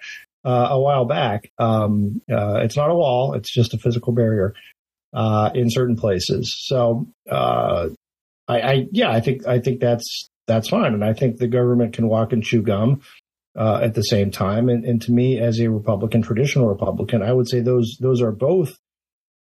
uh, 0.44 0.68
a 0.70 0.80
while 0.80 1.04
back. 1.04 1.50
Um, 1.58 2.22
uh, 2.30 2.60
it's 2.62 2.76
not 2.76 2.90
a 2.90 2.94
wall; 2.94 3.34
it's 3.34 3.52
just 3.52 3.74
a 3.74 3.78
physical 3.78 4.12
barrier 4.12 4.54
uh, 5.12 5.50
in 5.54 5.70
certain 5.70 5.96
places. 5.96 6.54
So, 6.66 7.08
I, 7.28 7.90
I, 8.48 8.86
yeah, 8.92 9.10
I 9.10 9.20
think 9.20 9.46
I 9.46 9.58
think 9.58 9.80
that's 9.80 10.30
that's 10.46 10.68
fine, 10.68 10.94
and 10.94 11.04
I 11.04 11.12
think 11.12 11.36
the 11.36 11.48
government 11.48 11.94
can 11.94 12.08
walk 12.08 12.32
and 12.32 12.42
chew 12.42 12.62
gum. 12.62 13.02
Uh, 13.56 13.80
at 13.82 13.94
the 13.94 14.02
same 14.02 14.30
time, 14.30 14.68
and, 14.68 14.84
and 14.84 15.00
to 15.00 15.12
me, 15.12 15.38
as 15.38 15.58
a 15.60 15.70
Republican, 15.70 16.20
traditional 16.20 16.68
Republican, 16.68 17.22
I 17.22 17.32
would 17.32 17.48
say 17.48 17.60
those 17.60 17.96
those 17.98 18.20
are 18.20 18.30
both 18.30 18.76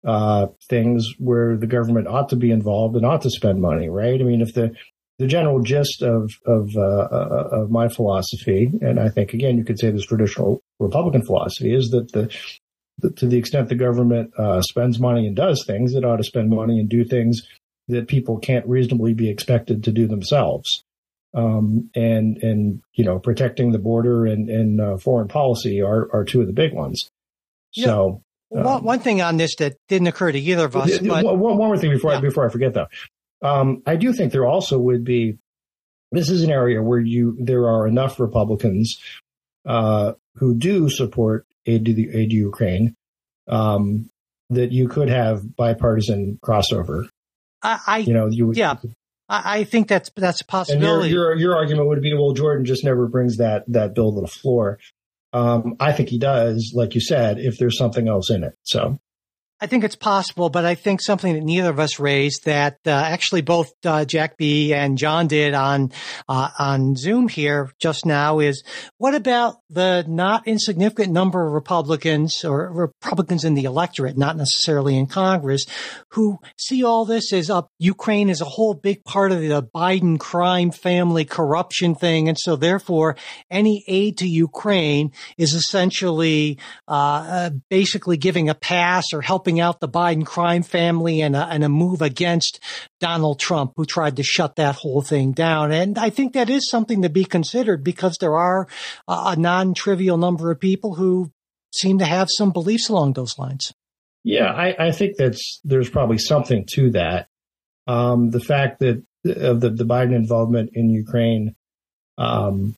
uh, 0.06 0.48
things 0.70 1.14
where 1.18 1.58
the 1.58 1.66
government 1.66 2.08
ought 2.08 2.30
to 2.30 2.36
be 2.36 2.52
involved 2.52 2.96
and 2.96 3.04
ought 3.04 3.24
to 3.24 3.32
spend 3.32 3.60
money, 3.60 3.90
right? 3.90 4.22
I 4.22 4.24
mean, 4.24 4.42
if 4.42 4.54
the 4.54 4.76
the 5.18 5.28
general 5.28 5.60
gist 5.62 6.04
of 6.04 6.32
of, 6.46 6.70
uh, 6.76 6.82
uh, 6.82 7.50
of 7.52 7.72
my 7.72 7.88
philosophy, 7.88 8.72
and 8.82 9.00
I 9.00 9.10
think 9.10 9.34
again 9.34 9.58
you 9.58 9.64
could 9.64 9.80
say 9.80 9.90
this 9.90 10.06
traditional 10.06 10.62
Republican 10.80 11.26
philosophy 11.26 11.74
is 11.74 11.90
that 11.90 12.12
the, 12.12 12.32
the 13.00 13.10
to 13.12 13.26
the 13.26 13.38
extent 13.38 13.70
the 13.70 13.76
government 13.76 14.32
uh, 14.38 14.62
spends 14.62 15.00
money 15.00 15.26
and 15.26 15.36
does 15.36 15.64
things, 15.66 15.96
it 15.96 16.06
ought 16.06 16.18
to 16.18 16.24
spend 16.24 16.52
money 16.52 16.80
and 16.80 16.88
do 16.88 17.04
things 17.04 17.42
that 17.88 18.08
people 18.08 18.38
can't 18.38 18.68
reasonably 18.68 19.16
be 19.16 19.30
expected 19.30 19.84
to 19.84 19.92
do 19.92 20.08
themselves. 20.08 20.85
Um, 21.36 21.90
and 21.94 22.38
and 22.38 22.82
you 22.94 23.04
know 23.04 23.20
protecting 23.20 23.72
the 23.72 23.80
border 23.80 24.26
and 24.26 24.50
and 24.50 24.80
uh, 24.80 24.98
foreign 24.98 25.28
policy 25.28 25.82
are 25.82 26.10
are 26.14 26.24
two 26.24 26.40
of 26.40 26.48
the 26.48 26.54
big 26.54 26.74
ones. 26.74 27.10
Yeah. 27.74 27.86
So 27.86 28.22
um, 28.56 28.84
one 28.84 29.00
thing 29.00 29.22
on 29.22 29.38
this 29.38 29.56
that 29.58 29.76
didn't 29.90 30.08
occur 30.08 30.32
to 30.32 30.40
either 30.40 30.66
of 30.66 30.76
us. 30.76 30.98
But, 31.00 31.24
one, 31.24 31.40
one 31.40 31.58
more 31.58 31.78
thing 31.78 31.92
before 31.92 32.12
yeah. 32.12 32.20
I, 32.20 32.22
before 32.22 32.48
I 32.48 32.50
forget 32.50 32.74
though, 32.74 32.88
um, 33.42 33.82
I 33.86 33.96
do 33.96 34.14
think 34.14 34.32
there 34.32 34.46
also 34.46 34.78
would 34.80 35.04
be. 35.04 35.38
This 36.12 36.30
is 36.30 36.44
an 36.44 36.52
area 36.52 36.82
where 36.82 37.00
you 37.00 37.36
there 37.40 37.68
are 37.68 37.88
enough 37.88 38.20
Republicans 38.20 38.98
uh, 39.66 40.14
who 40.36 40.56
do 40.56 40.90
support 40.90 41.46
aid 41.66 41.86
to 41.86 41.94
the 41.94 42.10
aid 42.14 42.30
to 42.30 42.36
Ukraine 42.36 42.96
um, 43.48 44.10
that 44.50 44.72
you 44.72 44.88
could 44.88 45.10
have 45.10 45.56
bipartisan 45.56 46.40
crossover. 46.44 47.08
I, 47.62 47.80
I 47.86 47.98
you 48.00 48.14
know 48.14 48.28
you 48.28 48.54
yeah. 48.56 48.76
I, 49.28 49.60
I 49.60 49.64
think 49.64 49.88
that's 49.88 50.12
that's 50.16 50.42
a 50.42 50.46
possibility. 50.46 51.10
Your, 51.10 51.34
your, 51.34 51.36
your 51.36 51.56
argument 51.56 51.88
would 51.88 52.02
be, 52.02 52.14
well, 52.14 52.34
Jordan 52.34 52.66
just 52.66 52.84
never 52.84 53.08
brings 53.08 53.38
that 53.38 53.64
that 53.68 53.96
bill 53.96 54.14
to 54.14 54.22
the 54.22 54.28
floor. 54.28 54.80
Um, 55.34 55.76
I 55.80 55.92
think 55.92 56.10
he 56.10 56.18
does, 56.18 56.72
like 56.74 56.96
you 56.96 57.02
said, 57.02 57.40
if 57.40 57.58
there's 57.58 57.78
something 57.78 58.08
else 58.08 58.30
in 58.30 58.44
it. 58.44 58.54
So 58.64 59.00
I 59.66 59.68
think 59.68 59.84
it's 59.84 59.96
possible, 59.96 60.52
but 60.52 60.64
I 60.64 60.76
think 60.76 61.02
something 61.02 61.34
that 61.34 61.42
neither 61.42 61.72
of 61.72 61.80
us 61.80 62.00
raised 62.00 62.46
that 62.46 62.78
uh, 62.86 62.92
actually 62.92 63.42
both 63.42 63.72
uh, 63.84 64.06
Jack 64.06 64.38
B 64.38 64.76
and 64.76 64.96
John 64.96 65.26
did 65.26 65.56
on 65.56 65.92
uh, 66.30 66.50
on 66.60 66.96
Zoom 66.96 67.28
here 67.28 67.72
just 67.80 68.06
now 68.06 68.38
is 68.38 68.64
what 69.00 69.16
about 69.16 69.56
the 69.72 70.06
not 70.08 70.48
insignificant 70.48 71.12
number 71.12 71.48
of 71.48 71.54
Republicans 71.54 72.46
or 72.46 72.92
Republicans 73.02 73.44
in 73.44 73.56
the 73.56 73.64
electorate, 73.64 74.20
not 74.20 74.38
necessarily 74.38 74.96
in 74.96 75.08
Congress, 75.08 75.66
who 76.10 76.38
see 76.60 76.84
all 76.84 77.04
this 77.04 77.34
as 77.34 77.50
up 77.50 77.72
Ukraine 77.80 78.30
is 78.30 78.42
a 78.42 78.46
whole 78.46 78.76
big 78.76 79.04
part 79.04 79.32
of 79.32 79.42
the 79.42 79.68
Biden 79.76 80.20
crime 80.20 80.70
family 80.70 81.26
corruption 81.26 81.96
thing, 81.96 82.30
and 82.30 82.38
so 82.40 82.56
therefore 82.56 83.18
any 83.50 83.84
aid 83.88 84.20
to 84.20 84.28
Ukraine 84.28 85.12
is 85.40 85.54
essentially 85.54 86.60
uh, 86.88 86.92
uh, 86.92 87.50
basically 87.72 88.18
giving 88.18 88.48
a 88.48 88.54
pass 88.54 89.06
or 89.12 89.24
help 89.24 89.48
out 89.60 89.80
the 89.80 89.90
Biden 89.90 90.26
crime 90.26 90.64
family 90.64 91.22
and 91.22 91.36
a, 91.36 91.46
and 91.46 91.64
a 91.64 91.70
move 91.70 92.02
against 92.02 92.60
Donald 93.00 93.40
Trump, 93.40 93.74
who 93.76 93.86
tried 93.86 94.18
to 94.18 94.24
shut 94.24 94.56
that 94.56 94.76
whole 94.76 95.02
thing 95.02 95.32
down. 95.32 95.72
And 95.72 95.98
I 95.98 96.10
think 96.10 96.34
that 96.34 96.50
is 96.50 96.70
something 96.70 97.02
to 97.02 97.10
be 97.10 97.26
considered 97.26 97.84
because 97.84 98.18
there 98.20 98.38
are 98.38 98.68
a 99.08 99.36
non-trivial 99.36 100.18
number 100.18 100.52
of 100.52 100.60
people 100.60 100.96
who 100.96 101.32
seem 101.74 102.00
to 102.00 102.06
have 102.06 102.28
some 102.30 102.52
beliefs 102.52 102.90
along 102.90 103.14
those 103.14 103.38
lines. 103.38 103.74
Yeah, 104.24 104.52
I, 104.52 104.88
I 104.88 104.92
think 104.92 105.18
that's 105.18 105.62
there's 105.64 105.90
probably 105.90 106.18
something 106.18 106.66
to 106.74 106.92
that. 106.92 107.28
Um, 107.86 108.32
the 108.32 108.40
fact 108.40 108.80
that 108.80 109.04
of 109.26 109.62
the, 109.62 109.70
the 109.70 109.86
Biden 109.86 110.16
involvement 110.16 110.72
in 110.74 110.90
Ukraine 110.90 111.56
um, 112.18 112.76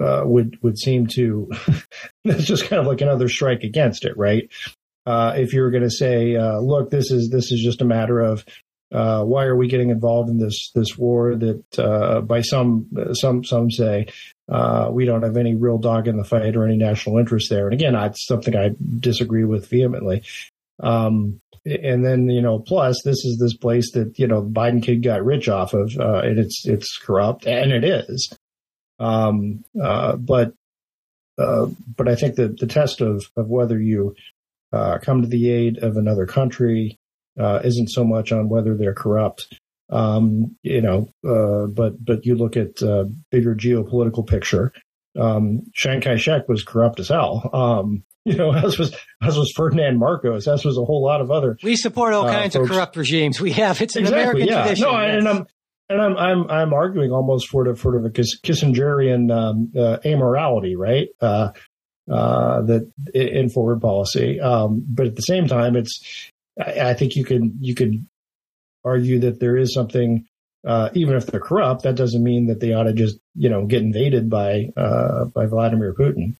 uh, 0.00 0.22
would 0.24 0.58
would 0.62 0.78
seem 0.78 1.06
to 1.08 1.50
that's 2.24 2.44
just 2.44 2.68
kind 2.68 2.80
of 2.80 2.86
like 2.86 3.00
another 3.00 3.28
strike 3.28 3.62
against 3.62 4.04
it, 4.04 4.16
right? 4.16 4.50
Uh, 5.06 5.34
if 5.36 5.52
you're 5.52 5.70
going 5.70 5.82
to 5.82 5.90
say, 5.90 6.36
uh, 6.36 6.58
look, 6.58 6.90
this 6.90 7.10
is 7.10 7.30
this 7.30 7.52
is 7.52 7.62
just 7.62 7.82
a 7.82 7.84
matter 7.84 8.20
of 8.20 8.44
uh, 8.92 9.24
why 9.24 9.44
are 9.44 9.56
we 9.56 9.66
getting 9.66 9.90
involved 9.90 10.30
in 10.30 10.38
this 10.38 10.70
this 10.74 10.96
war 10.96 11.34
that 11.34 11.78
uh, 11.78 12.20
by 12.20 12.40
some 12.40 12.88
some 13.12 13.44
some 13.44 13.70
say 13.70 14.06
uh, 14.48 14.88
we 14.90 15.04
don't 15.04 15.22
have 15.22 15.36
any 15.36 15.54
real 15.54 15.78
dog 15.78 16.06
in 16.06 16.16
the 16.16 16.24
fight 16.24 16.54
or 16.56 16.64
any 16.64 16.76
national 16.76 17.18
interest 17.18 17.50
there. 17.50 17.66
And 17.66 17.74
again, 17.74 17.94
that's 17.94 18.26
something 18.26 18.54
I 18.54 18.70
disagree 19.00 19.44
with 19.44 19.68
vehemently. 19.68 20.22
Um, 20.80 21.40
and 21.64 22.04
then 22.04 22.28
you 22.28 22.40
know, 22.40 22.58
plus 22.58 23.02
this 23.04 23.24
is 23.24 23.38
this 23.38 23.56
place 23.56 23.92
that 23.92 24.18
you 24.18 24.26
know 24.26 24.42
Biden 24.42 24.82
kid 24.82 25.02
got 25.02 25.24
rich 25.24 25.48
off 25.48 25.74
of, 25.74 25.96
uh, 25.98 26.20
and 26.20 26.38
it's 26.38 26.64
it's 26.64 26.98
corrupt, 26.98 27.46
and 27.46 27.72
it 27.72 27.84
is. 27.84 28.32
Um, 29.00 29.64
but 29.76 30.54
but 31.36 32.08
I 32.08 32.14
think 32.14 32.36
that 32.36 32.58
the 32.58 32.66
test 32.66 33.00
of 33.00 33.24
of 33.36 33.48
whether 33.48 33.80
you 33.80 34.14
uh, 34.74 34.98
come 34.98 35.22
to 35.22 35.28
the 35.28 35.50
aid 35.50 35.78
of 35.78 35.96
another 35.96 36.26
country 36.26 36.98
uh, 37.38 37.60
isn't 37.64 37.88
so 37.88 38.04
much 38.04 38.32
on 38.32 38.48
whether 38.48 38.76
they're 38.76 38.94
corrupt. 38.94 39.60
Um, 39.90 40.56
you 40.62 40.80
know, 40.80 41.08
uh, 41.26 41.66
but 41.66 42.02
but 42.04 42.24
you 42.24 42.34
look 42.34 42.56
at 42.56 42.82
uh, 42.82 43.04
bigger 43.30 43.54
geopolitical 43.54 44.26
picture. 44.26 44.72
Um, 45.18 45.62
Chiang 45.74 46.00
Kai-shek 46.00 46.48
was 46.48 46.64
corrupt 46.64 46.98
as 46.98 47.08
hell. 47.08 47.48
Um, 47.52 48.02
you 48.24 48.36
know, 48.36 48.54
as 48.54 48.78
was 48.78 48.96
as 49.22 49.36
was 49.36 49.52
Ferdinand 49.54 49.98
Marcos, 49.98 50.48
as 50.48 50.64
was 50.64 50.78
a 50.78 50.84
whole 50.84 51.04
lot 51.04 51.20
of 51.20 51.30
other. 51.30 51.58
We 51.62 51.76
support 51.76 52.14
all 52.14 52.26
uh, 52.26 52.32
kinds 52.32 52.54
folks. 52.54 52.70
of 52.70 52.74
corrupt 52.74 52.96
regimes. 52.96 53.40
We 53.40 53.52
have 53.52 53.82
it's 53.82 53.96
an 53.96 54.04
exactly, 54.04 54.22
American 54.22 54.48
yeah. 54.48 54.62
tradition. 54.62 54.84
No, 54.86 55.00
yes. 55.00 55.18
and 55.18 55.28
I'm 55.28 55.46
and 55.90 56.00
I'm 56.00 56.16
I'm 56.16 56.50
I'm 56.50 56.72
arguing 56.72 57.12
almost 57.12 57.48
for 57.48 57.64
the 57.64 57.76
for 57.76 58.00
the 58.00 58.08
Kissingerian 58.08 59.30
um, 59.30 59.72
uh, 59.76 59.98
amorality, 60.04 60.74
right? 60.76 61.08
Uh, 61.20 61.50
uh, 62.10 62.62
that 62.62 62.90
in 63.14 63.48
forward 63.48 63.80
policy. 63.80 64.40
Um, 64.40 64.84
but 64.88 65.06
at 65.06 65.16
the 65.16 65.22
same 65.22 65.46
time, 65.46 65.76
it's 65.76 66.30
I, 66.60 66.90
I, 66.90 66.94
think 66.94 67.16
you 67.16 67.24
can 67.24 67.56
you 67.60 67.74
could 67.74 68.06
argue 68.84 69.20
that 69.20 69.40
there 69.40 69.56
is 69.56 69.72
something. 69.74 70.26
Uh, 70.66 70.88
even 70.94 71.14
if 71.14 71.26
they're 71.26 71.40
corrupt, 71.40 71.82
that 71.82 71.94
doesn't 71.94 72.24
mean 72.24 72.46
that 72.46 72.58
they 72.58 72.72
ought 72.72 72.84
to 72.84 72.94
just, 72.94 73.18
you 73.34 73.50
know, 73.50 73.66
get 73.66 73.82
invaded 73.82 74.30
by 74.30 74.70
uh, 74.78 75.26
by 75.26 75.44
Vladimir 75.44 75.92
Putin. 75.92 76.36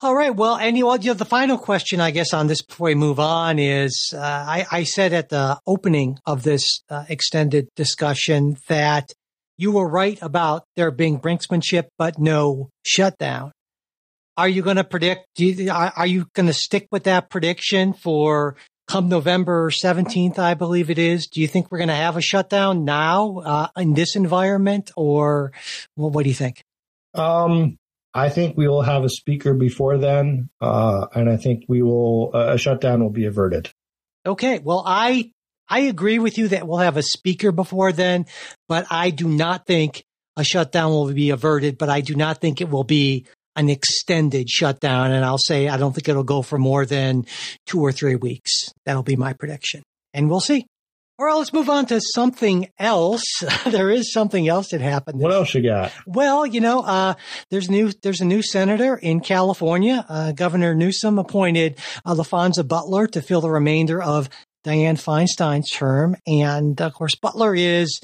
All 0.00 0.14
right. 0.14 0.34
Well, 0.34 0.56
and 0.56 0.76
you 0.76 0.84
know, 0.84 1.14
the 1.14 1.24
final 1.24 1.56
question, 1.56 2.00
I 2.00 2.10
guess, 2.10 2.34
on 2.34 2.46
this 2.46 2.62
before 2.62 2.86
we 2.86 2.94
move 2.94 3.18
on 3.18 3.58
is 3.58 4.12
uh, 4.14 4.20
I, 4.20 4.66
I, 4.70 4.84
said 4.84 5.12
at 5.12 5.30
the 5.30 5.58
opening 5.66 6.18
of 6.26 6.42
this 6.42 6.82
uh, 6.90 7.04
extended 7.08 7.68
discussion 7.74 8.58
that 8.68 9.12
you 9.56 9.72
were 9.72 9.88
right 9.88 10.18
about 10.20 10.64
there 10.76 10.90
being 10.90 11.18
brinksmanship, 11.18 11.84
but 11.96 12.18
no 12.18 12.68
shutdown. 12.84 13.52
Are 14.36 14.48
you 14.48 14.62
going 14.62 14.76
to 14.76 14.84
predict? 14.84 15.26
You, 15.38 15.70
are 15.70 16.06
you 16.06 16.26
going 16.34 16.46
to 16.46 16.52
stick 16.52 16.88
with 16.90 17.04
that 17.04 17.30
prediction 17.30 17.92
for 17.92 18.56
come 18.86 19.08
November 19.08 19.70
17th, 19.70 20.38
I 20.38 20.54
believe 20.54 20.90
it 20.90 20.98
is? 20.98 21.26
Do 21.26 21.40
you 21.40 21.48
think 21.48 21.70
we're 21.70 21.78
going 21.78 21.88
to 21.88 21.94
have 21.94 22.16
a 22.16 22.20
shutdown 22.20 22.84
now 22.84 23.38
uh, 23.38 23.68
in 23.76 23.94
this 23.94 24.16
environment, 24.16 24.90
or 24.96 25.52
well, 25.96 26.10
what 26.10 26.24
do 26.24 26.28
you 26.28 26.34
think? 26.34 26.62
Um, 27.14 27.76
I 28.12 28.28
think 28.28 28.56
we 28.56 28.68
will 28.68 28.82
have 28.82 29.04
a 29.04 29.08
speaker 29.08 29.54
before 29.54 29.98
then, 29.98 30.48
uh, 30.60 31.06
and 31.14 31.30
I 31.30 31.36
think 31.36 31.64
we 31.68 31.82
will 31.82 32.30
uh, 32.34 32.54
a 32.54 32.58
shutdown 32.58 33.00
will 33.02 33.10
be 33.10 33.26
averted. 33.26 33.70
Okay, 34.26 34.58
well, 34.58 34.82
I 34.86 35.30
I 35.68 35.80
agree 35.80 36.18
with 36.18 36.38
you 36.38 36.48
that 36.48 36.66
we'll 36.66 36.78
have 36.78 36.96
a 36.96 37.02
speaker 37.02 37.52
before 37.52 37.92
then, 37.92 38.26
but 38.68 38.86
I 38.90 39.10
do 39.10 39.28
not 39.28 39.66
think 39.66 40.04
a 40.36 40.44
shutdown 40.44 40.90
will 40.90 41.12
be 41.12 41.30
averted. 41.30 41.78
But 41.78 41.88
I 41.88 42.00
do 42.00 42.14
not 42.14 42.40
think 42.40 42.60
it 42.60 42.68
will 42.68 42.84
be 42.84 43.26
an 43.56 43.68
extended 43.68 44.48
shutdown. 44.48 45.12
And 45.12 45.24
I'll 45.24 45.38
say 45.38 45.68
I 45.68 45.76
don't 45.76 45.92
think 45.92 46.08
it'll 46.08 46.24
go 46.24 46.42
for 46.42 46.58
more 46.58 46.86
than 46.86 47.24
two 47.66 47.80
or 47.80 47.92
three 47.92 48.16
weeks. 48.16 48.72
That'll 48.86 49.02
be 49.02 49.16
my 49.16 49.32
prediction. 49.32 49.82
And 50.12 50.30
we'll 50.30 50.40
see. 50.40 50.66
All 51.16 51.26
right, 51.26 51.34
let's 51.34 51.52
move 51.52 51.70
on 51.70 51.86
to 51.86 52.00
something 52.00 52.68
else. 52.76 53.22
there 53.66 53.88
is 53.88 54.12
something 54.12 54.48
else 54.48 54.70
that 54.70 54.80
happened. 54.80 55.20
What 55.20 55.32
else 55.32 55.54
you 55.54 55.62
got? 55.62 55.92
Well, 56.06 56.44
you 56.44 56.60
know, 56.60 56.80
uh, 56.80 57.14
there's 57.50 57.70
new, 57.70 57.92
there's 58.02 58.20
a 58.20 58.24
new 58.24 58.42
senator 58.42 58.96
in 58.96 59.20
California. 59.20 60.04
Uh, 60.08 60.32
Governor 60.32 60.74
Newsom 60.74 61.20
appointed 61.20 61.78
uh, 62.04 62.14
Laphonza 62.14 62.66
Butler 62.66 63.06
to 63.06 63.22
fill 63.22 63.40
the 63.40 63.50
remainder 63.50 64.02
of 64.02 64.28
Dianne 64.64 65.00
Feinstein's 65.00 65.70
term. 65.70 66.16
And 66.26 66.80
of 66.80 66.92
course, 66.94 67.14
Butler 67.14 67.54
is 67.54 68.00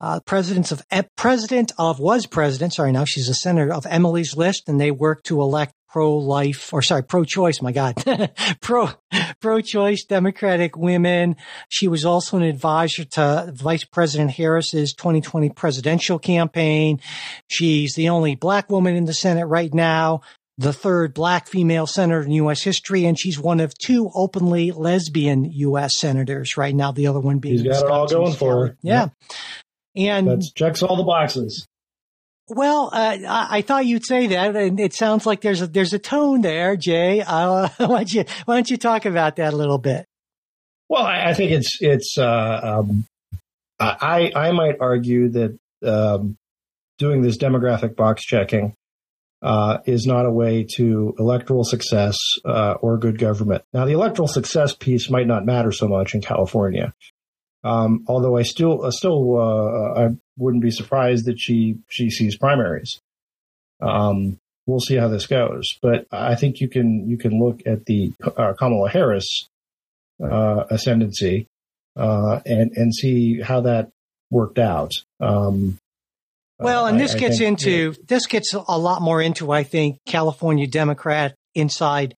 uh, 0.00 0.20
presidents 0.20 0.72
of 0.72 0.82
president 1.16 1.72
of 1.78 1.98
was 2.00 2.26
president. 2.26 2.74
Sorry, 2.74 2.92
now 2.92 3.04
she's 3.04 3.28
a 3.28 3.34
senator 3.34 3.72
of 3.72 3.86
Emily's 3.86 4.36
List, 4.36 4.68
and 4.68 4.80
they 4.80 4.90
work 4.90 5.22
to 5.24 5.40
elect 5.40 5.74
pro-life 5.90 6.72
or 6.72 6.82
sorry, 6.82 7.02
pro-choice. 7.02 7.60
My 7.60 7.72
God, 7.72 7.96
pro 8.62 8.90
pro-choice 9.40 10.04
Democratic 10.04 10.76
women. 10.76 11.36
She 11.68 11.88
was 11.88 12.04
also 12.04 12.36
an 12.36 12.44
advisor 12.44 13.04
to 13.04 13.52
Vice 13.54 13.84
President 13.84 14.30
Harris's 14.30 14.94
2020 14.94 15.50
presidential 15.50 16.18
campaign. 16.18 17.00
She's 17.48 17.94
the 17.94 18.08
only 18.08 18.36
black 18.36 18.70
woman 18.70 18.94
in 18.96 19.04
the 19.04 19.14
Senate 19.14 19.46
right 19.46 19.72
now. 19.74 20.22
the 20.58 20.72
third 20.74 21.14
black 21.14 21.48
female 21.48 21.86
senator 21.86 22.20
in 22.22 22.30
U.S. 22.32 22.62
history, 22.62 23.06
and 23.06 23.18
she's 23.18 23.38
one 23.38 23.60
of 23.60 23.72
two 23.78 24.10
openly 24.14 24.72
lesbian 24.72 25.44
U.S. 25.44 25.98
senators 25.98 26.56
right 26.58 26.74
now. 26.74 26.92
The 26.92 27.06
other 27.06 27.20
one 27.20 27.38
being 27.38 27.58
She's 27.58 27.66
got 27.66 27.84
it 27.84 27.90
all 27.90 28.06
going 28.06 28.34
for 28.34 28.66
her. 28.68 28.76
Yeah, 28.82 29.08
and 29.96 30.28
That 30.28 30.44
checks 30.54 30.82
all 30.82 30.96
the 30.96 31.02
boxes. 31.04 31.66
well, 32.48 32.90
uh, 32.92 33.18
I, 33.28 33.58
I 33.58 33.62
thought 33.62 33.86
you'd 33.86 34.04
say 34.06 34.28
that, 34.28 34.56
and 34.56 34.80
it 34.80 34.92
sounds 34.94 35.26
like 35.26 35.40
there's 35.40 35.62
a 35.62 35.66
there's 35.66 35.92
a 35.92 35.98
tone 35.98 36.40
there, 36.42 36.76
Jay. 36.76 37.22
Uh, 37.26 37.68
why 37.78 37.86
don't 37.86 38.12
you 38.12 38.24
why 38.44 38.54
don't 38.56 38.70
you 38.70 38.76
talk 38.76 39.04
about 39.04 39.36
that 39.36 39.52
a 39.52 39.56
little 39.56 39.78
bit? 39.78 40.06
Well, 40.88 41.04
I, 41.04 41.30
I 41.30 41.34
think 41.34 41.52
it's 41.52 41.78
it's. 41.80 42.16
Uh, 42.18 42.60
um, 42.62 43.04
I 43.78 44.32
I 44.34 44.52
might 44.52 44.76
argue 44.80 45.28
that 45.30 45.58
um, 45.86 46.36
doing 46.98 47.22
this 47.22 47.38
demographic 47.38 47.96
box 47.96 48.24
checking 48.24 48.74
uh, 49.42 49.78
is 49.86 50.06
not 50.06 50.26
a 50.26 50.30
way 50.30 50.66
to 50.76 51.14
electoral 51.18 51.64
success 51.64 52.16
uh, 52.44 52.74
or 52.82 52.98
good 52.98 53.18
government. 53.18 53.62
Now, 53.72 53.86
the 53.86 53.92
electoral 53.92 54.28
success 54.28 54.74
piece 54.74 55.08
might 55.08 55.26
not 55.26 55.46
matter 55.46 55.72
so 55.72 55.88
much 55.88 56.14
in 56.14 56.20
California, 56.20 56.92
um, 57.64 58.04
although 58.06 58.36
I 58.36 58.42
still 58.42 58.84
uh, 58.84 58.90
still 58.90 59.38
uh, 59.38 60.06
I 60.06 60.08
wouldn't 60.38 60.62
be 60.62 60.70
surprised 60.70 61.26
that 61.26 61.38
she 61.38 61.76
she 61.88 62.10
sees 62.10 62.36
primaries. 62.36 63.00
Um, 63.80 64.38
we'll 64.66 64.80
see 64.80 64.96
how 64.96 65.08
this 65.08 65.26
goes, 65.26 65.66
but 65.82 66.06
I 66.12 66.34
think 66.36 66.60
you 66.60 66.68
can 66.68 67.08
you 67.08 67.16
can 67.16 67.38
look 67.38 67.60
at 67.66 67.86
the 67.86 68.12
uh, 68.24 68.54
Kamala 68.58 68.88
Harris 68.90 69.48
uh, 70.22 70.64
ascendancy 70.70 71.46
uh, 71.96 72.40
and 72.46 72.72
and 72.76 72.94
see 72.94 73.40
how 73.40 73.62
that 73.62 73.90
worked 74.30 74.58
out. 74.58 74.92
Um, 75.20 75.78
Well, 76.58 76.86
and 76.86 77.00
this 77.00 77.14
I 77.14 77.18
gets 77.18 77.38
think, 77.38 77.48
into 77.48 77.94
this 78.06 78.26
gets 78.26 78.54
a 78.54 78.78
lot 78.78 79.02
more 79.02 79.20
into 79.20 79.50
I 79.50 79.64
think 79.64 79.98
California 80.06 80.66
Democrat 80.66 81.34
inside 81.54 82.14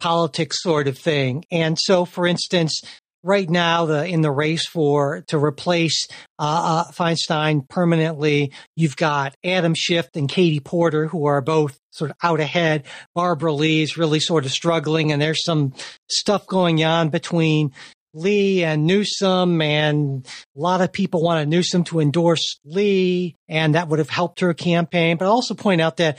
politics 0.00 0.62
sort 0.62 0.88
of 0.88 0.98
thing. 0.98 1.44
And 1.50 1.78
so, 1.78 2.04
for 2.04 2.26
instance, 2.26 2.80
right 3.26 3.50
now 3.50 3.86
the 3.86 4.06
in 4.06 4.20
the 4.20 4.30
race 4.30 4.66
for 4.66 5.22
to 5.28 5.38
replace 5.38 6.06
uh, 6.38 6.84
uh, 6.86 6.92
Feinstein 6.92 7.68
permanently, 7.68 8.52
you've 8.76 8.96
got 8.96 9.34
Adam 9.44 9.74
Schiff 9.74 10.08
and 10.14 10.28
Katie 10.28 10.60
Porter 10.60 11.08
who 11.08 11.26
are 11.26 11.42
both 11.42 11.78
sort 11.90 12.12
of 12.12 12.16
out 12.22 12.40
ahead. 12.40 12.84
Barbara 13.14 13.52
Lee 13.52 13.82
is 13.82 13.98
really 13.98 14.20
sort 14.20 14.46
of 14.46 14.52
struggling, 14.52 15.12
and 15.12 15.20
there's 15.20 15.44
some 15.44 15.74
stuff 16.08 16.46
going 16.46 16.82
on 16.84 17.10
between. 17.10 17.72
Lee 18.14 18.64
and 18.64 18.86
Newsom, 18.86 19.60
and 19.60 20.26
a 20.56 20.58
lot 20.58 20.80
of 20.80 20.90
people 20.90 21.22
wanted 21.22 21.48
Newsom 21.48 21.84
to 21.84 22.00
endorse 22.00 22.58
Lee, 22.64 23.36
and 23.46 23.74
that 23.74 23.88
would 23.88 23.98
have 23.98 24.08
helped 24.08 24.40
her 24.40 24.54
campaign. 24.54 25.18
But 25.18 25.26
I 25.26 25.28
also 25.28 25.52
point 25.52 25.82
out 25.82 25.98
that 25.98 26.16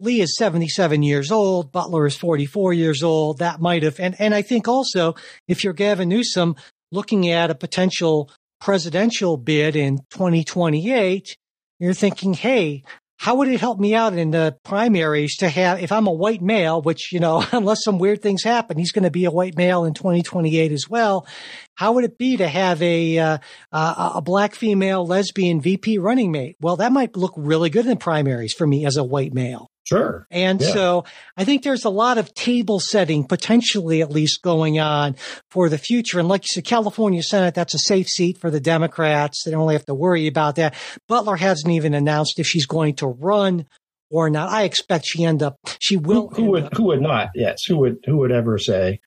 Lee 0.00 0.20
is 0.20 0.36
77 0.36 1.02
years 1.02 1.30
old, 1.30 1.72
Butler 1.72 2.06
is 2.06 2.16
44 2.16 2.72
years 2.72 3.02
old. 3.02 3.38
That 3.38 3.60
might 3.60 3.82
have, 3.82 4.00
and, 4.00 4.16
and 4.18 4.34
I 4.34 4.42
think 4.42 4.66
also 4.66 5.14
if 5.46 5.62
you're 5.62 5.72
Gavin 5.72 6.08
Newsom 6.08 6.56
looking 6.90 7.28
at 7.28 7.50
a 7.50 7.54
potential 7.54 8.30
presidential 8.60 9.36
bid 9.36 9.76
in 9.76 9.98
2028, 10.10 11.36
you're 11.78 11.94
thinking, 11.94 12.34
hey, 12.34 12.82
how 13.20 13.34
would 13.34 13.48
it 13.48 13.60
help 13.60 13.78
me 13.78 13.94
out 13.94 14.14
in 14.14 14.30
the 14.30 14.56
primaries 14.64 15.36
to 15.36 15.48
have, 15.50 15.82
if 15.82 15.92
I'm 15.92 16.06
a 16.06 16.12
white 16.12 16.40
male, 16.40 16.80
which, 16.80 17.12
you 17.12 17.20
know, 17.20 17.44
unless 17.52 17.84
some 17.84 17.98
weird 17.98 18.22
things 18.22 18.42
happen, 18.42 18.78
he's 18.78 18.92
going 18.92 19.04
to 19.04 19.10
be 19.10 19.26
a 19.26 19.30
white 19.30 19.58
male 19.58 19.84
in 19.84 19.92
2028 19.92 20.72
as 20.72 20.88
well. 20.88 21.26
How 21.74 21.92
would 21.92 22.04
it 22.04 22.16
be 22.16 22.38
to 22.38 22.48
have 22.48 22.80
a, 22.82 23.18
uh, 23.18 23.38
a 23.72 24.22
black 24.22 24.54
female 24.54 25.06
lesbian 25.06 25.60
VP 25.60 25.98
running 25.98 26.32
mate? 26.32 26.56
Well, 26.60 26.76
that 26.76 26.92
might 26.92 27.14
look 27.14 27.34
really 27.36 27.68
good 27.68 27.84
in 27.84 27.90
the 27.90 27.96
primaries 27.96 28.54
for 28.54 28.66
me 28.66 28.86
as 28.86 28.96
a 28.96 29.04
white 29.04 29.34
male. 29.34 29.69
Sure. 29.84 30.26
And 30.30 30.60
Yeah. 30.60 30.72
so 30.72 31.04
I 31.36 31.44
think 31.44 31.62
there's 31.62 31.84
a 31.84 31.90
lot 31.90 32.18
of 32.18 32.32
table 32.34 32.78
setting, 32.80 33.24
potentially 33.26 34.02
at 34.02 34.10
least 34.10 34.42
going 34.42 34.78
on 34.78 35.16
for 35.50 35.68
the 35.68 35.78
future. 35.78 36.18
And 36.20 36.28
like 36.28 36.42
you 36.44 36.48
said, 36.52 36.64
California 36.64 37.22
Senate, 37.22 37.54
that's 37.54 37.74
a 37.74 37.78
safe 37.78 38.06
seat 38.06 38.38
for 38.38 38.50
the 38.50 38.60
Democrats. 38.60 39.42
They 39.44 39.50
don't 39.50 39.60
really 39.60 39.74
have 39.74 39.86
to 39.86 39.94
worry 39.94 40.26
about 40.26 40.56
that. 40.56 40.74
Butler 41.08 41.36
hasn't 41.36 41.72
even 41.72 41.94
announced 41.94 42.38
if 42.38 42.46
she's 42.46 42.66
going 42.66 42.94
to 42.96 43.06
run 43.08 43.66
or 44.10 44.30
not. 44.30 44.48
I 44.50 44.62
expect 44.64 45.06
she 45.06 45.24
end 45.24 45.42
up, 45.42 45.56
she 45.80 45.96
will. 45.96 46.28
who 46.28 46.42
end 46.42 46.50
would 46.50 46.64
up- 46.64 46.76
who 46.76 46.84
would 46.84 47.00
not? 47.02 47.30
Yes, 47.34 47.58
who 47.66 47.78
would 47.78 47.98
who 48.06 48.18
would 48.18 48.32
ever 48.32 48.58
say, 48.58 49.00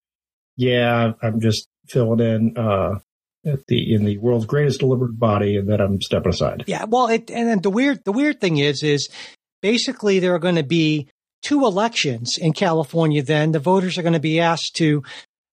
"Yeah, 0.57 1.13
I'm 1.21 1.39
just 1.39 1.67
filling 1.89 2.19
in 2.19 2.57
uh, 2.57 2.99
at 3.45 3.65
the 3.67 3.93
in 3.93 4.05
the 4.05 4.17
world's 4.17 4.45
greatest 4.45 4.79
deliberative 4.79 5.19
body, 5.19 5.57
and 5.57 5.69
then 5.69 5.81
I'm 5.81 6.01
stepping 6.01 6.31
aside." 6.31 6.63
Yeah, 6.67 6.85
well, 6.85 7.07
it, 7.07 7.29
and 7.31 7.47
then 7.49 7.61
the 7.61 7.69
weird 7.69 8.03
the 8.05 8.11
weird 8.11 8.39
thing 8.39 8.57
is 8.57 8.81
is 8.83 9.09
basically 9.63 10.19
there 10.19 10.35
are 10.35 10.39
going 10.39 10.57
to 10.57 10.63
be 10.63 11.07
two 11.41 11.65
elections 11.65 12.37
in 12.37 12.53
California. 12.53 13.23
Then 13.23 13.51
the 13.51 13.59
voters 13.59 13.97
are 13.97 14.03
going 14.03 14.13
to 14.13 14.19
be 14.19 14.39
asked 14.39 14.75
to 14.75 15.01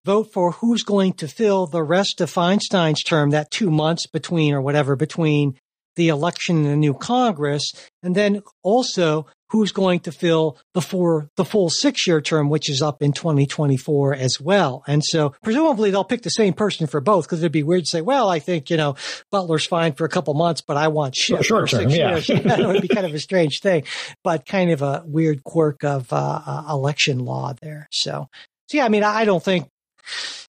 vote 0.06 0.32
for 0.32 0.52
who's 0.52 0.82
going 0.82 1.12
to 1.14 1.28
fill 1.28 1.66
the 1.66 1.82
rest 1.82 2.20
of 2.20 2.30
Feinstein's 2.30 3.02
term, 3.02 3.30
that 3.30 3.50
two 3.50 3.70
months 3.70 4.06
between 4.06 4.54
or 4.54 4.62
whatever 4.62 4.96
between 4.96 5.58
the 5.96 6.08
election 6.08 6.58
and 6.58 6.66
the 6.66 6.76
new 6.76 6.94
Congress, 6.94 7.72
and 8.02 8.14
then 8.14 8.42
also 8.62 9.26
who's 9.50 9.72
going 9.72 10.00
to 10.00 10.12
fill 10.12 10.58
the 10.74 10.80
four 10.80 11.30
the 11.36 11.44
full 11.44 11.70
six 11.70 12.06
year 12.06 12.20
term, 12.20 12.48
which 12.48 12.70
is 12.70 12.82
up 12.82 13.02
in 13.02 13.12
2024 13.12 14.14
as 14.14 14.40
well. 14.40 14.82
And 14.86 15.04
so 15.04 15.34
presumably 15.42 15.90
they'll 15.90 16.04
pick 16.04 16.22
the 16.22 16.30
same 16.30 16.52
person 16.52 16.86
for 16.86 17.00
both 17.00 17.24
because 17.24 17.40
it'd 17.40 17.52
be 17.52 17.62
weird 17.62 17.84
to 17.84 17.90
say, 17.90 18.00
well, 18.00 18.28
I 18.28 18.38
think 18.38 18.70
you 18.70 18.76
know 18.76 18.96
Butler's 19.30 19.66
fine 19.66 19.92
for 19.92 20.04
a 20.04 20.08
couple 20.08 20.34
months, 20.34 20.60
but 20.60 20.76
I 20.76 20.88
want 20.88 21.16
Schiff 21.16 21.46
for 21.46 21.66
term, 21.66 21.90
yeah. 21.90 22.12
years. 22.12 22.30
it 22.30 22.66
would 22.66 22.82
be 22.82 22.88
kind 22.88 23.06
of 23.06 23.14
a 23.14 23.20
strange 23.20 23.60
thing, 23.60 23.84
but 24.24 24.46
kind 24.46 24.70
of 24.70 24.82
a 24.82 25.02
weird 25.06 25.44
quirk 25.44 25.84
of 25.84 26.12
uh, 26.12 26.40
uh, 26.46 26.64
election 26.70 27.18
law 27.18 27.54
there. 27.60 27.88
So, 27.92 28.28
so 28.68 28.78
yeah, 28.78 28.84
I 28.84 28.88
mean, 28.88 29.04
I 29.04 29.24
don't 29.24 29.42
think 29.42 29.68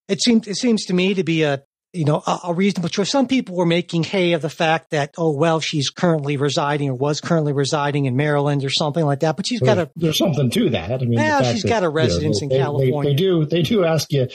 it 0.07 0.21
seems 0.21 0.47
it 0.47 0.55
seems 0.55 0.85
to 0.85 0.93
me 0.93 1.13
to 1.13 1.23
be 1.23 1.43
a 1.43 1.63
you 1.93 2.05
know 2.05 2.21
a, 2.27 2.39
a 2.45 2.53
reasonable 2.53 2.89
choice. 2.89 3.09
Some 3.09 3.27
people 3.27 3.55
were 3.55 3.65
making 3.65 4.03
hay 4.03 4.33
of 4.33 4.41
the 4.41 4.49
fact 4.49 4.91
that 4.91 5.13
oh 5.17 5.31
well 5.35 5.59
she's 5.59 5.89
currently 5.89 6.37
residing 6.37 6.89
or 6.89 6.93
was 6.95 7.21
currently 7.21 7.53
residing 7.53 8.05
in 8.05 8.15
Maryland 8.15 8.63
or 8.65 8.69
something 8.69 9.05
like 9.05 9.21
that, 9.21 9.35
but 9.37 9.47
she's 9.47 9.61
got 9.61 9.77
a 9.77 9.89
There's 9.95 10.17
something 10.17 10.49
to 10.51 10.69
that. 10.71 10.91
I 11.01 11.05
mean, 11.05 11.15
Well, 11.15 11.39
fact 11.41 11.53
she's 11.53 11.63
that, 11.63 11.69
got 11.69 11.83
a 11.83 11.85
you 11.85 11.89
know, 11.89 11.93
residence 11.93 12.41
in 12.41 12.49
they- 12.49 12.55
they- 12.57 12.61
California. 12.61 13.11
They, 13.11 13.15
do. 13.15 13.45
They 13.45 13.61
do 13.61 13.85
ask 13.85 14.11
you. 14.11 14.27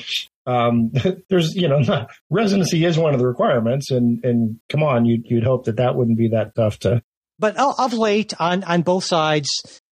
Um, 0.47 0.91
there's, 1.31 1.55
you 1.55 1.69
know, 1.69 2.07
residency 2.31 2.85
is 2.85 2.99
one 2.99 3.15
of 3.15 3.21
the 3.21 3.27
requirements, 3.27 3.91
and 3.91 4.25
and 4.25 4.59
come 4.69 4.83
on, 4.83 5.05
you'd 5.05 5.27
you'd 5.31 5.45
hope 5.45 5.67
that 5.67 5.77
that 5.77 5.95
wouldn't 5.95 6.19
be 6.19 6.29
that 6.31 6.55
tough 6.57 6.79
to. 6.81 7.03
but 7.39 7.57
of 7.59 7.93
late 7.93 8.33
on 8.41 8.65
on 8.65 8.83
both 8.83 9.05
sides 9.05 9.49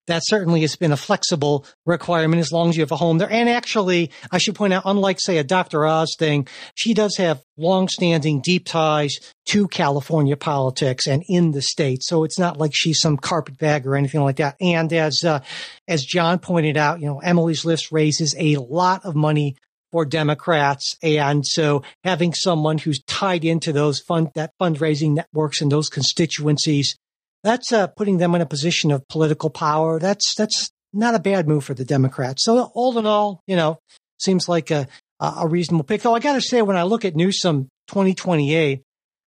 that 0.07 0.23
certainly 0.25 0.63
has 0.63 0.77
been 0.77 0.93
a 0.93 0.97
flexible 0.97 1.65
requirement 1.87 2.41
as 2.41 2.53
long 2.53 2.69
as 2.69 2.77
you 2.77 2.83
have 2.83 2.93
a 2.93 2.97
home 2.97 3.19
there. 3.19 3.31
And 3.31 3.49
actually 3.49 4.11
i 4.31 4.39
should 4.39 4.55
point 4.55 4.73
out 4.73 4.83
unlike 4.87 5.19
say 5.21 5.39
a 5.39 5.45
dr 5.45 5.87
oz 5.87 6.15
thing 6.19 6.47
she 6.75 6.95
does 6.95 7.17
have 7.17 7.43
long-standing 7.57 8.41
deep 8.41 8.67
ties 8.67 9.17
to 9.47 9.69
california 9.69 10.37
politics 10.37 11.07
and 11.07 11.23
in 11.29 11.53
the 11.53 11.63
state. 11.63 12.03
So 12.03 12.25
it's 12.25 12.39
not 12.39 12.57
like 12.57 12.73
she's 12.75 13.01
some 13.01 13.17
carpetbag 13.17 13.87
or 13.87 13.97
anything 13.97 14.23
like 14.23 14.37
that. 14.37 14.57
And 14.61 14.93
as 14.93 15.25
uh, 15.25 15.41
as 15.89 16.05
john 16.05 16.39
pointed 16.39 16.77
out 16.77 17.01
you 17.01 17.07
know 17.07 17.19
emily's 17.21 17.65
list 17.65 17.93
raises 17.93 18.35
a 18.39 18.57
lot 18.57 19.05
of 19.05 19.15
money 19.15 19.57
for 19.91 20.05
Democrats. 20.05 20.97
And 21.03 21.45
so 21.45 21.83
having 22.05 22.33
someone 22.35 22.79
who's 22.79 23.03
tied 23.03 23.45
into 23.45 23.73
those 23.73 24.01
fund, 24.01 24.31
that 24.35 24.53
fundraising 24.61 25.15
networks 25.15 25.61
and 25.61 25.71
those 25.71 25.89
constituencies, 25.89 26.97
that's 27.43 27.73
uh, 27.73 27.87
putting 27.89 28.19
them 28.19 28.35
in 28.35 28.41
a 28.41 28.47
position 28.47 28.91
of 28.91 29.07
political 29.09 29.51
power. 29.51 29.99
That's, 29.99 30.35
that's 30.35 30.71
not 30.93 31.15
a 31.15 31.21
bad 31.21 31.49
move 31.49 31.65
for 31.65 31.75
the 31.75 31.85
Democrats. 31.85 32.45
So 32.45 32.71
all 32.75 32.99
in 32.99 33.07
all, 33.07 33.41
you 33.47 33.57
know, 33.57 33.79
seems 34.19 34.49
like 34.49 34.71
a, 34.71 34.87
a 35.21 35.47
reasonable 35.49 35.85
pick. 35.85 36.03
Though 36.03 36.15
I 36.15 36.21
got 36.21 36.35
to 36.35 36.41
say, 36.41 36.63
when 36.63 36.77
I 36.77 36.83
look 36.83 37.05
at 37.05 37.17
Newsom 37.17 37.69
2028, 37.89 38.83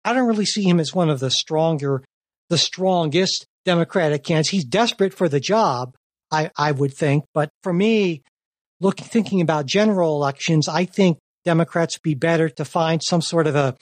I 0.04 0.12
don't 0.12 0.28
really 0.28 0.46
see 0.46 0.62
him 0.62 0.80
as 0.80 0.94
one 0.94 1.10
of 1.10 1.20
the 1.20 1.30
stronger, 1.30 2.02
the 2.48 2.58
strongest 2.58 3.46
Democratic 3.64 4.24
candidates. 4.24 4.50
He's 4.50 4.64
desperate 4.64 5.12
for 5.12 5.28
the 5.28 5.40
job, 5.40 5.94
I, 6.30 6.50
I 6.56 6.72
would 6.72 6.94
think. 6.94 7.24
But 7.34 7.50
for 7.62 7.72
me, 7.72 8.22
looking 8.80 9.06
thinking 9.06 9.40
about 9.40 9.66
general 9.66 10.14
elections, 10.14 10.68
I 10.68 10.84
think 10.84 11.18
Democrats 11.44 11.96
would 11.96 12.02
be 12.02 12.14
better 12.14 12.48
to 12.48 12.64
find 12.64 13.02
some 13.02 13.20
sort 13.20 13.46
of 13.46 13.56
a 13.56 13.76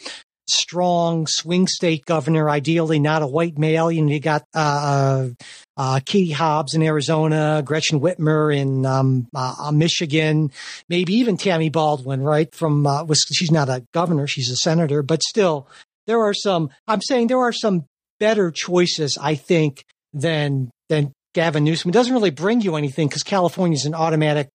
strong 0.49 1.27
swing 1.27 1.67
state 1.67 2.05
governor, 2.05 2.49
ideally 2.49 2.99
not 2.99 3.23
a 3.23 3.27
white 3.27 3.59
male. 3.59 3.91
You 3.91 4.03
know, 4.03 4.13
you 4.13 4.21
got 4.21 4.45
uh, 4.55 5.29
uh, 5.77 6.01
Katie 6.05 6.33
Hobbs 6.33 6.75
in 6.75 6.83
Arizona, 6.83 7.63
Gretchen 7.65 8.01
Whitmer 8.01 8.57
in 8.57 8.87
um, 8.87 9.29
uh, 9.35 9.71
Michigan, 9.73 10.51
maybe 10.89 11.15
even 11.15 11.37
Tammy 11.37 11.69
Baldwin, 11.69 12.23
right? 12.23 12.53
From 12.55 12.87
uh, 12.87 13.05
she's 13.33 13.51
not 13.51 13.69
a 13.69 13.85
governor, 13.93 14.27
she's 14.27 14.51
a 14.51 14.57
senator, 14.57 15.03
but 15.03 15.23
still, 15.23 15.69
there 16.07 16.23
are 16.23 16.35
some. 16.35 16.71
I'm 16.87 17.03
saying 17.03 17.27
there 17.27 17.41
are 17.41 17.53
some 17.53 17.85
better 18.21 18.51
choices, 18.51 19.19
I 19.21 19.35
think, 19.35 19.85
than 20.13 20.71
than 20.89 21.13
Gavin 21.35 21.65
Newsom. 21.65 21.91
It 21.91 21.95
doesn't 21.95 22.13
really 22.13 22.31
bring 22.31 22.61
you 22.61 22.77
anything 22.77 23.09
because 23.09 23.23
California 23.23 23.77
is 23.77 23.87
an 23.87 23.95
automatic 23.95 24.49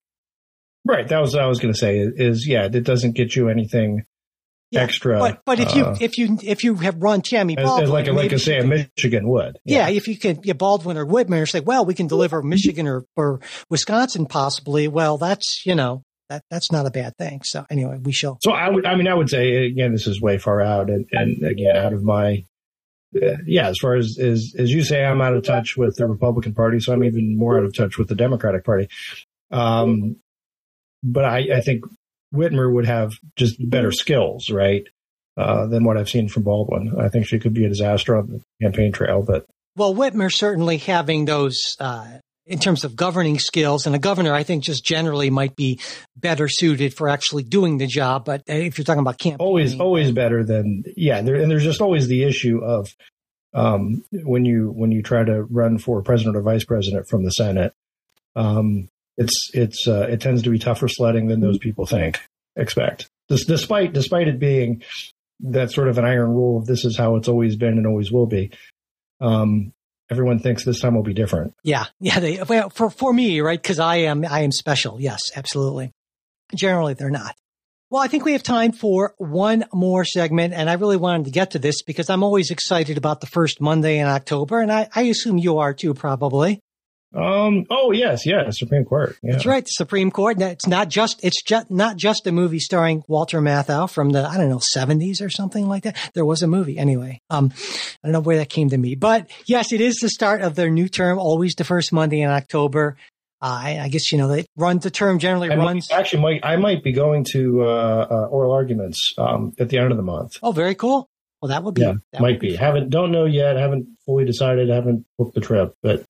Right. 0.84 1.08
That 1.08 1.22
was 1.22 1.34
what 1.34 1.44
I 1.44 1.48
was 1.48 1.60
going 1.60 1.74
to 1.74 1.80
say. 1.80 2.00
Is 2.00 2.48
yeah, 2.48 2.66
it 2.66 2.84
doesn't 2.84 3.16
get 3.16 3.36
you 3.36 3.50
anything 3.50 4.04
Yeah, 4.72 4.84
extra. 4.84 5.20
But 5.20 5.42
but 5.46 5.60
if 5.60 5.76
you 5.76 5.84
uh, 5.84 5.98
if 6.00 6.18
you 6.18 6.38
if 6.42 6.64
you 6.64 6.76
have 6.76 6.96
run 6.98 7.22
Tammy 7.22 7.58
Baldwin, 7.58 7.84
as 7.84 7.90
like 7.90 8.08
like 8.08 8.32
a, 8.32 8.40
say 8.40 8.58
a 8.58 8.64
Michigan 8.64 9.28
would. 9.28 9.60
yeah, 9.66 9.90
if 9.90 10.08
you 10.08 10.18
can 10.18 10.38
get 10.38 10.58
Baldwin 10.58 10.98
or 10.98 11.06
Whitmer 11.06 11.48
say, 11.48 11.60
well, 11.60 11.86
we 11.86 11.94
can 11.94 12.08
deliver 12.08 12.42
Michigan 12.42 12.88
or, 12.88 13.04
or 13.18 13.42
Wisconsin 13.70 14.28
possibly. 14.28 14.88
Well, 14.88 15.18
that's 15.18 15.64
you 15.66 15.76
know 15.76 16.04
that 16.30 16.44
that's 16.50 16.72
not 16.72 16.86
a 16.86 16.90
bad 16.90 17.18
thing. 17.18 17.42
So 17.44 17.66
anyway, 17.70 18.00
we 18.02 18.14
shall. 18.14 18.40
So 18.42 18.52
I 18.52 18.70
would, 18.70 18.86
I 18.86 18.96
mean, 18.96 19.08
I 19.08 19.14
would 19.14 19.30
say 19.30 19.66
again, 19.66 19.92
this 19.92 20.08
is 20.08 20.22
way 20.22 20.38
far 20.38 20.62
out, 20.62 20.90
and, 20.90 21.06
and 21.12 21.44
again, 21.44 21.76
out 21.76 21.92
of 21.92 22.02
my, 22.04 22.46
uh, 23.22 23.38
yeah, 23.46 23.68
as 23.68 23.78
far 23.78 23.96
as, 23.96 24.18
as 24.18 24.56
as 24.58 24.72
you 24.72 24.84
say, 24.84 25.04
I'm 25.04 25.22
out 25.22 25.36
of 25.36 25.44
touch 25.44 25.76
with 25.76 25.98
the 25.98 26.08
Republican 26.08 26.54
Party, 26.54 26.80
so 26.80 26.94
I'm 26.94 27.04
even 27.04 27.38
more 27.38 27.58
out 27.58 27.66
of 27.66 27.76
touch 27.76 27.98
with 27.98 28.08
the 28.08 28.16
Democratic 28.16 28.64
Party. 28.64 28.88
Um, 29.52 30.16
but 31.04 31.26
I, 31.26 31.58
I 31.58 31.62
think 31.62 31.84
Whitmer 32.34 32.72
would 32.72 32.86
have 32.86 33.12
just 33.36 33.58
better 33.70 33.92
skills, 33.92 34.50
right, 34.50 34.84
uh, 35.38 35.68
than 35.68 35.84
what 35.84 35.98
I've 35.98 36.10
seen 36.10 36.30
from 36.30 36.44
Baldwin. 36.44 36.94
I 37.00 37.10
think 37.10 37.28
she 37.28 37.40
could 37.40 37.54
be 37.54 37.66
a 37.66 37.70
disaster 37.70 38.16
on 38.16 38.28
the 38.28 38.42
campaign 38.62 38.92
trail, 38.92 39.22
but 39.22 39.46
Well, 39.76 39.94
Whitmer 39.94 40.32
certainly 40.32 40.78
having 40.78 41.26
those 41.26 41.58
uh, 41.80 42.08
in 42.46 42.60
terms 42.60 42.84
of 42.84 42.96
governing 42.96 43.40
skills, 43.40 43.86
and 43.86 43.96
a 43.96 44.00
governor, 44.00 44.34
I 44.34 44.44
think, 44.44 44.64
just 44.64 44.84
generally 44.84 45.30
might 45.30 45.56
be 45.56 45.80
better 46.16 46.48
suited 46.48 46.94
for 46.94 47.10
actually 47.10 47.44
doing 47.44 47.78
the 47.78 47.88
job. 47.88 48.26
But 48.26 48.44
if 48.48 48.78
you're 48.78 48.86
talking 48.86 49.02
about 49.02 49.18
campaigning, 49.18 49.48
always 49.48 49.80
always 49.80 50.12
better 50.12 50.44
than 50.44 50.84
yeah 50.98 51.22
there, 51.22 51.36
and 51.36 51.50
there's 51.50 51.64
just 51.64 51.82
always 51.82 52.08
the 52.08 52.24
issue 52.24 52.64
of 52.64 52.96
um, 53.54 54.04
when 54.12 54.46
you 54.46 54.72
when 54.72 54.92
you 54.92 55.02
try 55.02 55.24
to 55.24 55.44
run 55.44 55.78
for 55.78 56.02
president 56.02 56.36
or 56.36 56.42
vice 56.42 56.64
president 56.64 57.08
from 57.08 57.24
the 57.26 57.32
senate 57.32 57.74
um, 58.36 58.90
it's 59.18 59.50
it's 59.54 59.88
uh, 59.88 60.08
it 60.10 60.22
tends 60.22 60.44
to 60.44 60.50
be 60.50 60.60
tougher 60.60 60.88
sledding 60.88 61.28
than 61.28 61.40
those 61.40 61.58
people 61.58 61.86
think 61.86 62.20
expect 62.56 63.10
Des- 63.28 63.46
despite 63.46 63.94
despite 63.94 64.28
it 64.28 64.40
being 64.40 64.84
that 65.42 65.72
sort 65.72 65.88
of 65.88 65.98
an 65.98 66.06
iron 66.06 66.30
rule 66.32 66.58
of 66.58 66.66
this 66.66 66.86
is 66.86 66.98
how 66.98 67.16
it's 67.16 67.28
always 67.28 67.56
been 67.56 67.78
and 67.78 67.88
always 67.88 68.12
will 68.12 68.28
be 68.28 68.52
um, 69.20 69.72
everyone 70.10 70.40
thinks 70.40 70.64
this 70.64 70.80
time 70.82 70.96
will 70.96 71.04
be 71.04 71.14
different 71.14 71.54
Yeah, 71.64 71.86
yeah. 72.00 72.20
They 72.20 72.42
well, 72.44 72.70
for 72.70 72.90
for 72.90 73.14
me, 73.14 73.42
right? 73.42 73.62
Because 73.62 73.80
I 73.80 73.98
am 73.98 74.26
I 74.26 74.42
am 74.42 74.52
special. 74.52 75.00
Yes, 75.00 75.32
absolutely. 75.36 75.92
Generally, 76.56 76.96
they're 76.96 77.10
not. 77.10 77.36
Well, 77.90 78.02
I 78.02 78.08
think 78.08 78.24
we 78.24 78.32
have 78.32 78.44
time 78.44 78.72
for 78.72 79.16
one 79.18 79.66
more 79.74 80.06
segment, 80.06 80.54
and 80.54 80.70
I 80.70 80.74
really 80.74 80.96
wanted 80.96 81.26
to 81.26 81.32
get 81.32 81.52
to 81.52 81.60
this 81.60 81.82
because 81.82 82.10
I'm 82.10 82.24
always 82.24 82.50
excited 82.50 82.98
about 82.98 83.20
the 83.20 83.28
first 83.28 83.60
Monday 83.60 84.00
in 84.00 84.08
October, 84.08 84.62
and 84.62 84.72
I, 84.72 84.88
I 84.96 85.04
assume 85.04 85.38
you 85.38 85.58
are 85.58 85.74
too, 85.74 85.94
probably. 85.94 86.62
Um, 87.14 87.66
oh 87.70 87.92
yes 87.92 88.26
yes 88.26 88.58
supreme 88.60 88.86
court 88.86 89.18
yeah 89.22 89.34
That's 89.34 89.46
right, 89.46 89.64
the 89.64 89.70
Supreme 89.72 90.12
Court. 90.12 90.40
It's 90.42 90.68
not 90.68 90.88
just 90.90 91.24
it's 91.24 91.42
just 91.44 91.70
not 91.70 91.98
just 91.98 92.26
a 92.28 92.32
movie 92.32 92.60
starring 92.60 93.04
Walter 93.08 93.42
Matthau 93.42 93.90
from 93.90 94.12
the 94.12 94.26
I 94.26 94.38
don't 94.38 94.50
know 94.50 94.62
seventies 94.62 95.22
or 95.22 95.30
something 95.30 95.68
like 95.68 95.84
that. 95.84 95.98
There 96.14 96.26
was 96.26 96.42
a 96.42 96.48
movie 96.48 96.78
anyway. 96.78 97.20
Um, 97.30 97.52
I 97.56 98.08
don't 98.08 98.14
know 98.14 98.22
where 98.22 98.38
that 98.38 98.50
came 98.50 98.70
to 98.70 98.78
me, 98.78 98.96
but 98.96 99.30
yes, 99.46 99.74
it 99.74 99.82
is 99.82 99.96
the 99.96 100.10
start 100.10 100.42
of 100.42 100.56
their 100.56 100.70
new 100.70 100.88
term. 100.88 101.20
Always 101.20 101.56
the 101.56 101.64
first 101.66 101.92
Monday 101.92 102.22
in 102.22 102.30
October. 102.30 102.96
Uh, 103.42 103.60
I, 103.64 103.80
I 103.82 103.88
guess 103.90 104.12
you 104.12 104.18
know 104.18 104.28
they 104.28 104.46
run 104.56 104.78
the 104.80 104.92
term 104.92 105.18
generally 105.20 105.52
I 105.52 105.56
might, 105.56 105.84
actually 105.92 106.22
might 106.22 106.46
I 106.46 106.56
might 106.58 106.84
be 106.84 106.92
going 106.94 107.26
to 107.32 107.64
uh, 107.64 108.08
uh, 108.10 108.26
oral 108.30 108.52
arguments 108.54 109.14
um, 109.18 109.52
at 109.60 109.70
the 109.70 109.80
end 109.80 109.92
of 109.92 109.98
the 109.98 110.04
month 110.04 110.38
Oh, 110.44 110.52
very 110.52 110.76
cool. 110.76 111.10
Well, 111.42 111.50
that 111.50 111.64
would 111.64 111.74
be 111.74 111.82
Yeah, 111.82 111.94
that 112.14 112.22
might 112.22 112.34
would 112.34 112.40
be. 112.40 112.56
fun. 112.56 112.60
Haven't 112.66 112.90
don't 112.92 113.12
know 113.12 113.26
yet. 113.26 113.56
Haven't 113.58 113.88
fully 114.06 114.26
decided. 114.26 114.70
Haven't 114.70 115.06
booked 115.18 115.34
the 115.34 115.42
trip. 115.42 115.74
But 115.82 116.04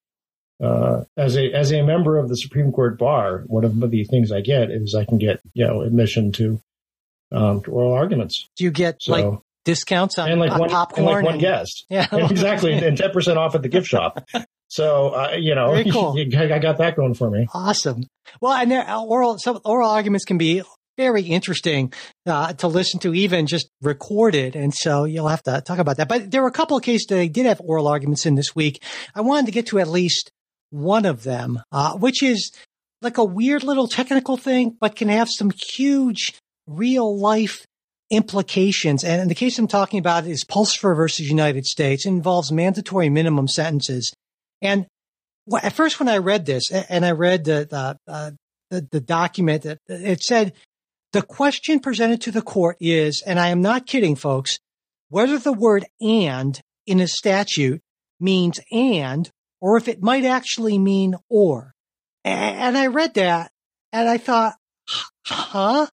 uh, 0.62 1.04
as 1.18 1.36
a 1.38 1.52
as 1.54 1.72
a 1.72 1.82
member 1.82 2.18
of 2.18 2.30
the 2.30 2.36
Supreme 2.36 2.72
Court 2.72 2.98
bar, 2.98 3.44
one 3.48 3.64
of 3.64 3.80
the 3.90 4.04
things 4.06 4.32
I 4.32 4.42
get 4.42 4.70
is 4.72 4.96
I 4.96 5.06
can 5.06 5.18
get 5.18 5.42
you 5.54 5.66
know 5.66 5.82
admission 5.82 6.32
to 6.34 6.62
um, 7.32 7.62
to 7.64 7.72
oral 7.72 7.94
arguments. 7.94 8.48
Do 8.58 8.64
you 8.64 8.72
get 8.72 8.98
So 9.02 9.12
like 9.12 9.40
discounts 9.66 10.18
on, 10.20 10.30
and 10.30 10.40
like 10.40 10.52
on 10.52 10.60
one 10.60 10.70
popcorn? 10.70 11.08
and 11.08 11.16
like 11.16 11.26
one 11.26 11.34
and- 11.36 11.42
guest. 11.42 11.86
Yeah, 11.90 12.08
exactly, 12.30 12.74
and 12.74 12.98
ten 12.98 13.12
percent 13.12 13.38
off 13.38 13.56
at 13.56 13.62
the 13.62 13.70
gift 13.70 13.88
shop. 13.88 14.24
So 14.68 15.10
uh, 15.10 15.36
you 15.38 15.56
know, 15.56 15.84
cool. 15.92 16.16
I 16.18 16.60
got 16.60 16.78
that 16.78 16.96
going 16.96 17.16
for 17.16 17.30
me. 17.30 17.48
Awesome. 17.54 18.04
Well, 18.40 18.54
and 18.54 18.70
there, 18.72 18.86
oral 18.94 19.38
some 19.40 19.60
oral 19.66 19.90
arguments 19.90 20.26
can 20.26 20.38
be 20.38 20.62
very 20.98 21.24
interesting 21.24 21.92
uh, 22.28 22.54
to 22.54 22.68
listen 22.68 23.00
to, 23.00 23.16
even 23.16 23.48
just 23.48 23.70
recorded. 23.82 24.56
And 24.56 24.74
so 24.74 25.06
you'll 25.06 25.30
have 25.30 25.42
to 25.44 25.62
talk 25.62 25.80
about 25.80 25.98
that. 25.98 26.08
But 26.08 26.30
there 26.30 26.42
were 26.42 26.48
a 26.48 26.52
couple 26.54 26.78
of 26.78 26.84
cases 26.84 27.08
that 27.10 27.20
I 27.20 27.28
did 27.28 27.46
have 27.46 27.60
oral 27.62 27.88
arguments 27.88 28.26
in 28.26 28.36
this 28.36 28.56
week. 28.56 28.84
I 29.16 29.22
wanted 29.22 29.48
to 29.48 29.52
get 29.52 29.68
to 29.68 29.80
at 29.80 29.88
least 29.88 30.32
one 30.72 31.06
of 31.06 31.24
them, 31.24 31.62
uh, 31.72 31.94
which 31.94 32.24
is 32.24 32.52
like 33.02 33.18
a 33.18 33.24
weird 33.24 33.64
little 33.64 33.88
technical 33.88 34.38
thing, 34.38 34.76
but 34.80 34.96
can 34.96 35.10
have 35.10 35.30
some 35.30 35.52
huge 35.52 36.34
real 36.68 37.18
life 37.18 37.66
implications. 38.10 39.04
And 39.04 39.30
the 39.30 39.36
case 39.36 39.58
I'm 39.58 39.68
talking 39.68 40.00
about 40.00 40.28
is 40.28 40.44
Pulsifer 40.44 40.96
versus 40.96 41.30
United 41.30 41.66
States. 41.66 42.06
It 42.06 42.10
involves 42.10 42.52
mandatory 42.52 43.10
minimum 43.10 43.48
sentences. 43.48 44.14
And 44.62 44.86
at 45.62 45.74
first 45.74 46.00
when 46.00 46.10
I 46.10 46.18
read 46.18 46.46
this 46.46 46.72
and 46.72 47.06
I 47.06 47.12
read 47.12 47.46
the, 47.46 47.68
the, 47.70 47.98
uh, 48.12 48.32
the, 48.70 48.88
the 48.92 49.02
document 49.02 49.66
it 49.88 50.22
said 50.22 50.54
the 51.14 51.22
question 51.22 51.80
presented 51.80 52.22
to 52.22 52.32
the 52.32 52.42
court 52.42 52.78
is, 52.80 53.22
and 53.26 53.40
I 53.40 53.50
am 53.50 53.62
not 53.62 53.86
kidding 53.86 54.16
folks, 54.16 54.60
whether 55.10 55.38
the 55.38 55.52
word 55.52 55.86
and 56.00 56.60
in 56.88 57.02
a 57.02 57.08
statute 57.08 57.82
means 58.20 58.60
and 58.72 59.30
or 59.62 59.78
if 59.78 59.88
it 59.88 60.02
might 60.02 60.26
actually 60.26 60.78
mean 60.78 61.16
or. 61.30 61.74
And 62.26 62.78
I 62.78 62.88
read 62.88 63.14
that 63.16 63.52
and 63.94 64.10
I 64.10 64.18
thought, 64.18 64.56
huh? 65.26 65.88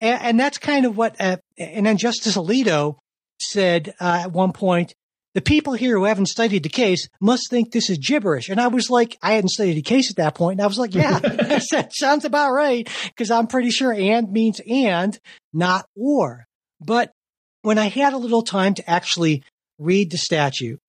And, 0.00 0.40
that's 0.40 0.56
kind 0.58 0.86
of 0.86 0.96
what, 0.96 1.16
uh, 1.20 1.36
and 1.58 1.84
then 1.84 1.98
Justice 1.98 2.36
Alito 2.36 2.96
said 3.38 3.94
uh, 4.00 4.22
at 4.24 4.32
one 4.32 4.52
point, 4.52 4.94
the 5.34 5.42
people 5.42 5.74
here 5.74 5.96
who 5.96 6.04
haven't 6.04 6.28
studied 6.28 6.62
the 6.62 6.70
case 6.70 7.06
must 7.20 7.50
think 7.50 7.70
this 7.70 7.90
is 7.90 7.98
gibberish. 7.98 8.48
And 8.48 8.60
I 8.60 8.68
was 8.68 8.90
like, 8.90 9.16
I 9.22 9.34
hadn't 9.34 9.50
studied 9.50 9.74
the 9.74 9.82
case 9.82 10.10
at 10.10 10.16
that 10.16 10.34
point. 10.34 10.58
And 10.58 10.64
I 10.64 10.66
was 10.66 10.78
like, 10.78 10.94
yeah, 10.94 11.18
that 11.72 11.90
sounds 11.92 12.24
about 12.24 12.52
right. 12.52 12.88
Cause 13.16 13.30
I'm 13.30 13.46
pretty 13.46 13.70
sure 13.70 13.92
and 13.92 14.32
means 14.32 14.60
and, 14.66 15.18
not 15.52 15.86
or. 15.94 16.46
But 16.80 17.12
when 17.62 17.78
I 17.78 17.88
had 17.88 18.14
a 18.14 18.18
little 18.18 18.42
time 18.42 18.74
to 18.74 18.90
actually 18.90 19.42
read 19.78 20.10
the 20.10 20.18
statute, 20.18 20.80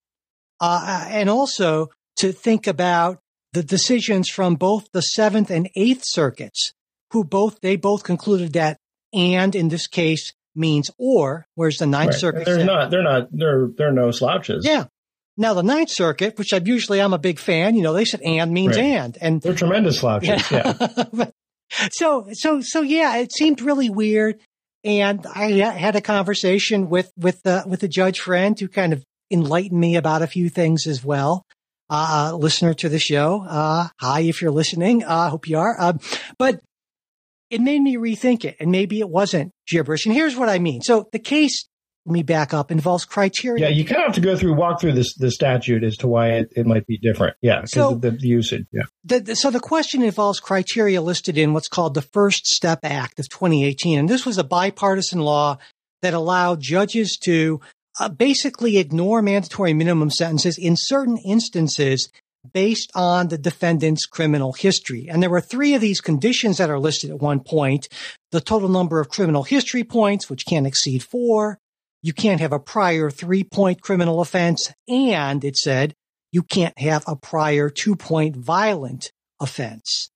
uh, 0.62 1.07
and 1.09 1.30
also 1.30 1.89
to 2.18 2.32
think 2.32 2.68
about 2.68 3.20
the 3.53 3.64
decisions 3.64 4.30
from 4.30 4.55
both 4.55 4.88
the 4.93 5.01
seventh 5.01 5.49
and 5.49 5.70
eighth 5.76 6.03
circuits, 6.05 6.74
who 7.12 7.24
both, 7.24 7.59
they 7.62 7.76
both 7.76 8.03
concluded 8.03 8.53
that 8.53 8.78
and 9.14 9.55
in 9.55 9.68
this 9.70 9.88
case 9.88 10.32
means 10.55 10.89
or, 10.97 11.45
whereas 11.55 11.78
the 11.78 11.86
ninth 11.86 12.12
Right. 12.12 12.20
circuit 12.20 12.45
They're 12.45 12.57
said, 12.59 12.66
not. 12.68 12.91
They're 12.91 13.03
not. 13.03 13.28
They're 13.32 13.68
they're 13.78 13.91
no 13.91 14.12
slouches. 14.12 14.66
yeah. 14.66 14.86
Now 15.38 15.53
the 15.53 15.64
Ninth 15.64 15.89
Circuit, 15.91 16.38
which 16.38 16.53
I'm 16.53 16.68
usually 16.68 17.01
I'm 17.01 17.14
a 17.14 17.18
big 17.18 17.39
fan, 17.39 17.76
you 17.76 17.82
know, 17.84 17.93
they 17.93 18.03
said 18.05 18.22
and 18.22 18.51
means 18.51 18.76
Right. 18.76 18.84
and, 18.86 19.18
and 19.22 19.41
They're 19.41 19.53
tremendous 19.55 19.99
slouches. 19.99 20.43
Yeah. 20.51 20.74
But- 21.14 21.32
so 21.93 22.28
so 22.34 22.59
so 22.62 22.82
yeah, 22.82 23.16
it 23.18 23.32
seemed 23.32 23.62
really 23.62 23.89
weird, 23.89 24.39
and 24.84 25.26
I 25.26 25.51
had 25.72 25.95
a 25.95 26.01
conversation 26.01 26.89
with 26.89 27.12
with 27.18 27.41
the 27.43 27.64
with 27.66 27.82
a 27.84 27.88
judge 27.88 28.20
friend 28.20 28.59
who 28.59 28.68
kind 28.68 28.91
of 28.91 29.03
enlightened 29.32 29.80
me 29.80 29.95
about 29.95 30.22
a 30.22 30.28
few 30.28 30.49
things 30.49 30.86
as 30.86 31.01
well. 31.03 31.45
Uh, 31.94 32.34
listener 32.39 32.74
to 32.74 32.88
the 32.88 32.98
show, 33.00 33.46
uh, 33.46 33.89
hi 34.00 34.22
if 34.22 34.42
you're 34.42 34.50
listening. 34.50 35.04
I 35.04 35.26
uh, 35.26 35.30
hope 35.30 35.50
you 35.50 35.58
are. 35.58 35.76
Um, 35.78 36.00
but 36.39 36.62
it 37.50 37.60
made 37.60 37.82
me 37.82 37.98
rethink 37.98 38.46
it, 38.46 38.56
and 38.62 38.72
maybe 38.72 39.02
it 39.02 39.10
wasn't 39.10 39.52
gibberish. 39.68 40.06
And 40.06 40.16
here's 40.16 40.38
what 40.38 40.48
I 40.48 40.58
mean. 40.58 40.82
So 40.82 41.10
the 41.12 41.20
case, 41.20 41.68
let 42.06 42.14
me 42.14 42.24
back 42.24 42.54
up, 42.54 42.72
involves 42.72 43.04
criteria. 43.04 43.66
Yeah, 43.68 43.76
you 43.76 43.84
kind 43.84 43.98
of 44.04 44.06
have 44.06 44.16
to 44.16 44.22
go 44.22 44.38
through, 44.38 44.54
walk 44.56 44.80
through 44.80 44.94
this 44.94 45.14
the 45.16 45.32
statute 45.32 45.84
as 45.84 45.98
to 45.98 46.08
why 46.08 46.30
it, 46.30 46.54
it 46.56 46.66
might 46.66 46.88
be 46.88 46.98
different. 46.98 47.36
Yeah, 47.42 47.58
because 47.58 47.72
So- 47.72 47.92
of 47.92 48.00
the, 48.02 48.12
the 48.12 48.28
usage. 48.28 48.66
Yeah, 48.72 48.84
The, 49.04 49.20
the- 49.20 49.36
so 49.36 49.52
the 49.52 49.60
question 49.60 50.02
involves 50.02 50.39
criteria 50.39 51.02
listed 51.02 51.38
in 51.38 51.52
what's 51.52 51.68
called 51.68 51.94
the 51.94 52.02
First 52.02 52.48
Step 52.48 52.80
Act 52.84 53.20
of 53.20 53.28
2018. 53.28 54.00
And 54.00 54.08
this 54.10 54.26
was 54.26 54.38
a 54.38 54.46
bipartisan 54.46 55.20
law 55.20 55.58
that 56.02 56.14
allowed 56.14 56.62
judges 56.62 57.20
to 57.24 57.60
uh, 58.00 58.10
basically 58.10 58.78
ignore 58.78 59.22
mandatory 59.22 59.74
minimum 59.74 60.10
sentences 60.10 60.58
in 60.58 60.76
certain 60.78 61.18
instances 61.18 62.10
based 62.54 62.92
on 62.96 63.28
the 63.28 63.38
defendant's 63.38 64.06
criminal 64.06 64.54
history. 64.54 65.08
And 65.10 65.22
there 65.22 65.30
were 65.30 65.42
three 65.42 65.76
of 65.76 65.82
these 65.82 66.02
conditions 66.02 66.58
that 66.58 66.70
are 66.70 66.80
listed 66.80 67.12
at 67.12 67.20
one 67.20 67.42
point. 67.42 67.88
The 68.32 68.42
total 68.42 68.70
number 68.70 69.00
of 69.00 69.10
criminal 69.10 69.44
history 69.44 69.84
points, 69.84 70.30
which 70.30 70.46
can't 70.46 70.68
exceed 70.68 71.04
four. 71.04 71.60
You 72.02 72.14
can't 72.14 72.42
have 72.42 72.54
a 72.54 72.60
prior 72.60 73.12
three 73.12 73.44
point 73.44 73.82
criminal 73.82 74.22
offense. 74.22 74.74
And 74.88 75.44
it 75.44 75.56
said 75.56 75.94
you 76.32 76.42
can't 76.44 76.78
have 76.80 77.04
a 77.08 77.16
prior 77.16 77.70
two 77.70 77.96
point 77.96 78.36
violent 78.36 79.12
offense. 79.39 80.10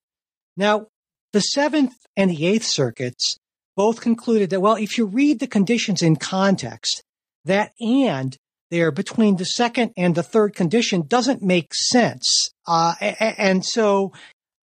Now, 0.56 0.86
the 1.32 1.40
seventh 1.40 1.94
and 2.16 2.30
the 2.30 2.46
eighth 2.46 2.64
circuits 2.64 3.36
both 3.76 4.00
concluded 4.00 4.50
that, 4.50 4.60
well, 4.60 4.76
if 4.76 4.96
you 4.96 5.06
read 5.06 5.38
the 5.38 5.46
conditions 5.46 6.02
in 6.02 6.16
context, 6.16 7.02
that 7.46 7.72
and 7.80 8.36
there 8.70 8.90
between 8.90 9.36
the 9.36 9.44
second 9.44 9.92
and 9.96 10.14
the 10.14 10.22
third 10.22 10.54
condition 10.54 11.04
doesn't 11.06 11.42
make 11.42 11.74
sense. 11.74 12.50
Uh, 12.66 12.94
and 13.00 13.64
so 13.64 14.12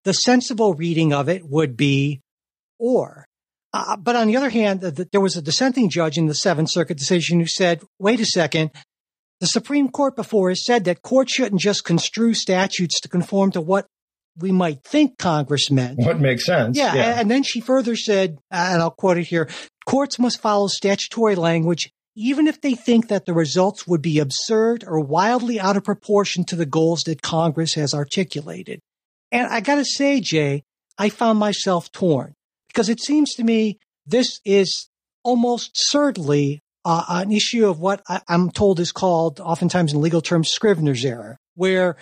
the 0.04 0.12
sensible 0.12 0.74
reading 0.74 1.12
of 1.12 1.28
it 1.28 1.42
would 1.44 1.76
be 1.76 2.20
or. 2.78 3.26
Uh, 3.72 3.96
but 3.96 4.14
on 4.14 4.28
the 4.28 4.36
other 4.36 4.50
hand, 4.50 4.80
the, 4.80 4.90
the, 4.90 5.08
there 5.10 5.20
was 5.20 5.36
a 5.36 5.42
dissenting 5.42 5.90
judge 5.90 6.16
in 6.16 6.26
the 6.26 6.34
Seventh 6.34 6.70
Circuit 6.70 6.96
decision 6.96 7.40
who 7.40 7.46
said, 7.46 7.82
wait 7.98 8.20
a 8.20 8.26
second, 8.26 8.70
the 9.40 9.46
Supreme 9.46 9.88
Court 9.88 10.14
before 10.14 10.50
has 10.50 10.64
said 10.64 10.84
that 10.84 11.02
courts 11.02 11.34
shouldn't 11.34 11.60
just 11.60 11.84
construe 11.84 12.34
statutes 12.34 13.00
to 13.00 13.08
conform 13.08 13.50
to 13.52 13.60
what 13.60 13.86
we 14.38 14.52
might 14.52 14.82
think 14.84 15.18
Congress 15.18 15.70
meant. 15.70 15.98
What 15.98 16.20
makes 16.20 16.46
sense. 16.46 16.76
Yeah. 16.76 16.94
yeah. 16.94 17.20
And 17.20 17.30
then 17.30 17.42
she 17.42 17.60
further 17.60 17.96
said, 17.96 18.38
and 18.50 18.80
I'll 18.82 18.90
quote 18.90 19.18
it 19.18 19.24
here 19.24 19.48
courts 19.86 20.18
must 20.18 20.40
follow 20.40 20.66
statutory 20.66 21.34
language 21.34 21.90
even 22.16 22.46
if 22.46 22.60
they 22.60 22.74
think 22.74 23.08
that 23.08 23.26
the 23.26 23.32
results 23.32 23.86
would 23.86 24.02
be 24.02 24.18
absurd 24.18 24.84
or 24.86 25.00
wildly 25.00 25.58
out 25.58 25.76
of 25.76 25.84
proportion 25.84 26.44
to 26.44 26.56
the 26.56 26.66
goals 26.66 27.02
that 27.02 27.22
Congress 27.22 27.74
has 27.74 27.92
articulated. 27.92 28.80
And 29.32 29.48
I 29.48 29.60
got 29.60 29.76
to 29.76 29.84
say, 29.84 30.20
Jay, 30.20 30.62
I 30.96 31.08
found 31.08 31.38
myself 31.38 31.90
torn 31.90 32.34
because 32.68 32.88
it 32.88 33.00
seems 33.00 33.34
to 33.34 33.44
me 33.44 33.78
this 34.06 34.40
is 34.44 34.88
almost 35.24 35.70
certainly 35.74 36.60
uh, 36.84 37.04
an 37.08 37.32
issue 37.32 37.66
of 37.68 37.80
what 37.80 38.02
I, 38.08 38.20
I'm 38.28 38.50
told 38.50 38.78
is 38.78 38.92
called, 38.92 39.40
oftentimes 39.40 39.92
in 39.92 40.00
legal 40.00 40.20
terms, 40.20 40.50
Scrivener's 40.50 41.04
error, 41.04 41.38
where 41.54 41.96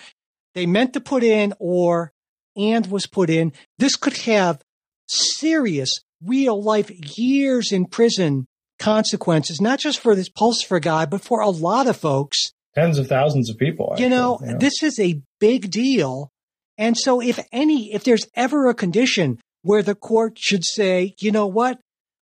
they 0.54 0.66
meant 0.66 0.92
to 0.94 1.00
put 1.00 1.22
in 1.22 1.54
or 1.58 2.12
and 2.56 2.86
was 2.88 3.06
put 3.06 3.30
in. 3.30 3.52
This 3.78 3.96
could 3.96 4.16
have 4.18 4.60
serious, 5.08 5.90
real 6.22 6.60
life 6.60 6.90
years 7.16 7.72
in 7.72 7.86
prison 7.86 8.46
consequences, 8.82 9.60
not 9.60 9.78
just 9.78 10.00
for 10.00 10.14
this 10.14 10.28
Pulsifer 10.28 10.82
guy, 10.82 11.06
but 11.06 11.22
for 11.22 11.40
a 11.40 11.48
lot 11.48 11.86
of 11.86 11.96
folks. 11.96 12.38
Tens 12.74 12.98
of 12.98 13.06
thousands 13.06 13.48
of 13.48 13.56
people. 13.56 13.90
Actually, 13.92 14.04
you 14.04 14.10
know, 14.10 14.40
yeah. 14.44 14.56
this 14.58 14.82
is 14.82 14.98
a 14.98 15.22
big 15.38 15.70
deal. 15.70 16.30
And 16.76 16.96
so 16.98 17.22
if 17.22 17.38
any, 17.52 17.94
if 17.94 18.02
there's 18.02 18.26
ever 18.34 18.68
a 18.68 18.74
condition 18.74 19.38
where 19.62 19.82
the 19.82 19.94
court 19.94 20.36
should 20.36 20.64
say, 20.64 21.14
you 21.20 21.30
know 21.30 21.46
what, 21.46 21.78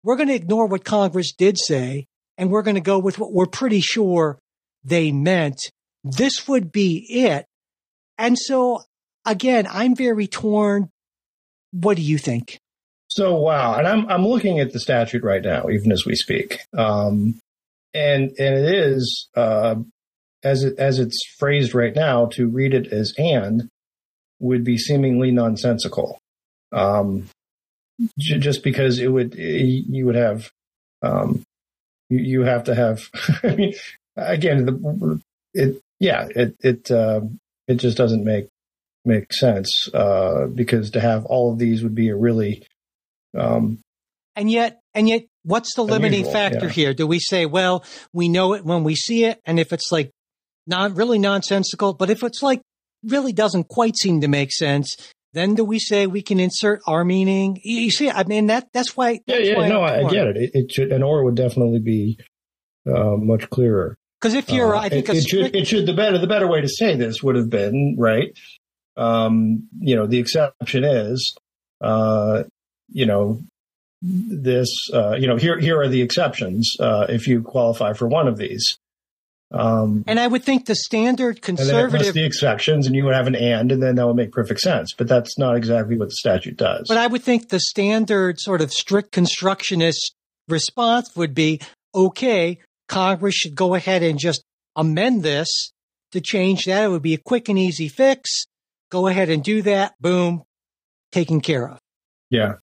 we're 0.03 0.17
going 0.17 0.29
to 0.29 0.35
ignore 0.35 0.67
what 0.67 0.85
Congress 0.85 1.35
did 1.37 1.59
say, 1.59 2.07
and 2.39 2.51
we're 2.51 2.63
going 2.63 2.77
to 2.77 2.81
go 2.81 2.99
with 2.99 3.19
what 3.19 3.33
we're 3.33 3.47
pretty 3.47 3.81
sure 3.81 4.39
they 4.83 5.13
meant, 5.13 5.61
this 6.05 6.49
would 6.49 6.73
be 6.73 7.05
it. 7.11 7.45
And 8.17 8.39
so 8.39 8.81
again, 9.27 9.67
I'm 9.69 9.95
very 9.95 10.27
torn. 10.27 10.89
What 11.73 11.97
do 11.97 12.03
you 12.03 12.17
think? 12.17 12.59
So 13.17 13.35
wow, 13.35 13.79
and 13.79 13.89
I'm 13.89 14.07
I'm 14.11 14.27
looking 14.27 14.61
at 14.61 14.75
the 14.75 14.79
statute 14.79 15.23
right 15.23 15.43
now, 15.43 15.71
even 15.71 15.91
as 15.91 16.05
we 16.05 16.15
speak, 16.15 16.61
um, 16.77 17.39
and 17.95 18.25
and 18.39 18.55
it 18.55 18.75
is 18.75 19.29
uh, 19.35 19.77
as 20.45 20.65
it 20.65 20.79
as 20.79 20.99
it's 20.99 21.25
phrased 21.39 21.75
right 21.75 21.97
now 21.97 22.27
to 22.33 22.47
read 22.47 22.75
it 22.75 22.93
as 22.93 23.15
and 23.17 23.71
would 24.39 24.65
be 24.65 24.77
seemingly 24.77 25.31
nonsensical, 25.31 26.19
um, 26.73 27.27
j- 28.19 28.39
just 28.39 28.63
because 28.63 28.99
it 28.99 29.09
would 29.09 29.35
you 29.35 30.05
would 30.05 30.15
have 30.15 30.51
um, 31.01 31.43
you, 32.11 32.19
you 32.19 32.41
have 32.43 32.65
to 32.65 32.75
have 32.75 33.09
I 33.43 33.55
mean 33.55 33.75
again 34.15 34.67
the 34.67 35.23
it 35.55 35.81
yeah 36.01 36.29
it 36.37 36.55
it 36.61 36.91
uh, 36.91 37.23
it 37.67 37.77
just 37.77 37.97
doesn't 37.97 38.25
make 38.25 38.49
make 39.07 39.33
sense 39.33 39.89
uh, 39.95 40.49
because 40.49 40.91
to 40.91 41.01
have 41.01 41.25
all 41.25 41.51
of 41.51 41.59
these 41.59 41.83
would 41.83 41.95
be 41.95 42.11
a 42.11 42.15
really 42.17 42.63
um, 43.37 43.79
and 44.35 44.51
yet, 44.51 44.81
and 44.95 45.09
yet, 45.09 45.25
what's 45.45 45.75
the 45.75 45.83
limiting 45.83 46.21
unusual, 46.21 46.33
factor 46.33 46.67
yeah. 46.67 46.73
here? 46.73 46.95
Do 46.95 47.07
we 47.07 47.19
say, 47.19 47.47
well, 47.47 47.85
we 48.13 48.29
know 48.29 48.55
it 48.55 48.65
when 48.65 48.85
we 48.85 48.95
see 48.95 49.25
it, 49.25 49.41
and 49.45 49.59
if 49.59 49.73
it's 49.73 49.91
like 49.91 50.11
not 50.67 50.97
really 50.97 51.19
nonsensical, 51.19 51.95
but 51.95 52.11
if 52.11 52.23
it's 52.23 52.43
like 52.43 52.61
really 53.05 53.33
doesn't 53.33 53.69
quite 53.69 53.97
seem 53.97 54.21
to 54.21 54.29
make 54.29 54.53
sense, 54.53 54.97
then 55.33 55.55
do 55.55 55.65
we 55.65 55.79
say 55.79 56.07
we 56.07 56.23
can 56.23 56.41
insert 56.41 56.81
our 56.87 57.05
meaning? 57.05 57.59
You 57.63 57.91
see, 57.91 58.11
I 58.11 58.25
mean 58.25 58.47
that 58.47 58.69
that's 58.73 58.97
why. 58.97 59.21
That's 59.27 59.41
yeah, 59.45 59.53
yeah, 59.53 59.59
why 59.59 59.69
no, 59.69 59.83
I, 59.83 60.07
I 60.07 60.11
get 60.11 60.27
it. 60.29 60.37
it. 60.37 60.51
It 60.55 60.73
should, 60.73 60.93
an 60.93 61.03
or 61.03 61.25
would 61.25 61.37
definitely 61.37 61.81
be 61.81 62.19
uh, 62.87 63.17
much 63.17 63.49
clearer. 63.51 63.97
Because 64.21 64.35
if 64.35 64.51
you're, 64.51 64.75
uh, 64.75 64.81
I 64.81 64.89
think 64.89 65.09
it, 65.09 65.17
it 65.17 65.23
strict, 65.23 65.47
should, 65.47 65.57
it 65.57 65.67
should 65.67 65.87
the 65.87 65.93
better 65.93 66.19
the 66.19 66.27
better 66.27 66.49
way 66.49 66.63
to 66.63 66.69
say 66.69 66.97
this 66.97 67.23
would 67.23 67.37
have 67.37 67.51
been 67.51 67.97
right. 67.99 68.37
Um, 68.97 69.69
you 69.79 69.95
know, 69.95 70.07
the 70.07 70.19
exception 70.19 70.85
is, 70.85 71.37
uh, 71.83 72.45
you 72.89 73.07
know, 73.07 73.43
this, 74.03 74.69
uh, 74.93 75.15
you 75.15 75.27
know, 75.27 75.37
here 75.37 75.59
here 75.59 75.81
are 75.81 75.89
the 75.89 76.03
exceptions 76.03 76.77
uh, 76.81 77.07
if 77.09 77.27
you 77.27 77.43
qualify 77.43 77.93
for 77.93 78.07
one 78.07 78.29
of 78.29 78.37
these. 78.37 78.79
Um, 79.53 80.03
and 80.09 80.19
I 80.19 80.27
would 80.27 80.43
think 80.43 80.67
the 80.67 80.75
standard 80.75 81.41
conservative 81.41 82.15
the 82.15 82.25
exceptions, 82.25 82.87
and 82.87 82.97
you 82.97 83.05
would 83.05 83.15
have 83.15 83.29
an 83.29 83.37
and, 83.37 83.71
and 83.71 83.83
then 83.83 83.95
that 83.95 84.07
would 84.07 84.17
make 84.17 84.33
perfect 84.33 84.61
sense. 84.61 84.93
But 84.93 85.07
that's 85.07 85.39
not 85.39 85.57
exactly 85.57 85.97
what 85.97 86.09
the 86.09 86.17
statute 86.17 86.57
does. 86.57 86.87
But 86.89 86.99
I 86.99 87.07
would 87.07 87.23
think 87.23 87.49
the 87.49 87.61
standard 87.61 88.41
sort 88.41 88.61
of 88.61 88.73
strict 88.73 89.13
constructionist 89.13 90.15
response 90.49 91.15
would 91.15 91.33
be, 91.35 91.61
okay, 91.95 92.59
Congress 92.89 93.35
should 93.35 93.55
go 93.55 93.75
ahead 93.75 94.03
and 94.03 94.19
just 94.19 94.43
amend 94.75 95.23
this 95.23 95.73
to 96.13 96.21
change 96.21 96.65
that. 96.65 96.85
It 96.85 96.89
would 96.89 97.03
be 97.03 97.15
a 97.15 97.19
quick 97.19 97.49
and 97.49 97.59
easy 97.59 97.89
fix. 97.89 98.47
Go 98.91 99.07
ahead 99.07 99.31
and 99.31 99.45
do 99.45 99.63
that. 99.63 99.95
Boom, 100.01 100.43
taken 101.13 101.41
care 101.41 101.69
of. 101.69 101.79
Yeah. 102.31 102.55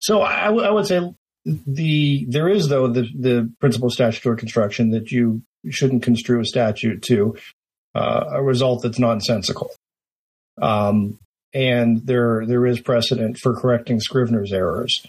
So 0.00 0.22
I, 0.22 0.46
w- 0.46 0.64
I 0.64 0.70
would 0.70 0.86
say 0.86 1.12
the 1.44 2.26
there 2.28 2.48
is 2.48 2.68
though 2.68 2.88
the 2.88 3.08
the 3.18 3.52
principle 3.60 3.88
of 3.88 3.94
statutory 3.94 4.36
construction 4.36 4.90
that 4.90 5.10
you 5.10 5.42
shouldn't 5.70 6.02
construe 6.02 6.40
a 6.40 6.44
statute 6.44 7.02
to 7.02 7.36
uh, 7.94 8.24
a 8.32 8.42
result 8.42 8.82
that's 8.82 8.98
nonsensical. 8.98 9.70
Um, 10.60 11.18
and 11.54 12.04
there 12.06 12.44
there 12.46 12.66
is 12.66 12.80
precedent 12.80 13.38
for 13.38 13.54
correcting 13.54 14.00
Scrivener's 14.00 14.52
errors, 14.52 15.06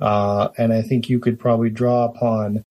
uh, 0.00 0.48
and 0.56 0.72
I 0.72 0.82
think 0.82 1.08
you 1.08 1.18
could 1.18 1.38
probably 1.38 1.70
draw 1.70 2.04
upon 2.04 2.64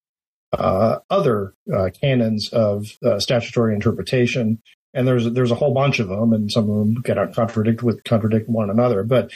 uh, 0.53 0.99
other 1.09 1.53
uh, 1.73 1.89
canons 1.99 2.49
of 2.53 2.97
uh, 3.03 3.19
statutory 3.19 3.73
interpretation. 3.73 4.61
And 4.93 5.07
there's 5.07 5.29
there's 5.31 5.51
a 5.51 5.55
whole 5.55 5.73
bunch 5.73 5.99
of 5.99 6.09
them, 6.09 6.33
and 6.33 6.51
some 6.51 6.69
of 6.69 6.77
them 6.77 7.01
get 7.01 7.33
contradict 7.33 7.81
with 7.81 8.03
contradict 8.03 8.49
one 8.49 8.69
another. 8.69 9.03
But 9.03 9.31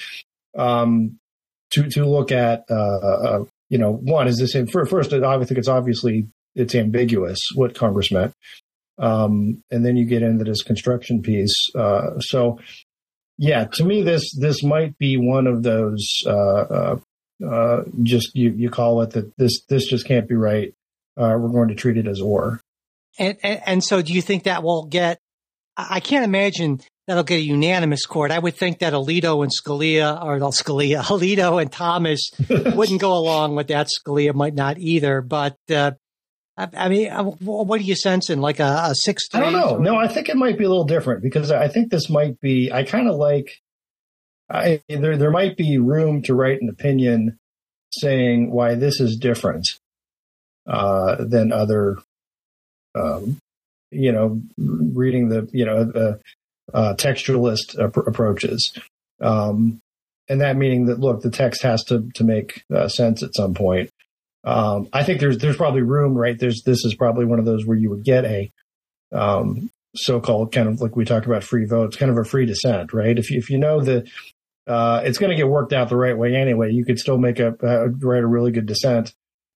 um, 0.58 1.18
to 1.72 1.90
to 1.90 2.06
look 2.06 2.32
at 2.32 2.66
uh, 2.70 2.98
uh, 3.00 3.46
you 3.70 3.78
know 3.78 3.92
one 3.92 4.28
is 4.28 4.38
this 4.38 4.56
for 4.72 4.86
first 4.86 5.14
I 5.14 5.38
think 5.44 5.58
it's 5.58 5.68
obviously 5.68 6.28
it's 6.56 6.76
ambiguous 6.76 7.40
what 7.56 7.76
Congress 7.76 8.12
meant, 8.12 8.34
um, 8.98 9.64
and 9.72 9.86
then 9.86 9.98
you 9.98 10.06
get 10.06 10.22
into 10.22 10.44
this 10.44 10.64
construction 10.64 11.22
piece. 11.22 11.56
Uh, 11.76 12.20
so 12.20 12.60
yeah, 13.38 13.66
to 13.74 13.84
me 13.84 14.02
this 14.02 14.36
this 14.40 14.64
might 14.64 14.98
be 14.98 15.18
one 15.18 15.48
of 15.48 15.64
those 15.64 16.08
uh, 16.26 16.32
uh, 16.32 17.00
uh 17.46 17.84
just 18.04 18.36
you 18.36 18.52
you 18.52 18.70
call 18.70 19.02
it 19.02 19.12
that 19.12 19.36
this 19.38 19.66
this 19.68 19.88
just 19.88 20.08
can't 20.08 20.28
be 20.28 20.36
right. 20.36 20.74
we're 21.18 21.50
going 21.50 21.70
to 21.70 21.76
treat 21.76 21.98
it 21.98 22.08
as 22.08 22.22
or. 22.22 22.62
And, 23.18 23.38
and, 23.44 23.62
and 23.66 23.84
so, 23.84 24.02
do 24.02 24.12
you 24.12 24.22
think 24.22 24.44
that 24.44 24.62
will 24.62 24.88
get? 24.88 25.20
I 25.78 26.02
can't 26.02 26.26
imagine 26.26 26.82
that'll 27.08 27.24
get 27.24 27.40
a 27.40 27.44
unanimous 27.44 28.06
court. 28.06 28.32
I 28.32 28.40
would 28.40 28.56
think 28.56 28.80
that 28.80 28.94
Alito 28.94 29.44
and 29.44 29.52
Scalia, 29.52 30.24
or 30.24 30.40
Scalia, 30.40 31.02
Alito 31.04 31.62
and 31.62 31.72
Thomas 31.72 32.32
wouldn't 32.50 33.02
go 33.02 33.14
along 33.14 33.56
with 33.56 33.68
that. 33.68 33.88
Scalia 33.88 34.34
might 34.34 34.56
not 34.56 34.78
either. 34.78 35.22
But 35.22 35.58
uh, 35.70 35.92
I, 36.58 36.68
I, 36.76 36.90
mean, 36.90 37.12
uh, 37.12 37.24
what 37.24 37.80
are 37.80 37.84
you 37.84 37.96
sensing? 37.96 38.42
Like 38.42 38.60
a, 38.60 38.88
a 38.90 38.96
six? 38.96 39.28
I 39.34 39.40
don't 39.40 39.54
know. 39.54 39.78
No, 39.78 39.96
I 39.96 40.08
think 40.08 40.30
it 40.30 40.38
might 40.38 40.58
be 40.58 40.64
a 40.64 40.70
little 40.70 40.86
different 40.86 41.22
because 41.22 41.52
I 41.52 41.68
think 41.68 41.92
this 41.92 42.10
might 42.10 42.40
be. 42.40 42.72
I 42.72 42.84
kind 42.84 43.08
of 43.08 43.16
like. 43.16 43.62
I, 44.48 44.84
there, 44.88 45.18
there 45.18 45.32
might 45.32 45.58
be 45.58 45.80
room 45.80 46.22
to 46.24 46.36
write 46.36 46.62
an 46.62 46.70
opinion 46.70 47.40
saying 47.92 48.52
why 48.52 48.76
this 48.76 49.00
is 49.00 49.18
different 49.18 49.68
uh, 50.68 51.16
than 51.26 51.52
other 51.52 51.98
um, 52.96 53.40
you 53.92 54.12
know, 54.12 54.42
reading 54.58 55.30
the, 55.30 55.48
you 55.52 55.66
know, 55.66 55.84
the 55.84 56.20
uh, 56.74 56.94
textualist 56.98 57.80
ap- 57.82 58.08
approaches. 58.08 58.78
Um, 59.22 59.80
and 60.28 60.42
that 60.42 60.58
meaning 60.58 60.86
that, 60.86 61.00
look, 61.00 61.22
the 61.22 61.30
text 61.30 61.62
has 61.64 61.84
to, 61.86 62.10
to 62.16 62.24
make 62.24 62.64
uh, 62.74 62.88
sense 62.88 63.24
at 63.24 63.36
some 63.36 63.54
point. 63.54 63.90
Um, 64.44 64.90
I 64.94 65.04
think 65.04 65.20
there's, 65.20 65.38
there's 65.38 65.58
probably 65.58 65.82
room, 65.82 66.16
right? 66.16 66.38
There's, 66.38 66.64
this 66.64 66.84
is 66.86 66.96
probably 66.96 67.26
one 67.26 67.40
of 67.40 67.46
those 67.46 67.66
where 67.66 67.78
you 67.78 67.90
would 67.90 68.04
get 68.04 68.26
a, 68.26 68.52
um, 69.12 69.70
so-called 69.96 70.52
kind 70.52 70.68
of 70.68 70.82
like 70.82 70.96
we 70.96 71.06
talked 71.06 71.26
about 71.26 71.44
free 71.44 71.66
votes, 71.66 71.96
kind 71.96 72.12
of 72.12 72.18
a 72.18 72.24
free 72.24 72.46
dissent, 72.46 72.94
right? 72.94 73.18
If 73.18 73.32
you, 73.32 73.38
if 73.38 73.50
you 73.50 73.58
know 73.58 73.82
that, 73.82 74.08
uh, 74.68 75.02
it's 75.04 75.20
going 75.20 75.30
to 75.30 75.36
get 75.36 75.48
worked 75.48 75.74
out 75.74 75.90
the 75.90 75.96
right 75.96 76.18
way 76.18 76.36
anyway, 76.36 76.72
you 76.72 76.86
could 76.86 77.00
still 77.00 77.18
make 77.18 77.40
a, 77.40 77.56
uh, 77.64 77.88
write 78.02 78.24
a 78.24 78.28
really 78.28 78.52
good 78.52 78.66
dissent, 78.66 79.14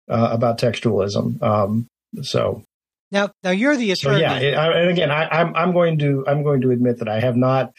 uh, 0.08 0.28
about 0.30 0.58
textualism. 0.58 1.42
Um, 1.42 1.88
so 2.22 2.62
now, 3.10 3.30
now 3.42 3.50
you're 3.50 3.76
the 3.76 3.90
attorney. 3.92 4.16
So 4.16 4.20
yeah, 4.20 4.38
it, 4.38 4.54
I, 4.54 4.80
and 4.80 4.90
again, 4.90 5.10
I, 5.10 5.24
am 5.24 5.48
I'm, 5.48 5.56
I'm 5.56 5.72
going 5.72 5.98
to 5.98 6.24
I'm 6.26 6.42
going 6.42 6.60
to 6.62 6.70
admit 6.70 6.98
that 6.98 7.08
I 7.08 7.20
have 7.20 7.36
not 7.36 7.72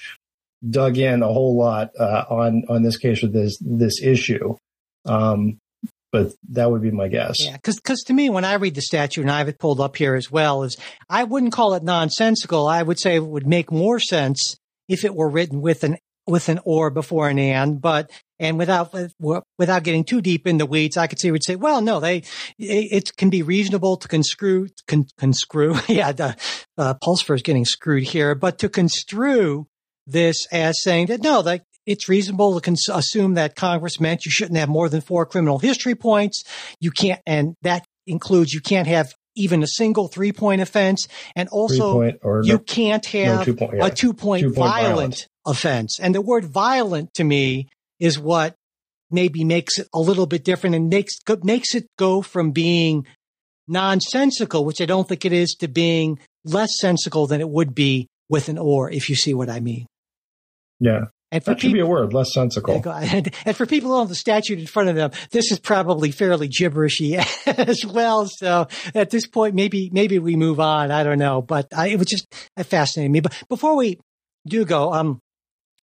dug 0.67 0.97
in 0.97 1.23
a 1.23 1.27
whole 1.27 1.57
lot 1.57 1.91
uh, 1.99 2.25
on 2.29 2.63
on 2.69 2.83
this 2.83 2.97
case 2.97 3.23
or 3.23 3.27
this 3.27 3.57
this 3.61 4.01
issue. 4.01 4.55
Um, 5.05 5.59
but 6.11 6.33
that 6.49 6.71
would 6.71 6.81
be 6.81 6.91
my 6.91 7.07
guess. 7.07 7.35
Yeah, 7.39 7.53
because 7.53 7.75
because 7.75 8.01
to 8.07 8.13
me, 8.13 8.29
when 8.29 8.45
I 8.45 8.53
read 8.53 8.75
the 8.75 8.81
statute, 8.81 9.21
and 9.21 9.31
I 9.31 9.37
have 9.37 9.47
it 9.47 9.59
pulled 9.59 9.79
up 9.79 9.95
here 9.95 10.15
as 10.15 10.31
well, 10.31 10.63
is 10.63 10.77
I 11.09 11.23
wouldn't 11.23 11.53
call 11.53 11.73
it 11.75 11.83
nonsensical. 11.83 12.67
I 12.67 12.81
would 12.81 12.99
say 12.99 13.15
it 13.15 13.25
would 13.25 13.47
make 13.47 13.71
more 13.71 13.99
sense 13.99 14.57
if 14.87 15.05
it 15.05 15.13
were 15.13 15.29
written 15.29 15.61
with 15.61 15.83
an 15.83 15.97
with 16.29 16.49
an 16.49 16.59
or 16.63 16.89
before 16.89 17.27
an 17.29 17.39
and, 17.39 17.81
but 17.81 18.11
and 18.39 18.57
without 18.57 18.95
without 19.57 19.83
getting 19.83 20.03
too 20.03 20.21
deep 20.21 20.47
in 20.47 20.57
the 20.57 20.65
weeds, 20.65 20.95
I 20.95 21.07
could 21.07 21.19
see 21.19 21.31
would 21.31 21.43
say, 21.43 21.55
well, 21.55 21.81
no, 21.81 21.99
they 21.99 22.23
it 22.57 23.15
can 23.17 23.29
be 23.29 23.43
reasonable 23.43 23.97
to 23.97 24.07
construe 24.07 24.69
con, 24.87 25.05
construe. 25.17 25.75
yeah, 25.87 26.11
the 26.11 26.35
uh, 26.77 26.93
Pulsifer 27.03 27.35
is 27.35 27.41
getting 27.41 27.65
screwed 27.65 28.03
here, 28.03 28.35
but 28.35 28.59
to 28.59 28.69
construe 28.69 29.67
this 30.07 30.47
as 30.51 30.81
saying 30.81 31.07
that 31.07 31.21
no, 31.21 31.41
that 31.41 31.63
it's 31.85 32.07
reasonable 32.07 32.55
to 32.55 32.61
cons- 32.61 32.89
assume 32.89 33.33
that 33.33 33.55
Congress 33.55 33.99
meant 33.99 34.25
you 34.25 34.31
shouldn't 34.31 34.57
have 34.57 34.69
more 34.69 34.89
than 34.89 35.01
four 35.01 35.25
criminal 35.25 35.59
history 35.59 35.95
points. 35.95 36.43
You 36.79 36.91
can't, 36.91 37.21
and 37.25 37.55
that 37.63 37.85
includes 38.07 38.53
you 38.53 38.61
can't 38.61 38.87
have 38.87 39.13
even 39.39 39.63
a 39.63 39.67
single 39.67 40.07
three 40.07 40.31
point 40.31 40.61
offense, 40.61 41.07
and 41.35 41.49
also 41.49 42.01
you 42.01 42.13
no, 42.21 42.59
can't 42.59 43.05
have 43.07 43.39
no 43.39 43.43
two 43.45 43.55
point, 43.55 43.73
yeah. 43.77 43.85
a 43.85 43.91
two 43.91 44.13
point, 44.13 44.41
two 44.43 44.53
point 44.53 44.69
violent 44.69 44.85
violence. 44.85 45.27
offense. 45.47 45.99
And 45.99 46.13
the 46.13 46.21
word 46.21 46.45
violent 46.45 47.13
to 47.15 47.23
me 47.23 47.69
is 47.99 48.19
what 48.19 48.55
maybe 49.11 49.43
makes 49.43 49.79
it 49.79 49.87
a 49.93 49.99
little 49.99 50.25
bit 50.25 50.43
different 50.43 50.75
and 50.75 50.89
makes 50.89 51.13
makes 51.43 51.73
it 51.73 51.87
go 51.97 52.21
from 52.21 52.51
being 52.51 53.07
nonsensical, 53.67 54.65
which 54.65 54.81
I 54.81 54.85
don't 54.85 55.07
think 55.07 55.25
it 55.25 55.33
is, 55.33 55.55
to 55.59 55.67
being 55.67 56.19
less 56.43 56.69
sensical 56.79 57.27
than 57.27 57.41
it 57.41 57.49
would 57.49 57.73
be 57.73 58.07
with 58.29 58.49
an 58.49 58.57
or, 58.57 58.91
if 58.91 59.09
you 59.09 59.15
see 59.15 59.33
what 59.33 59.49
I 59.49 59.59
mean. 59.59 59.85
Yeah. 60.79 61.05
And 61.31 61.43
for 61.43 61.51
that 61.51 61.61
should 61.61 61.67
people, 61.67 61.73
be 61.73 61.79
a 61.81 61.85
word, 61.85 62.13
less 62.13 62.33
sensical. 62.33 62.81
And, 62.85 63.33
and, 63.45 63.55
for 63.55 63.65
people 63.65 63.91
who 63.91 63.99
have 63.99 64.09
the 64.09 64.15
statute 64.15 64.59
in 64.59 64.65
front 64.65 64.89
of 64.89 64.95
them, 64.95 65.11
this 65.31 65.51
is 65.51 65.59
probably 65.59 66.11
fairly 66.11 66.49
gibberishy 66.49 67.17
as 67.45 67.85
well. 67.85 68.25
So 68.25 68.67
at 68.95 69.11
this 69.11 69.27
point, 69.27 69.53
maybe 69.53 69.89
maybe 69.91 70.17
we 70.17 70.35
move 70.35 70.59
on. 70.59 70.91
I 70.91 71.03
don't 71.03 71.19
know, 71.19 71.41
but 71.41 71.67
I, 71.75 71.87
it 71.87 71.99
was 71.99 72.07
just 72.07 72.27
fascinating 72.57 73.11
me. 73.11 73.19
But 73.19 73.35
before 73.47 73.75
we 73.75 73.99
do 74.47 74.65
go, 74.65 74.91
um, 74.93 75.21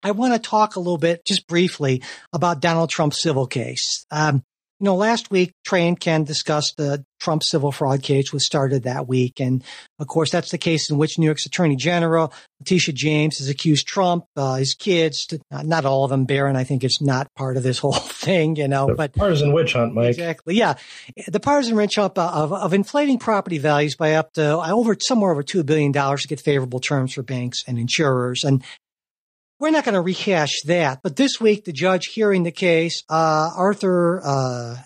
I 0.03 0.11
want 0.11 0.35
to 0.35 0.39
talk 0.39 0.77
a 0.77 0.81
little 0.81 0.99
bit, 0.99 1.25
just 1.25 1.47
briefly, 1.47 2.03
about 2.33 2.61
Donald 2.61 2.91
Trump's 2.91 3.21
civil 3.21 3.47
case. 3.47 4.05
Um, 4.11 4.43
you 4.79 4.85
know, 4.85 4.95
last 4.97 5.31
week, 5.31 5.53
Trey 5.65 5.89
and 5.89 5.99
Ken 5.99 6.25
discussed 6.25 6.75
the 6.77 7.05
Trump 7.19 7.43
civil 7.43 7.73
fraud 7.73 8.03
case, 8.03 8.31
which 8.31 8.43
started 8.43 8.83
that 8.83 9.09
week. 9.09 9.41
And 9.41 9.65
of 9.99 10.07
course, 10.07 10.31
that's 10.31 10.51
the 10.51 10.59
case 10.59 10.91
in 10.91 10.99
which 10.99 11.19
New 11.19 11.25
York's 11.25 11.47
Attorney 11.47 11.77
General, 11.77 12.33
Letitia 12.61 12.93
James, 12.93 13.39
has 13.39 13.49
accused 13.49 13.87
Trump, 13.87 14.27
uh, 14.37 14.57
his 14.57 14.75
kids, 14.75 15.25
to, 15.27 15.41
uh, 15.51 15.63
not 15.63 15.87
all 15.87 16.05
of 16.05 16.11
them, 16.11 16.27
Barron, 16.27 16.57
I 16.57 16.65
think 16.65 16.85
it's 16.85 17.01
not 17.01 17.33
part 17.35 17.57
of 17.57 17.63
this 17.63 17.79
whole 17.81 17.93
thing, 17.93 18.57
you 18.57 18.69
know, 18.69 18.89
the 18.89 18.95
but 18.95 19.15
partisan 19.15 19.53
witch 19.55 19.73
hunt, 19.73 19.95
Mike. 19.95 20.11
Exactly. 20.11 20.57
Yeah. 20.57 20.75
The 21.27 21.41
partisan 21.41 21.77
witch 21.77 21.95
hunt 21.95 22.19
uh, 22.19 22.31
of, 22.35 22.53
of 22.53 22.75
inflating 22.75 23.19
property 23.19 23.59
values 23.59 23.97
by 23.97 24.15
up 24.15 24.35
to 24.35 24.59
uh, 24.59 24.71
over 24.71 24.95
somewhere 25.01 25.33
over 25.33 25.43
$2 25.43 25.65
billion 25.65 25.93
to 25.93 26.29
get 26.29 26.41
favorable 26.41 26.81
terms 26.81 27.15
for 27.15 27.23
banks 27.23 27.65
and 27.67 27.79
insurers. 27.79 28.45
And 28.45 28.63
we're 29.59 29.71
not 29.71 29.85
going 29.85 29.95
to 29.95 30.01
rehash 30.01 30.63
that, 30.67 31.01
but 31.03 31.17
this 31.17 31.41
week 31.41 31.65
the 31.65 31.73
judge 31.73 32.07
hearing 32.07 32.43
the 32.43 32.51
case, 32.51 33.03
uh, 33.09 33.51
Arthur 33.57 34.21
uh, 34.23 34.77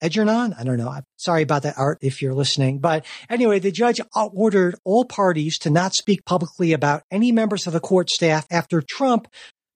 Engernon, 0.00 0.54
I 0.58 0.64
don't 0.64 0.78
know. 0.78 0.88
I'm 0.88 1.04
sorry 1.16 1.42
about 1.42 1.64
that, 1.64 1.76
Art, 1.76 1.98
if 2.00 2.22
you're 2.22 2.34
listening. 2.34 2.78
But 2.78 3.04
anyway, 3.28 3.58
the 3.58 3.70
judge 3.70 4.00
ordered 4.14 4.76
all 4.84 5.04
parties 5.04 5.58
to 5.60 5.70
not 5.70 5.94
speak 5.94 6.24
publicly 6.24 6.72
about 6.72 7.02
any 7.10 7.32
members 7.32 7.66
of 7.66 7.72
the 7.72 7.80
court 7.80 8.08
staff 8.08 8.46
after 8.50 8.82
Trump 8.82 9.28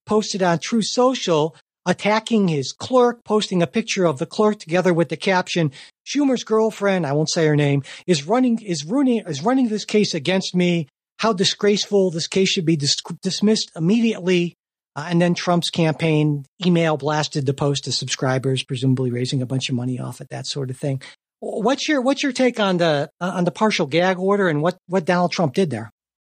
posted 0.07 0.43
on 0.43 0.59
Truth 0.59 0.87
Social 0.87 1.55
attacking 1.87 2.49
his 2.49 2.73
clerk, 2.73 3.23
posting 3.25 3.63
a 3.63 3.67
picture 3.67 4.07
of 4.07 4.19
the 4.19 4.27
clerk 4.27 4.59
together 4.59 4.95
with 4.95 5.11
the 5.11 5.17
caption, 5.17 5.71
Schumer's 6.07 6.45
girlfriend, 6.45 7.07
I 7.07 7.13
won't 7.13 7.31
say 7.31 7.47
her 7.47 7.57
name, 7.57 7.83
is 8.07 8.27
running, 8.27 8.63
is 8.63 8.85
ruining, 8.85 9.23
is 9.27 9.43
running 9.43 9.69
this 9.69 9.85
case 9.85 10.15
against 10.15 10.55
me 10.55 10.89
how 11.25 11.33
disgraceful 11.33 12.11
this 12.11 12.27
case 12.27 12.51
should 12.51 12.67
be 12.67 12.77
dis- 12.77 13.01
dismissed 13.23 13.73
immediately. 13.75 14.55
Uh, 14.95 15.07
and 15.09 15.23
then 15.23 15.33
Trump's 15.35 15.71
campaign 15.71 16.45
email 16.65 16.99
blasted 16.99 17.47
the 17.47 17.55
post 17.55 17.85
to 17.85 17.93
subscribers, 17.93 18.63
presumably 18.63 19.11
raising 19.11 19.41
a 19.41 19.47
bunch 19.47 19.71
of 19.71 19.75
money 19.75 19.99
off 19.99 20.21
it, 20.21 20.29
that 20.29 20.47
sort 20.47 20.69
of 20.69 20.77
thing. 20.77 21.01
What's 21.41 21.89
your 21.89 22.03
what's 22.03 22.23
your 22.23 22.33
take 22.33 22.61
on 22.61 22.77
the 22.77 23.11
uh, 23.23 23.33
on 23.37 23.45
the 23.45 23.51
partial 23.51 23.87
gag 23.87 24.19
order 24.19 24.49
and 24.49 24.61
what 24.61 24.77
what 24.87 25.07
Donald 25.07 25.33
Trump 25.33 25.55
did 25.55 25.71
there? 25.71 25.91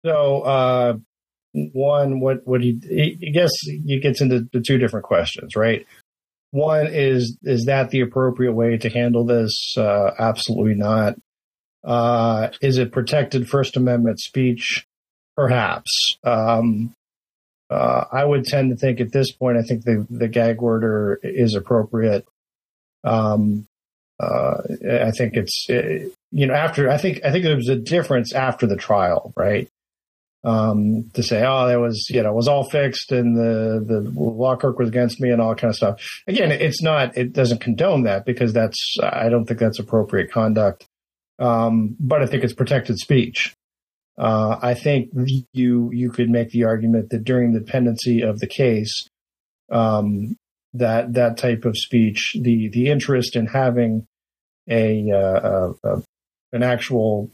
So, 0.05 0.43
uh, 0.43 0.95
one, 1.53 2.20
what 2.20 2.47
what 2.47 2.61
he 2.61 2.78
I 3.22 3.30
guess 3.30 3.51
he 3.62 3.99
gets 4.01 4.20
into 4.20 4.47
the 4.53 4.61
two 4.61 4.78
different 4.78 5.05
questions, 5.05 5.57
right? 5.57 5.84
One 6.53 6.87
is 6.87 7.37
is 7.43 7.64
that 7.64 7.91
the 7.91 8.03
appropriate 8.03 8.53
way 8.53 8.78
to 8.78 8.89
handle 8.89 9.24
this? 9.24 9.74
Uh, 9.76 10.12
absolutely 10.16 10.74
not. 10.74 11.16
Uh, 11.85 12.49
is 12.61 12.79
it 12.79 12.93
protected 12.93 13.49
First 13.49 13.77
Amendment 13.77 14.20
speech? 14.20 14.87
Perhaps. 15.37 16.16
Um, 16.24 16.95
uh, 17.70 18.05
I 18.12 18.24
would 18.24 18.45
tend 18.45 18.70
to 18.70 18.77
think 18.77 19.01
at 19.01 19.12
this 19.12 19.33
point, 19.33 19.59
I 19.59 19.62
think 19.62 19.85
the, 19.85 20.07
the 20.09 20.29
gag 20.29 20.62
order 20.62 21.18
is 21.22 21.55
appropriate. 21.55 22.27
Um, 23.05 23.66
uh, 24.18 24.59
I 24.91 25.11
think 25.11 25.35
it's, 25.35 25.66
uh, 25.68 26.09
you 26.31 26.47
know, 26.47 26.55
after, 26.55 26.91
I 26.91 26.97
think, 26.97 27.20
I 27.24 27.31
think 27.31 27.45
there 27.45 27.57
was 27.57 27.68
a 27.68 27.77
difference 27.77 28.33
after 28.33 28.66
the 28.66 28.77
trial, 28.77 29.33
right? 29.37 29.68
Um, 30.45 31.11
to 31.14 31.22
say, 31.24 31.45
oh, 31.45 31.66
that 31.66 31.81
was, 31.81 32.07
you 32.09 32.22
know, 32.22 32.33
was 32.33 32.47
all 32.47 32.70
fixed 32.70 33.11
and 33.11 33.37
the, 33.37 33.85
the 33.85 34.01
law 34.18 34.55
clerk 34.55 34.79
was 34.79 34.89
against 34.89 35.20
me 35.20 35.31
and 35.31 35.43
all 35.43 35.57
kind 35.57 35.70
of 35.70 35.77
stuff. 35.77 36.01
Again, 36.29 36.53
it's 36.53 36.81
not, 36.81 37.16
it 37.16 37.33
doesn't 37.33 37.61
condone 37.61 38.05
that 38.05 38.24
because 38.24 38.53
that's, 38.53 38.97
I 39.03 39.29
don't 39.29 39.45
think 39.45 39.59
that's 39.59 39.81
appropriate 39.81 40.31
conduct. 40.31 40.87
Um, 41.39 41.97
but 42.01 42.22
I 42.22 42.26
think 42.26 42.45
it's 42.45 42.55
protected 42.55 42.99
speech. 42.99 43.55
Uh, 44.18 44.59
I 44.62 44.74
think 44.74 45.11
you 45.53 45.91
you 45.93 46.11
could 46.11 46.30
make 46.30 46.51
the 46.51 46.64
argument 46.64 47.11
that 47.11 47.24
during 47.24 47.53
the 47.53 47.61
pendency 47.61 48.22
of 48.22 48.41
the 48.41 48.47
case, 48.47 49.09
um, 49.70 50.37
that 50.72 51.12
that 51.14 51.37
type 51.37 51.64
of 51.66 51.76
speech, 51.76 52.37
the 52.41 52.68
the 52.68 52.89
interest 52.89 53.37
in 53.37 53.47
having 53.47 54.07
a, 54.68 55.11
uh, 55.11 55.72
a 55.84 56.03
an 56.53 56.62
actual 56.62 57.30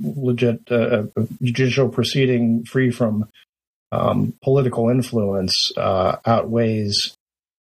legit 0.00 0.60
uh, 0.70 1.04
judicial 1.42 1.88
proceeding 1.88 2.64
free 2.64 2.90
from 2.90 3.28
um, 3.92 4.34
political 4.42 4.88
influence 4.88 5.70
uh, 5.76 6.16
outweighs 6.26 7.16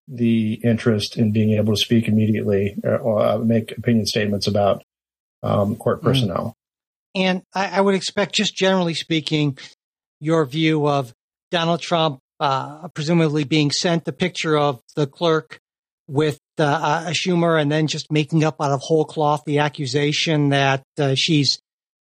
the 0.09 0.55
interest 0.65 1.17
in 1.17 1.33
being 1.33 1.53
able 1.53 1.75
to 1.75 1.81
speak 1.81 2.09
immediately 2.09 2.75
uh, 2.85 2.97
or 2.97 3.21
uh, 3.21 3.39
make 3.39 3.77
opinion 3.79 4.07
statements 4.07 4.47
about 4.47 4.83
um, 5.43 5.77
court 5.77 6.01
mm. 6.01 6.05
personnel. 6.05 6.55
And 7.15 7.43
I, 7.55 7.79
I, 7.79 7.81
would 7.81 7.95
expect, 7.95 8.35
just 8.35 8.55
generally 8.55 8.95
speaking, 8.95 9.59
your 10.21 10.45
view 10.47 10.87
of 10.87 11.13
Donald 11.51 11.81
Trump 11.81 12.21
uh, 12.39 12.89
presumably 12.89 13.45
being 13.45 13.71
sent 13.71 14.05
the 14.05 14.13
picture 14.13 14.57
of 14.57 14.81
the 14.97 15.07
clerk 15.07 15.59
with 16.09 16.39
uh, 16.59 16.65
uh, 16.65 17.11
Schumer 17.11 17.61
and 17.61 17.71
then 17.71 17.87
just 17.87 18.11
making 18.11 18.45
up 18.45 18.57
out 18.61 18.73
of 18.73 18.81
whole 18.81 19.05
cloth 19.05 19.43
the 19.45 19.59
accusation 19.59 20.49
that 20.51 20.83
uh, 20.99 21.15
she's 21.17 21.59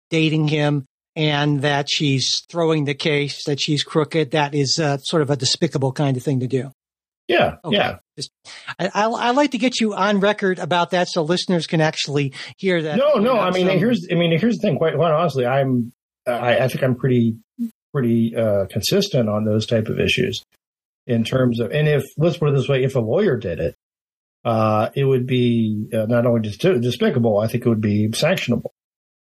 dating 0.09 0.47
him 0.47 0.85
and 1.15 1.61
that 1.61 1.87
she's 1.89 2.43
throwing 2.49 2.85
the 2.85 2.93
case, 2.93 3.45
that 3.45 3.59
she's 3.59 3.83
crooked. 3.83 4.31
That 4.31 4.53
is 4.53 4.77
uh, 4.81 4.97
sort 4.97 5.21
of 5.21 5.29
a 5.29 5.35
despicable 5.35 5.93
kind 5.93 6.17
of 6.17 6.23
thing 6.23 6.41
to 6.41 6.47
do. 6.47 6.71
Yeah, 7.27 7.55
okay. 7.63 7.77
yeah. 7.77 7.97
Just, 8.17 8.31
I, 8.79 8.89
I, 8.93 9.05
I, 9.05 9.31
like 9.31 9.51
to 9.51 9.57
get 9.57 9.79
you 9.81 9.93
on 9.93 10.19
record 10.19 10.59
about 10.59 10.91
that 10.91 11.09
so 11.09 11.21
listeners 11.23 11.67
can 11.67 11.81
actually 11.81 12.33
hear 12.57 12.81
that. 12.81 12.97
No, 12.97 13.15
no. 13.15 13.37
I 13.37 13.51
mean, 13.51 13.67
here's, 13.67 14.07
I 14.09 14.15
mean, 14.15 14.37
here's 14.37 14.55
the 14.55 14.61
thing. 14.61 14.77
Quite, 14.77 14.95
quite 14.95 15.11
honestly, 15.11 15.45
I'm, 15.45 15.91
I, 16.25 16.59
I 16.59 16.67
think 16.67 16.83
I'm 16.83 16.95
pretty, 16.95 17.37
pretty 17.93 18.35
uh, 18.35 18.65
consistent 18.67 19.27
on 19.27 19.43
those 19.43 19.65
type 19.65 19.87
of 19.87 19.99
issues 19.99 20.43
in 21.07 21.23
terms 21.23 21.59
of, 21.59 21.71
and 21.71 21.87
if 21.87 22.03
let's 22.17 22.37
put 22.37 22.49
it 22.49 22.55
this 22.55 22.67
way, 22.67 22.83
if 22.83 22.95
a 22.95 22.99
lawyer 22.99 23.37
did 23.37 23.59
it, 23.59 23.75
uh, 24.43 24.89
it 24.93 25.05
would 25.05 25.25
be 25.27 25.87
uh, 25.93 26.05
not 26.05 26.25
only 26.25 26.41
just 26.41 26.61
despicable, 26.61 27.39
I 27.39 27.47
think 27.47 27.65
it 27.65 27.69
would 27.69 27.81
be 27.81 28.09
sanctionable. 28.09 28.71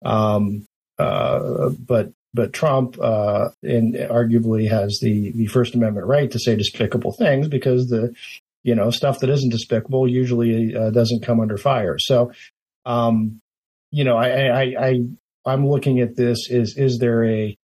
Um, 0.05 0.66
uh, 0.99 1.70
but 1.70 2.12
but 2.34 2.53
Trump, 2.53 2.99
uh, 3.01 3.51
in, 3.62 3.92
arguably 3.92 4.68
has 4.68 4.99
the, 5.01 5.30
the 5.30 5.47
First 5.47 5.76
Amendment 5.76 6.07
right 6.09 6.30
to 6.32 6.38
say 6.40 6.57
despicable 6.57 7.12
things 7.12 7.47
because 7.47 7.88
the, 7.88 8.12
you 8.64 8.74
know, 8.74 8.90
stuff 8.90 9.20
that 9.20 9.30
isn't 9.30 9.50
despicable 9.50 10.08
usually 10.08 10.74
uh, 10.74 10.90
doesn't 10.90 11.22
come 11.22 11.38
under 11.38 11.56
fire. 11.56 11.96
So, 11.98 12.32
um, 12.84 13.40
you 13.90 14.02
know, 14.02 14.16
I, 14.16 14.48
I, 14.48 14.62
I, 14.62 15.00
I'm 15.46 15.68
looking 15.68 16.00
at 16.00 16.16
this 16.16 16.50
is, 16.50 16.76
is 16.76 16.98
there 16.98 17.24
a 17.24 17.56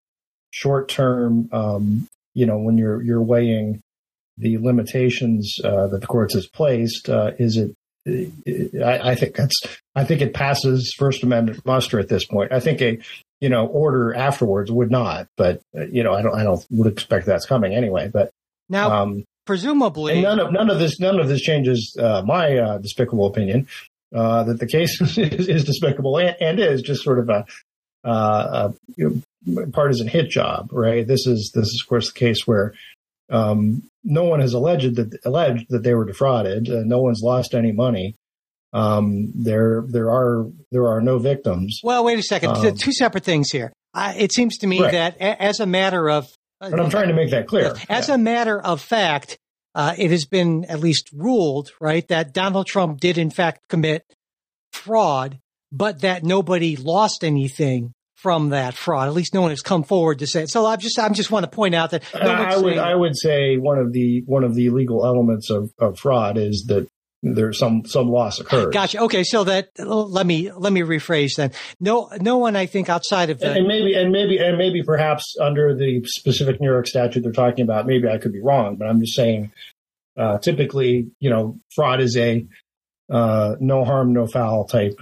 short 0.51 0.87
term, 0.87 1.49
um, 1.51 2.07
you 2.33 2.45
know, 2.45 2.57
when 2.57 2.77
you're, 2.77 3.01
you're 3.01 3.21
weighing 3.21 3.81
the 4.37 4.57
limitations 4.59 5.57
uh, 5.63 5.87
that 5.87 6.01
the 6.01 6.07
courts 6.07 6.35
has 6.35 6.47
placed, 6.47 7.09
uh, 7.09 7.31
is 7.37 7.57
it 7.57 7.75
I, 8.07 9.11
I, 9.11 9.15
think 9.15 9.35
that's 9.35 9.61
I 9.95 10.05
think 10.05 10.21
it 10.21 10.33
passes 10.33 10.91
First 10.97 11.21
Amendment 11.21 11.63
muster 11.67 11.99
at 11.99 12.09
this 12.09 12.25
point. 12.25 12.51
I 12.51 12.59
think 12.59 12.81
a 12.81 12.97
you 13.41 13.49
know, 13.49 13.65
order 13.65 14.13
afterwards 14.13 14.71
would 14.71 14.91
not. 14.91 15.27
But 15.35 15.61
uh, 15.75 15.87
you 15.87 16.03
know, 16.03 16.13
I 16.13 16.21
don't, 16.21 16.35
I 16.35 16.43
don't 16.43 16.63
would 16.69 16.91
expect 16.91 17.25
that's 17.25 17.45
coming 17.45 17.73
anyway. 17.73 18.07
But 18.07 18.31
now, 18.69 19.01
um, 19.01 19.25
presumably, 19.45 20.21
none 20.21 20.39
of 20.39 20.51
none 20.51 20.69
of 20.69 20.79
this 20.79 20.99
none 20.99 21.19
of 21.19 21.27
this 21.27 21.41
changes 21.41 21.95
uh, 21.99 22.21
my 22.25 22.57
uh, 22.57 22.77
despicable 22.77 23.27
opinion 23.27 23.67
uh, 24.15 24.43
that 24.43 24.59
the 24.59 24.67
case 24.67 24.99
is, 25.17 25.47
is 25.47 25.63
despicable 25.63 26.17
and, 26.17 26.35
and, 26.39 26.59
is 26.59 26.81
just 26.81 27.03
sort 27.03 27.19
of 27.19 27.29
a, 27.29 27.45
uh, 28.07 28.71
a 28.71 28.73
you 28.95 29.21
know, 29.45 29.65
partisan 29.67 30.07
hit 30.07 30.29
job, 30.29 30.69
right? 30.71 31.07
This 31.07 31.25
is 31.27 31.51
this 31.53 31.65
is 31.65 31.81
of 31.83 31.89
course 31.89 32.11
the 32.11 32.19
case 32.19 32.45
where 32.45 32.73
um, 33.29 33.83
no 34.03 34.23
one 34.23 34.39
has 34.39 34.53
alleged 34.53 34.95
that 34.95 35.17
alleged 35.25 35.65
that 35.69 35.83
they 35.83 35.93
were 35.93 36.05
defrauded. 36.05 36.69
Uh, 36.69 36.81
no 36.85 36.99
one's 36.99 37.21
lost 37.23 37.53
any 37.53 37.71
money. 37.71 38.15
Um, 38.73 39.31
there 39.35 39.83
there 39.87 40.09
are 40.09 40.45
there 40.71 40.87
are 40.87 41.01
no 41.01 41.19
victims. 41.19 41.81
Well, 41.83 42.03
wait 42.05 42.19
a 42.19 42.23
second. 42.23 42.51
Um, 42.51 42.75
Two 42.75 42.93
separate 42.93 43.23
things 43.23 43.49
here. 43.51 43.73
Uh, 43.93 44.13
it 44.15 44.31
seems 44.31 44.57
to 44.59 44.67
me 44.67 44.81
Right. 44.81 44.91
that 44.93 45.15
a- 45.17 45.41
as 45.41 45.59
a 45.59 45.65
matter 45.65 46.09
of 46.09 46.29
But 46.69 46.79
I'm 46.79 46.89
trying 46.89 47.07
to 47.07 47.13
make 47.15 47.31
that 47.31 47.47
clear. 47.47 47.73
As 47.89 48.07
Yeah. 48.07 48.15
a 48.15 48.17
matter 48.17 48.61
of 48.61 48.79
fact, 48.81 49.39
uh, 49.73 49.95
it 49.97 50.11
has 50.11 50.25
been 50.25 50.65
at 50.65 50.79
least 50.79 51.09
ruled, 51.13 51.71
right, 51.79 52.07
that 52.09 52.33
Donald 52.33 52.67
Trump 52.67 52.99
did 52.99 53.17
in 53.17 53.29
fact 53.31 53.67
commit 53.69 54.03
fraud, 54.71 55.39
but 55.71 56.01
that 56.01 56.23
nobody 56.23 56.75
lost 56.75 57.23
anything 57.23 57.93
from 58.15 58.49
that 58.49 58.75
fraud. 58.75 59.07
At 59.07 59.13
least 59.15 59.33
no 59.33 59.41
one 59.41 59.49
has 59.49 59.61
come 59.61 59.83
forward 59.83 60.19
to 60.19 60.27
say 60.27 60.43
it. 60.43 60.49
So 60.51 60.65
I 60.65 60.75
just, 60.75 60.99
I 60.99 61.09
just 61.09 61.31
want 61.31 61.43
to 61.43 61.49
point 61.49 61.73
out 61.73 61.89
that 61.91 62.03
no 62.13 62.19
I 62.29 62.55
would 62.57 62.65
saying- 62.73 62.79
I 62.79 62.95
would 62.95 63.17
say 63.17 63.57
one 63.57 63.79
of 63.79 63.91
the 63.93 64.21
one 64.27 64.43
of 64.43 64.53
the 64.53 64.69
legal 64.69 65.05
elements 65.05 65.49
of, 65.49 65.71
of 65.79 65.97
fraud 65.97 66.37
is 66.37 66.65
that 66.67 66.87
there's 67.23 67.59
some 67.59 67.85
some 67.85 68.09
loss 68.09 68.39
occurred. 68.39 68.73
Gotcha. 68.73 68.99
Okay, 69.01 69.23
so 69.23 69.43
that 69.43 69.69
let 69.77 70.25
me 70.25 70.51
let 70.51 70.73
me 70.73 70.81
rephrase 70.81 71.35
then. 71.37 71.51
No, 71.79 72.09
no 72.19 72.37
one 72.37 72.55
I 72.55 72.65
think 72.65 72.89
outside 72.89 73.29
of 73.29 73.41
And, 73.41 73.57
and 73.57 73.67
maybe 73.67 73.93
and 73.93 74.11
maybe 74.11 74.37
and 74.37 74.57
maybe 74.57 74.83
perhaps 74.83 75.35
under 75.39 75.75
the 75.75 76.03
specific 76.05 76.59
New 76.59 76.69
York 76.69 76.87
statute 76.87 77.21
they're 77.21 77.31
talking 77.31 77.63
about, 77.63 77.85
maybe 77.85 78.07
I 78.07 78.17
could 78.17 78.33
be 78.33 78.41
wrong, 78.41 78.75
but 78.75 78.87
I'm 78.87 78.99
just 78.99 79.15
saying. 79.15 79.51
Uh, 80.17 80.37
typically, 80.37 81.09
you 81.19 81.29
know, 81.29 81.57
fraud 81.73 82.01
is 82.01 82.17
a 82.17 82.45
uh, 83.09 83.55
no 83.61 83.85
harm, 83.85 84.11
no 84.11 84.27
foul 84.27 84.65
type 84.65 84.99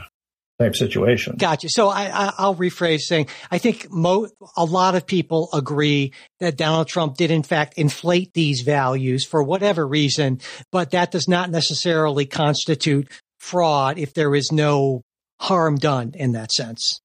type 0.59 0.75
situation. 0.75 1.35
Gotcha. 1.37 1.69
So 1.69 1.87
I, 1.87 2.03
I, 2.05 2.33
I'll 2.37 2.55
rephrase 2.55 2.99
saying 3.01 3.27
I 3.49 3.57
think 3.57 3.89
mo- 3.89 4.29
a 4.57 4.65
lot 4.65 4.95
of 4.95 5.07
people 5.07 5.49
agree 5.53 6.13
that 6.39 6.57
Donald 6.57 6.87
Trump 6.87 7.15
did 7.15 7.31
in 7.31 7.43
fact 7.43 7.77
inflate 7.77 8.33
these 8.33 8.61
values 8.61 9.25
for 9.25 9.41
whatever 9.41 9.87
reason, 9.87 10.41
but 10.71 10.91
that 10.91 11.11
does 11.11 11.27
not 11.27 11.49
necessarily 11.49 12.25
constitute 12.25 13.07
fraud 13.39 13.97
if 13.97 14.13
there 14.13 14.35
is 14.35 14.51
no 14.51 15.01
harm 15.39 15.77
done 15.77 16.11
in 16.15 16.33
that 16.33 16.51
sense. 16.51 16.99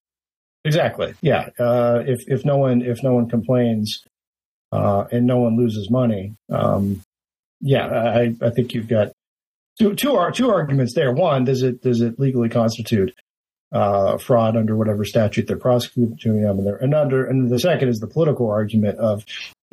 Exactly. 0.64 1.14
Yeah. 1.20 1.50
Uh, 1.58 2.02
if 2.06 2.20
if 2.26 2.44
no 2.44 2.56
one 2.56 2.82
if 2.82 3.02
no 3.02 3.14
one 3.14 3.28
complains 3.28 4.02
uh, 4.72 5.04
and 5.12 5.26
no 5.26 5.38
one 5.38 5.56
loses 5.56 5.90
money, 5.90 6.34
um, 6.50 7.02
yeah, 7.60 7.86
I, 7.86 8.34
I 8.42 8.50
think 8.50 8.74
you've 8.74 8.88
got 8.88 9.12
two 9.78 9.94
two 9.94 10.18
two 10.32 10.50
arguments 10.50 10.94
there. 10.94 11.12
One, 11.12 11.44
does 11.44 11.62
it 11.62 11.82
does 11.82 12.00
it 12.00 12.18
legally 12.18 12.48
constitute 12.48 13.12
uh, 13.72 14.18
fraud 14.18 14.56
under 14.56 14.76
whatever 14.76 15.04
statute 15.04 15.46
they're 15.46 15.56
prosecuting 15.56 16.42
them? 16.42 16.58
And, 16.58 16.68
and 16.80 16.94
under 16.94 17.26
and 17.26 17.50
the 17.50 17.58
second 17.58 17.88
is 17.88 18.00
the 18.00 18.06
political 18.06 18.50
argument 18.50 18.98
of 18.98 19.24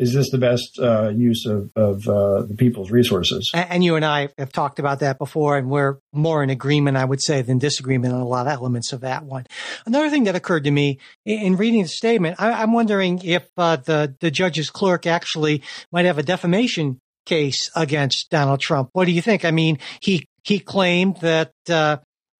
is 0.02 0.14
this 0.14 0.32
the 0.32 0.39
best 0.39 0.80
uh, 0.80 1.10
use 1.10 1.46
of 1.46 1.70
of 1.76 2.08
uh, 2.08 2.42
the 2.42 2.56
people's 2.58 2.89
resources? 2.89 3.52
And 3.54 3.84
you 3.84 3.96
and 3.96 4.04
I 4.04 4.30
have 4.38 4.52
talked 4.52 4.80
about 4.80 5.02
that 5.02 5.20
before, 5.20 5.58
and 5.58 5.70
we're 5.70 6.00
more 6.12 6.42
in 6.42 6.50
agreement, 6.50 6.98
I 6.98 7.06
would 7.06 7.22
say, 7.22 7.44
than 7.44 7.60
disagreement 7.60 8.14
on 8.14 8.20
a 8.20 8.28
lot 8.28 8.48
of 8.48 8.54
elements 8.54 8.94
of 8.94 9.02
that 9.02 9.24
one. 9.24 9.46
Another 9.86 10.10
thing 10.10 10.24
that 10.24 10.36
occurred 10.36 10.64
to 10.64 10.72
me 10.72 10.98
in, 11.24 11.39
in 11.39 11.56
reading 11.56 11.84
the 11.84 11.88
statement, 11.88 12.38
I, 12.39 12.64
I'm 12.64 12.74
wondering 12.74 13.22
if 13.24 13.48
uh, 13.58 13.76
the 13.76 14.16
the 14.20 14.32
judge's 14.32 14.72
clerk 14.72 15.06
actually 15.06 15.62
might 15.92 16.06
have 16.06 16.18
a 16.18 16.24
defamation 16.24 17.00
case 17.28 17.70
against 17.76 18.32
Donald 18.32 18.60
Trump. 18.60 18.89
What 18.94 19.06
do 19.06 19.12
you 19.12 19.22
think? 19.22 19.46
I 19.46 19.52
mean, 19.52 19.78
he 20.02 20.26
he 20.44 20.60
claimed 20.60 21.18
that 21.18 21.52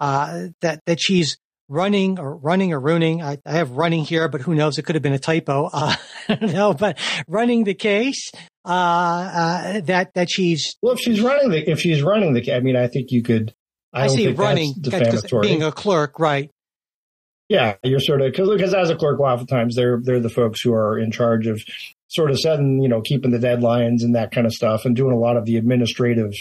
uh, 0.02 0.48
that 0.62 0.82
that 0.88 1.00
she's 1.00 1.38
running 1.70 2.20
or 2.20 2.36
running 2.36 2.74
or 2.74 2.80
ruining. 2.80 3.22
I, 3.22 3.38
I 3.46 3.54
have 3.54 3.72
running 3.72 4.04
here, 4.04 4.28
but 4.28 4.42
who 4.42 4.56
knows? 4.56 4.78
It 4.78 4.84
could 4.84 4.96
have 4.96 5.04
been 5.04 5.14
a 5.14 5.20
typo. 5.20 5.70
Uh, 5.72 5.96
I 6.28 6.36
don't 6.36 6.54
know, 6.54 6.74
but 6.74 6.98
running 7.28 7.64
the 7.64 7.76
case 7.76 8.32
uh, 8.66 8.70
uh, 8.70 9.82
that 9.82 10.14
that 10.16 10.30
she's 10.30 10.76
Well, 10.82 10.94
if 10.94 11.00
she's 11.00 11.22
running 11.22 11.50
the 11.50 11.70
if 11.70 11.80
she's 11.80 12.02
running 12.02 12.34
the, 12.34 12.54
I 12.54 12.60
mean, 12.60 12.76
I 12.76 12.88
think 12.88 13.12
you 13.12 13.24
could. 13.24 13.54
I, 13.94 14.06
I, 14.06 14.08
see 14.08 14.26
think 14.26 14.40
running 14.40 14.74
defamatory. 14.80 15.48
being 15.48 15.64
a 15.64 15.72
clerk, 15.72 16.18
right? 16.18 16.50
Yeah, 17.50 17.76
you're 17.84 18.00
sort 18.00 18.22
of 18.22 18.32
because 18.32 18.50
because 18.50 18.74
as 18.74 18.90
a 18.90 18.96
clerk, 18.96 19.20
oftentimes 19.20 19.76
they're 19.76 20.00
they're 20.02 20.22
the 20.22 20.30
folks 20.30 20.62
who 20.62 20.74
are 20.74 20.98
in 20.98 21.12
charge 21.12 21.48
of 21.48 21.62
sort 22.08 22.32
of 22.32 22.40
setting, 22.40 22.82
you 22.82 22.90
know, 22.90 23.02
keeping 23.02 23.32
the 23.32 23.38
deadlines 23.38 24.04
and 24.04 24.16
that 24.16 24.32
kind 24.32 24.48
of 24.48 24.54
stuff, 24.54 24.86
and 24.86 24.96
doing 24.96 25.14
a 25.14 25.20
lot 25.20 25.38
of 25.38 25.46
the 25.46 25.58
administrative 25.58 26.34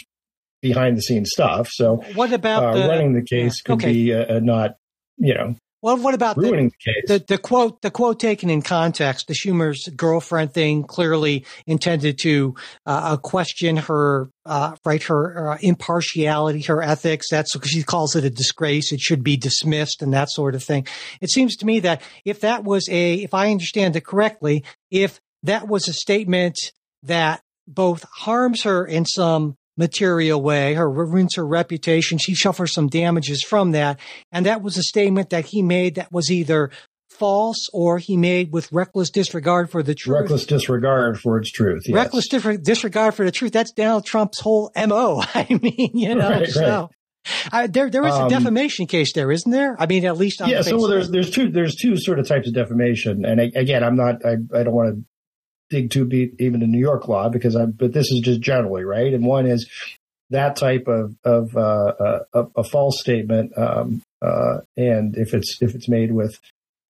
behind 0.60 0.96
the 0.96 1.02
scenes 1.02 1.30
stuff. 1.32 1.68
So 1.70 1.96
What 2.14 2.32
about 2.32 2.64
uh, 2.64 2.74
the 2.74 2.88
running 2.88 3.14
the 3.14 3.22
case 3.22 3.62
could 3.62 3.74
okay. 3.74 3.92
be 3.92 4.14
uh, 4.14 4.36
uh, 4.36 4.40
not, 4.40 4.76
you 5.16 5.34
know, 5.34 5.54
well? 5.82 5.96
What 5.96 6.14
about 6.14 6.36
the, 6.36 6.42
ruining 6.42 6.68
the 6.68 6.92
case. 6.92 7.04
the 7.06 7.24
the 7.26 7.38
quote 7.38 7.80
the 7.80 7.90
quote 7.90 8.20
taken 8.20 8.50
in 8.50 8.60
context? 8.60 9.28
The 9.28 9.34
Schumer's 9.34 9.88
girlfriend 9.96 10.52
thing 10.52 10.84
clearly 10.84 11.46
intended 11.66 12.18
to 12.22 12.54
uh, 12.84 13.16
question 13.16 13.76
her 13.76 14.28
uh, 14.44 14.76
right 14.84 15.02
her 15.04 15.52
uh, 15.52 15.58
impartiality, 15.60 16.60
her 16.62 16.82
ethics. 16.82 17.28
That's 17.30 17.54
because 17.54 17.70
she 17.70 17.82
calls 17.82 18.14
it 18.14 18.24
a 18.24 18.30
disgrace. 18.30 18.92
It 18.92 19.00
should 19.00 19.22
be 19.22 19.36
dismissed 19.36 20.02
and 20.02 20.12
that 20.12 20.30
sort 20.30 20.54
of 20.54 20.62
thing. 20.62 20.86
It 21.20 21.30
seems 21.30 21.56
to 21.56 21.66
me 21.66 21.80
that 21.80 22.02
if 22.24 22.40
that 22.40 22.64
was 22.64 22.86
a, 22.90 23.14
if 23.14 23.32
I 23.32 23.50
understand 23.50 23.96
it 23.96 24.04
correctly, 24.04 24.64
if 24.90 25.20
that 25.44 25.66
was 25.66 25.88
a 25.88 25.94
statement 25.94 26.56
that 27.04 27.40
both 27.66 28.04
harms 28.12 28.64
her 28.64 28.84
in 28.84 29.06
some 29.06 29.56
material 29.80 30.40
way, 30.40 30.74
her 30.74 30.88
ruins 30.88 31.34
her 31.34 31.44
reputation, 31.46 32.18
she 32.18 32.34
suffers 32.36 32.72
some 32.72 32.86
damages 32.88 33.42
from 33.42 33.72
that, 33.72 33.98
and 34.30 34.46
that 34.46 34.62
was 34.62 34.76
a 34.76 34.82
statement 34.82 35.30
that 35.30 35.46
he 35.46 35.62
made 35.62 35.96
that 35.96 36.12
was 36.12 36.30
either 36.30 36.70
false 37.10 37.68
or 37.72 37.98
he 37.98 38.16
made 38.16 38.52
with 38.52 38.70
reckless 38.72 39.10
disregard 39.10 39.68
for 39.70 39.82
the 39.82 39.94
truth. 39.94 40.20
reckless 40.20 40.46
disregard 40.46 41.20
for 41.20 41.38
its 41.38 41.50
truth. 41.50 41.82
Yes. 41.86 41.94
Reckless 41.94 42.28
dis- 42.28 42.58
disregard 42.62 43.14
for 43.14 43.24
the 43.24 43.32
truth. 43.32 43.52
That's 43.52 43.72
Donald 43.72 44.06
Trump's 44.06 44.40
whole 44.40 44.70
MO. 44.76 45.20
I 45.34 45.46
mean, 45.60 45.90
you 45.94 46.14
know, 46.14 46.30
Right, 46.30 46.48
so 46.48 46.88
I, 47.52 47.66
there, 47.66 47.90
there 47.90 48.06
is 48.06 48.14
a 48.14 48.22
Um, 48.22 48.28
defamation 48.30 48.86
case 48.86 49.12
there, 49.12 49.30
isn't 49.30 49.50
there? 49.52 49.76
I 49.78 49.86
mean, 49.86 50.06
at 50.06 50.16
least 50.16 50.40
on 50.40 50.48
yeah. 50.48 50.58
the 50.58 50.64
So 50.64 50.84
of 50.84 50.90
there's 50.90 51.10
there's 51.10 51.30
two 51.30 51.50
there's 51.50 51.74
two 51.74 51.96
sort 51.98 52.18
of 52.18 52.26
types 52.26 52.48
of 52.48 52.54
defamation, 52.54 53.24
and 53.26 53.40
I, 53.40 53.50
again, 53.54 53.84
I'm 53.84 53.96
not 53.96 54.24
I, 54.24 54.36
I 54.58 54.62
don't 54.62 54.72
want 54.74 54.94
to 54.94 55.04
dig 55.70 55.90
too 55.90 56.04
deep 56.04 56.34
even 56.38 56.62
in 56.62 56.70
New 56.70 56.80
York 56.80 57.08
law 57.08 57.28
because 57.28 57.54
I'm 57.54 57.70
but 57.70 57.92
this 57.92 58.10
is 58.10 58.20
just 58.20 58.40
generally 58.40 58.84
right. 58.84 59.14
And 59.14 59.24
one 59.24 59.46
is 59.46 59.68
that 60.30 60.56
type 60.56 60.86
of 60.88 61.14
of 61.24 61.56
uh, 61.56 61.60
uh, 61.60 62.18
a, 62.32 62.46
a 62.56 62.64
false 62.64 63.00
statement, 63.00 63.56
um, 63.58 64.02
uh, 64.22 64.58
and 64.76 65.16
if 65.16 65.34
it's 65.34 65.58
if 65.60 65.74
it's 65.74 65.88
made 65.88 66.12
with 66.12 66.38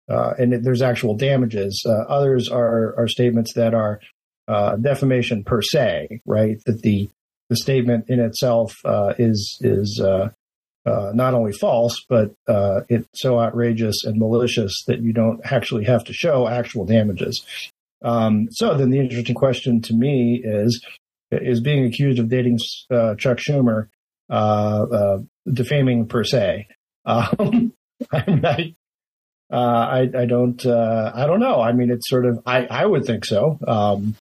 uh, 0.09 0.33
and 0.37 0.53
it, 0.53 0.63
there's 0.63 0.81
actual 0.81 1.15
damages. 1.15 1.83
Uh, 1.87 2.03
others 2.11 2.49
are 2.49 2.95
are 2.97 3.07
statements 3.07 3.53
that 3.55 3.73
are 3.73 3.99
uh, 4.47 4.75
defamation 4.75 5.43
per 5.43 5.61
se, 5.61 6.21
right? 6.25 6.57
That 6.65 6.81
the 6.81 7.09
the 7.49 7.55
statement 7.55 8.09
in 8.09 8.19
itself 8.19 8.75
is 9.17 9.57
is 9.61 10.01
not 10.85 11.33
only 11.33 11.53
false, 11.53 11.95
but 12.07 12.33
it's 12.89 13.07
so 13.15 13.39
outrageous 13.39 14.03
and 14.03 14.19
malicious 14.19 14.83
that 14.87 15.01
you 15.01 15.13
don't 15.13 15.39
actually 15.45 15.85
have 15.85 16.03
to 16.05 16.13
show 16.13 16.47
actual 16.47 16.85
damages. 16.85 17.43
Um, 18.01 18.47
so 18.51 18.75
then 18.75 18.89
the 18.89 18.99
interesting 18.99 19.35
question 19.35 19.81
to 19.83 19.93
me 19.93 20.41
is, 20.43 20.83
is 21.31 21.59
being 21.61 21.85
accused 21.85 22.19
of 22.19 22.29
dating 22.29 22.59
uh, 22.91 23.15
Chuck 23.15 23.37
Schumer 23.37 23.89
uh, 24.29 24.33
uh, 24.33 25.17
defaming 25.51 26.07
per 26.07 26.23
se? 26.23 26.67
Um, 27.05 27.73
I'm 28.11 28.41
not, 28.41 28.59
uh, 29.51 29.55
I, 29.55 30.09
I 30.17 30.25
don't, 30.25 30.63
uh, 30.65 31.11
I 31.13 31.27
don't 31.27 31.39
know. 31.39 31.61
I 31.61 31.73
mean, 31.73 31.91
it's 31.91 32.09
sort 32.09 32.25
of, 32.25 32.39
I, 32.45 32.65
I 32.65 32.85
would 32.85 33.05
think 33.05 33.25
so. 33.25 33.59
Um, 33.67 34.15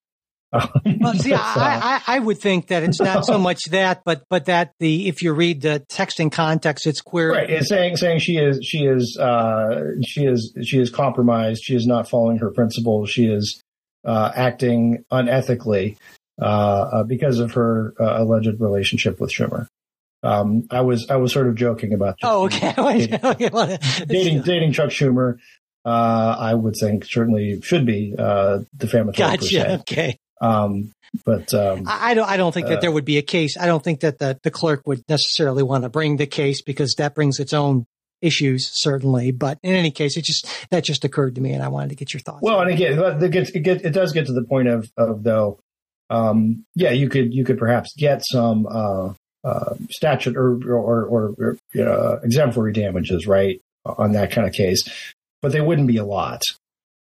Well, 1.01 1.15
see, 1.15 1.35
I, 1.35 1.43
I, 1.45 2.03
I 2.07 2.19
would 2.19 2.39
think 2.39 2.69
that 2.69 2.83
it's 2.83 3.01
not 3.01 3.27
so 3.27 3.39
much 3.49 3.65
that, 3.71 4.03
but 4.05 4.25
but 4.31 4.47
that 4.47 4.73
the 4.79 5.07
if 5.07 5.21
you 5.21 5.35
read 5.35 5.61
the 5.61 5.85
text 5.91 6.21
in 6.21 6.31
context, 6.31 6.87
it's 6.87 7.03
queer. 7.03 7.33
Right, 7.33 7.51
it's 7.51 7.69
saying 7.69 7.97
saying 7.97 8.21
she 8.21 8.37
is 8.39 8.59
she 8.63 8.87
is 8.87 9.19
uh, 9.19 9.81
she 10.07 10.25
is 10.25 10.57
she 10.65 10.81
is 10.81 10.91
compromised. 10.91 11.63
She 11.63 11.75
is 11.75 11.87
not 11.87 12.09
following 12.09 12.39
her 12.39 12.51
principles. 12.51 13.11
She 13.11 13.27
is 13.27 13.63
uh, 14.05 14.33
acting 14.35 15.05
unethically 15.13 15.97
uh, 16.41 16.45
uh, 16.45 17.03
because 17.05 17.39
of 17.41 17.53
her 17.53 17.95
uh, 18.01 18.23
alleged 18.23 18.61
relationship 18.61 19.21
with 19.21 19.33
Schumer. 19.33 19.67
Um, 20.23 20.67
I 20.71 20.81
was 20.81 21.09
I 21.11 21.17
was 21.17 21.33
sort 21.33 21.47
of 21.47 21.55
joking 21.55 21.93
about 21.93 22.17
Oh, 22.23 22.45
okay. 22.47 22.75
Well, 23.53 23.79
dating 24.07 24.43
dating 24.43 24.73
Chuck 24.73 24.91
Schumer. 24.91 25.39
Uh, 25.85 26.37
I 26.39 26.55
would 26.55 26.75
think 26.79 27.05
certainly 27.05 27.61
should 27.63 27.87
be 27.87 28.15
uh, 28.19 28.61
defamatory 28.77 29.37
Gotcha. 29.37 29.75
Okay. 29.81 30.19
Um, 30.41 30.91
but 31.25 31.55
um, 31.55 31.85
I 31.87 32.11
I 32.11 32.15
don't. 32.15 32.29
I 32.29 32.37
don't 32.37 32.53
think 32.53 32.67
that 32.67 32.79
Uh, 32.79 32.81
there 32.81 32.91
would 32.93 33.05
be 33.05 33.19
a 33.19 33.23
case. 33.23 33.57
I 33.57 33.67
don't 33.67 33.83
think 33.83 34.01
that 34.01 34.19
the, 34.19 34.39
the 34.43 34.51
clerk 34.51 34.87
would 34.87 35.03
necessarily 35.09 35.63
want 35.63 35.85
to 35.85 35.89
bring 35.89 36.17
the 36.17 36.27
case 36.27 36.63
because 36.63 36.95
that 36.99 37.15
brings 37.15 37.39
its 37.41 37.53
own 37.55 37.87
issues, 38.21 38.71
certainly. 38.73 39.31
But 39.31 39.59
in 39.63 39.75
any 39.75 39.91
case, 39.91 40.17
it 40.17 40.25
just 40.25 40.47
that 40.71 40.85
just 40.85 41.05
occurred 41.05 41.35
to 41.37 41.41
me, 41.41 41.53
and 41.53 41.63
I 41.63 41.69
wanted 41.69 41.91
to 41.91 41.95
get 41.95 42.13
your 42.13 42.21
thoughts. 42.21 42.43
Well, 42.43 42.61
and 42.61 42.71
again, 42.71 42.99
it 42.99 43.31
gets, 43.31 43.51
it, 43.51 43.61
gets, 43.61 43.83
it 43.85 43.91
does 43.91 44.13
get 44.13 44.27
to 44.27 44.33
the 44.33 44.45
point 44.45 44.69
of, 44.69 44.91
of 44.97 45.23
though, 45.23 45.59
um, 46.11 46.65
yeah, 46.75 46.91
you 46.91 47.09
could 47.09 47.35
you 47.35 47.45
could 47.45 47.59
perhaps 47.59 47.95
get 47.97 48.23
some 48.25 48.67
uh, 48.67 49.13
uh, 49.45 49.75
statute 49.91 50.37
or 50.37 50.59
or, 50.73 51.05
or, 51.05 51.35
or 51.39 51.57
uh, 51.81 52.19
exemplary 52.23 52.73
damages, 52.73 53.27
right, 53.27 53.61
on 53.85 54.13
that 54.13 54.31
kind 54.31 54.47
of 54.47 54.55
case, 54.55 54.83
but 55.43 55.53
they 55.53 55.61
wouldn't 55.61 55.89
be 55.89 55.99
a 55.99 56.05
lot. 56.05 56.43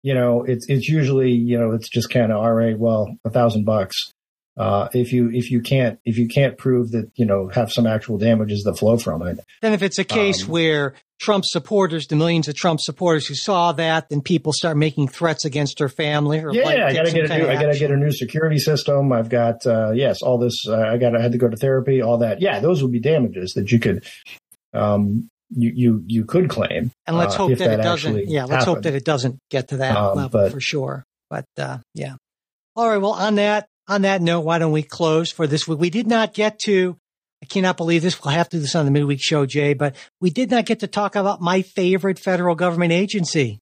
You 0.03 0.15
know, 0.15 0.43
it's 0.43 0.67
it's 0.69 0.89
usually 0.89 1.33
you 1.33 1.59
know 1.59 1.73
it's 1.73 1.89
just 1.89 2.11
kind 2.11 2.33
of 2.33 2.39
all 2.39 2.53
right. 2.53 2.79
Well, 2.79 3.17
a 3.25 3.31
thousand 3.31 3.65
bucks 3.65 4.12
uh, 4.57 4.89
if 4.93 5.13
you 5.13 5.31
if 5.33 5.51
you 5.51 5.61
can't 5.61 5.99
if 6.05 6.19
you 6.19 6.29
can't 6.29 6.59
prove 6.59 6.91
that 6.93 7.11
you 7.15 7.25
know 7.25 7.49
have 7.49 7.73
some 7.73 7.87
actual 7.87 8.19
damages 8.19 8.63
that 8.65 8.75
flow 8.79 8.97
from 8.97 9.23
it. 9.23 9.39
Then, 9.63 9.73
if 9.73 9.83
it's 9.83 9.99
a 9.99 10.05
case 10.05 10.45
Um, 10.45 10.51
where 10.51 10.95
Trump 11.21 11.45
supporters, 11.47 12.07
the 12.07 12.17
millions 12.17 12.49
of 12.49 12.55
Trump 12.55 12.81
supporters 12.81 13.27
who 13.27 13.35
saw 13.35 13.73
that, 13.73 14.09
then 14.11 14.21
people 14.21 14.53
start 14.53 14.77
making 14.77 15.09
threats 15.09 15.45
against 15.45 15.79
her 15.79 15.89
family. 15.89 16.41
Or 16.41 16.53
Yeah, 16.53 16.87
I 16.87 16.93
gotta 16.93 17.13
get 17.13 17.31
a 17.31 17.39
new, 17.39 17.49
I 17.49 17.55
gotta 17.55 17.79
get 17.79 17.91
a 17.91 17.97
new 17.97 18.11
security 18.13 18.59
system. 18.59 19.13
I've 19.13 19.29
got 19.29 19.65
uh, 19.65 19.93
yes, 19.93 20.21
all 20.23 20.39
this. 20.39 20.55
Uh, 20.69 20.77
I 20.81 20.99
got 20.99 21.17
I 21.17 21.23
had 21.23 21.33
to 21.33 21.39
go 21.39 21.49
to 21.49 21.57
therapy. 21.57 22.03
All 22.03 22.19
that. 22.19 22.41
Yeah, 22.41 22.61
those 22.61 22.83
would 22.83 22.93
be 22.93 23.01
damages 23.01 23.53
that 23.55 23.73
you 23.73 23.79
could 23.79 24.05
um 24.75 25.29
you 25.51 25.73
you 25.75 26.05
you 26.07 26.25
could 26.25 26.49
claim. 26.51 26.91
And 27.07 27.17
let's 27.17 27.35
uh, 27.35 27.39
hope 27.39 27.51
if 27.53 27.59
that, 27.59 27.81
it 27.81 27.83
doesn't. 27.83 28.29
Yeah, 28.29 28.45
let's 28.45 28.65
hope 28.65 28.83
that 28.83 28.95
it 28.95 29.05
doesn't 29.05 29.39
get 29.51 29.69
to 29.69 29.79
that 29.79 29.97
Um, 29.97 30.17
level 30.17 30.41
but- 30.43 30.53
for 30.53 30.61
sure. 30.61 31.05
But 31.31 31.47
uh, 31.57 31.79
yeah. 31.95 32.17
All 32.77 32.89
right. 32.89 32.99
Well, 32.99 33.13
on 33.13 33.37
that 33.37 33.67
on 33.89 34.03
that 34.03 34.23
note, 34.23 34.41
why 34.41 34.59
don't 34.59 34.73
we 34.73 34.83
close 34.83 35.31
for 35.33 35.47
this 35.47 35.67
week? 35.67 35.79
We 35.79 35.91
did 35.91 36.07
not 36.07 36.35
get 36.35 36.59
to. 36.67 36.97
I 37.43 37.47
cannot 37.47 37.77
believe 37.77 38.03
this. 38.03 38.23
We'll 38.23 38.33
have 38.35 38.49
to 38.51 38.57
do 38.59 38.61
this 38.61 38.77
on 38.77 38.85
the 38.85 38.93
midweek 38.93 39.21
show, 39.21 39.47
Jay. 39.47 39.75
But 39.75 39.97
we 40.21 40.31
did 40.31 40.51
not 40.51 40.65
get 40.67 40.81
to 40.81 40.87
talk 40.87 41.17
about 41.17 41.41
my 41.41 41.63
favorite 41.63 42.19
federal 42.21 42.55
government 42.55 42.93
agency. 42.93 43.59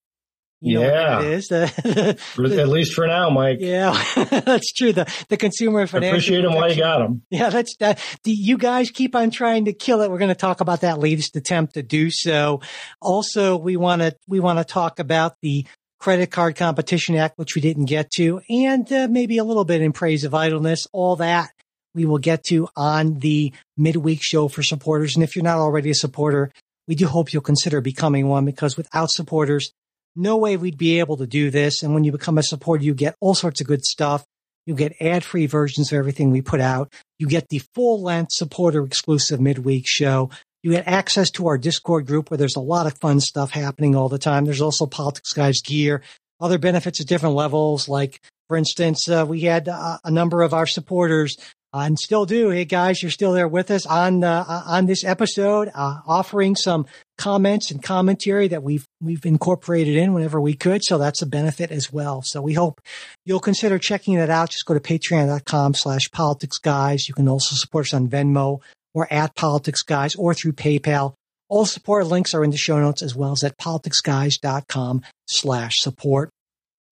You 0.62 0.74
know 0.80 0.82
Yeah. 0.82 1.16
what 1.16 1.24
it 1.24 1.32
is. 1.32 1.48
The, 2.36 2.60
At 2.60 2.68
least 2.68 2.92
for 2.92 3.06
now, 3.06 3.30
Mike. 3.30 3.56
yeah, 3.60 3.92
that's 4.44 4.70
true. 4.74 4.92
The 4.92 5.10
the 5.30 5.38
consumer 5.38 5.86
financial. 5.86 6.16
Appreciate 6.18 6.42
them 6.42 6.52
while 6.54 6.70
you 6.70 6.76
got 6.76 6.98
them. 6.98 7.22
yeah, 7.30 7.48
that's 7.48 7.74
that. 7.78 7.98
The, 8.24 8.32
you 8.32 8.58
guys 8.58 8.90
keep 8.90 9.16
on 9.16 9.30
trying 9.30 9.64
to 9.64 9.72
kill 9.72 10.02
it. 10.02 10.10
We're 10.10 10.18
going 10.18 10.28
to 10.28 10.34
talk 10.34 10.60
about 10.60 10.82
that 10.82 10.98
latest 10.98 11.34
attempt 11.36 11.72
to 11.74 11.82
do 11.82 12.10
so. 12.10 12.60
Also, 13.00 13.56
we 13.56 13.78
want 13.78 14.02
to 14.02 14.14
we 14.28 14.38
want 14.40 14.58
to 14.58 14.64
talk 14.66 14.98
about 14.98 15.36
the 15.40 15.66
Credit 16.00 16.30
Card 16.30 16.56
Competition 16.56 17.14
Act, 17.14 17.36
which 17.36 17.54
we 17.54 17.60
didn't 17.60 17.84
get 17.84 18.10
to, 18.12 18.40
and 18.48 18.90
uh, 18.90 19.06
maybe 19.08 19.36
a 19.38 19.44
little 19.44 19.66
bit 19.66 19.82
in 19.82 19.92
praise 19.92 20.24
of 20.24 20.34
idleness. 20.34 20.86
All 20.92 21.16
that 21.16 21.50
we 21.94 22.06
will 22.06 22.18
get 22.18 22.44
to 22.44 22.68
on 22.76 23.18
the 23.18 23.52
midweek 23.76 24.20
show 24.22 24.48
for 24.48 24.62
supporters. 24.62 25.14
And 25.14 25.22
if 25.22 25.36
you're 25.36 25.44
not 25.44 25.58
already 25.58 25.90
a 25.90 25.94
supporter, 25.94 26.50
we 26.88 26.94
do 26.94 27.06
hope 27.06 27.32
you'll 27.32 27.42
consider 27.42 27.80
becoming 27.80 28.28
one 28.28 28.44
because 28.44 28.76
without 28.76 29.10
supporters, 29.10 29.72
no 30.16 30.36
way 30.36 30.56
we'd 30.56 30.78
be 30.78 31.00
able 31.00 31.16
to 31.18 31.26
do 31.26 31.50
this. 31.50 31.82
And 31.82 31.94
when 31.94 32.04
you 32.04 32.12
become 32.12 32.38
a 32.38 32.42
supporter, 32.42 32.84
you 32.84 32.94
get 32.94 33.16
all 33.20 33.34
sorts 33.34 33.60
of 33.60 33.66
good 33.66 33.84
stuff. 33.84 34.24
You 34.66 34.74
get 34.74 35.00
ad 35.00 35.24
free 35.24 35.46
versions 35.46 35.90
of 35.90 35.98
everything 35.98 36.30
we 36.30 36.42
put 36.42 36.60
out. 36.60 36.92
You 37.18 37.26
get 37.26 37.48
the 37.48 37.62
full 37.74 38.02
length 38.02 38.32
supporter 38.32 38.84
exclusive 38.84 39.40
midweek 39.40 39.84
show. 39.86 40.30
You 40.62 40.72
get 40.72 40.86
access 40.86 41.30
to 41.32 41.46
our 41.46 41.58
Discord 41.58 42.06
group 42.06 42.30
where 42.30 42.38
there's 42.38 42.56
a 42.56 42.60
lot 42.60 42.86
of 42.86 42.98
fun 42.98 43.20
stuff 43.20 43.50
happening 43.50 43.96
all 43.96 44.08
the 44.08 44.18
time. 44.18 44.44
There's 44.44 44.60
also 44.60 44.86
Politics 44.86 45.32
Guys 45.32 45.62
gear, 45.62 46.02
other 46.40 46.58
benefits 46.58 47.00
at 47.00 47.06
different 47.06 47.34
levels. 47.34 47.88
Like, 47.88 48.20
for 48.48 48.56
instance, 48.56 49.08
uh, 49.08 49.24
we 49.26 49.40
had 49.42 49.68
uh, 49.68 49.98
a 50.04 50.10
number 50.10 50.42
of 50.42 50.52
our 50.52 50.66
supporters 50.66 51.36
uh, 51.72 51.84
and 51.86 51.98
still 51.98 52.26
do. 52.26 52.50
Hey 52.50 52.64
guys, 52.64 53.02
you're 53.02 53.10
still 53.10 53.32
there 53.32 53.48
with 53.48 53.70
us 53.70 53.86
on 53.86 54.24
uh, 54.24 54.44
on 54.66 54.86
this 54.86 55.04
episode, 55.04 55.70
uh, 55.74 56.00
offering 56.06 56.56
some 56.56 56.86
comments 57.16 57.70
and 57.70 57.82
commentary 57.82 58.48
that 58.48 58.62
we've 58.62 58.84
we've 59.00 59.24
incorporated 59.24 59.96
in 59.96 60.12
whenever 60.12 60.40
we 60.40 60.54
could. 60.54 60.84
So 60.84 60.98
that's 60.98 61.22
a 61.22 61.26
benefit 61.26 61.70
as 61.70 61.92
well. 61.92 62.22
So 62.22 62.42
we 62.42 62.54
hope 62.54 62.80
you'll 63.24 63.40
consider 63.40 63.78
checking 63.78 64.16
that 64.16 64.30
out. 64.30 64.50
Just 64.50 64.66
go 64.66 64.74
to 64.74 64.80
patreon.com 64.80 65.74
slash 65.74 66.10
politics 66.10 66.58
guys. 66.58 67.08
You 67.08 67.14
can 67.14 67.28
also 67.28 67.54
support 67.54 67.86
us 67.86 67.94
on 67.94 68.08
Venmo 68.08 68.60
or 68.94 69.12
at 69.12 69.34
politics 69.34 69.82
guys 69.82 70.14
or 70.14 70.34
through 70.34 70.52
PayPal. 70.52 71.14
All 71.48 71.66
support 71.66 72.06
links 72.06 72.32
are 72.34 72.44
in 72.44 72.50
the 72.50 72.56
show 72.56 72.78
notes 72.78 73.02
as 73.02 73.14
well 73.14 73.32
as 73.32 73.42
at 73.42 73.58
politicsguys.com 73.58 75.02
slash 75.26 75.74
support. 75.78 76.30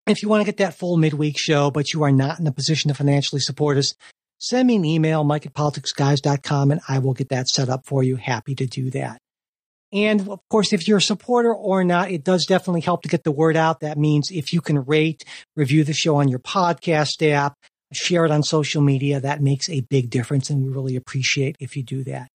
If 0.08 0.22
you 0.22 0.30
want 0.30 0.42
to 0.42 0.46
get 0.46 0.58
that 0.58 0.78
full 0.78 0.98
midweek 0.98 1.36
show, 1.38 1.72
but 1.72 1.92
you 1.94 2.04
are 2.04 2.12
not 2.12 2.40
in 2.40 2.48
a 2.48 2.52
position 2.52 2.90
to 2.90 2.94
financially 2.94 3.42
support 3.42 3.78
us, 3.78 3.94
send 4.40 4.68
me 4.68 4.76
an 4.76 4.86
email, 4.86 5.24
mike 5.24 5.46
at 5.46 5.54
politicsguys.com, 5.54 6.72
and 6.72 6.82
I 6.88 7.00
will 7.00 7.14
get 7.14 7.30
that 7.30 7.48
set 7.48 7.70
up 7.70 7.86
for 7.86 8.04
you. 8.04 8.16
Happy 8.16 8.56
to 8.56 8.66
do 8.66 8.92
that. 8.92 9.20
And 9.92 10.28
of 10.30 10.40
course, 10.50 10.74
if 10.74 10.88
you're 10.88 10.98
a 10.98 11.02
supporter 11.02 11.54
or 11.54 11.84
not, 11.84 12.12
it 12.12 12.24
does 12.24 12.46
definitely 12.46 12.82
help 12.82 13.04
to 13.04 13.10
get 13.10 13.24
the 13.24 13.32
word 13.32 13.56
out. 13.56 13.80
That 13.80 13.98
means 13.98 14.30
if 14.32 14.52
you 14.52 14.62
can 14.62 14.84
rate, 14.86 15.24
review 15.56 15.84
the 15.84 15.94
show 15.94 16.18
on 16.18 16.28
your 16.28 16.40
podcast 16.40 17.26
app, 17.32 17.56
share 17.94 18.26
it 18.26 18.32
on 18.32 18.44
social 18.44 18.82
media, 18.82 19.20
that 19.20 19.42
makes 19.42 19.70
a 19.70 19.82
big 19.82 20.10
difference. 20.10 20.50
And 20.50 20.64
we 20.64 20.70
really 20.70 20.96
appreciate 20.96 21.56
if 21.60 21.76
you 21.76 21.84
do 21.84 22.04
that. 22.06 22.30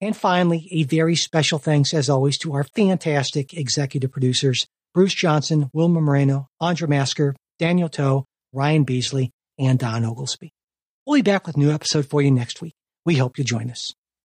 And 0.00 0.16
finally, 0.16 0.68
a 0.70 0.84
very 0.84 1.16
special 1.16 1.58
thanks, 1.58 1.94
as 1.94 2.10
always, 2.10 2.36
to 2.38 2.54
our 2.54 2.64
fantastic 2.64 3.54
executive 3.54 4.12
producers, 4.12 4.66
Bruce 4.92 5.14
Johnson, 5.14 5.70
Wilma 5.72 6.00
Moreno, 6.00 6.48
Andra 6.60 6.88
Masker, 6.88 7.34
Daniel 7.58 7.88
Toe, 7.88 8.24
Ryan 8.52 8.84
Beasley, 8.84 9.30
and 9.58 9.78
Don 9.78 10.04
Oglesby. 10.04 10.52
We'll 11.06 11.18
be 11.18 11.22
back 11.22 11.46
with 11.46 11.56
a 11.56 11.58
new 11.58 11.70
episode 11.70 12.06
for 12.06 12.22
you 12.22 12.30
next 12.30 12.60
week. 12.60 12.74
We 13.04 13.16
hope 13.16 13.38
you 13.38 13.44
join 13.44 13.70
us. 13.70 13.94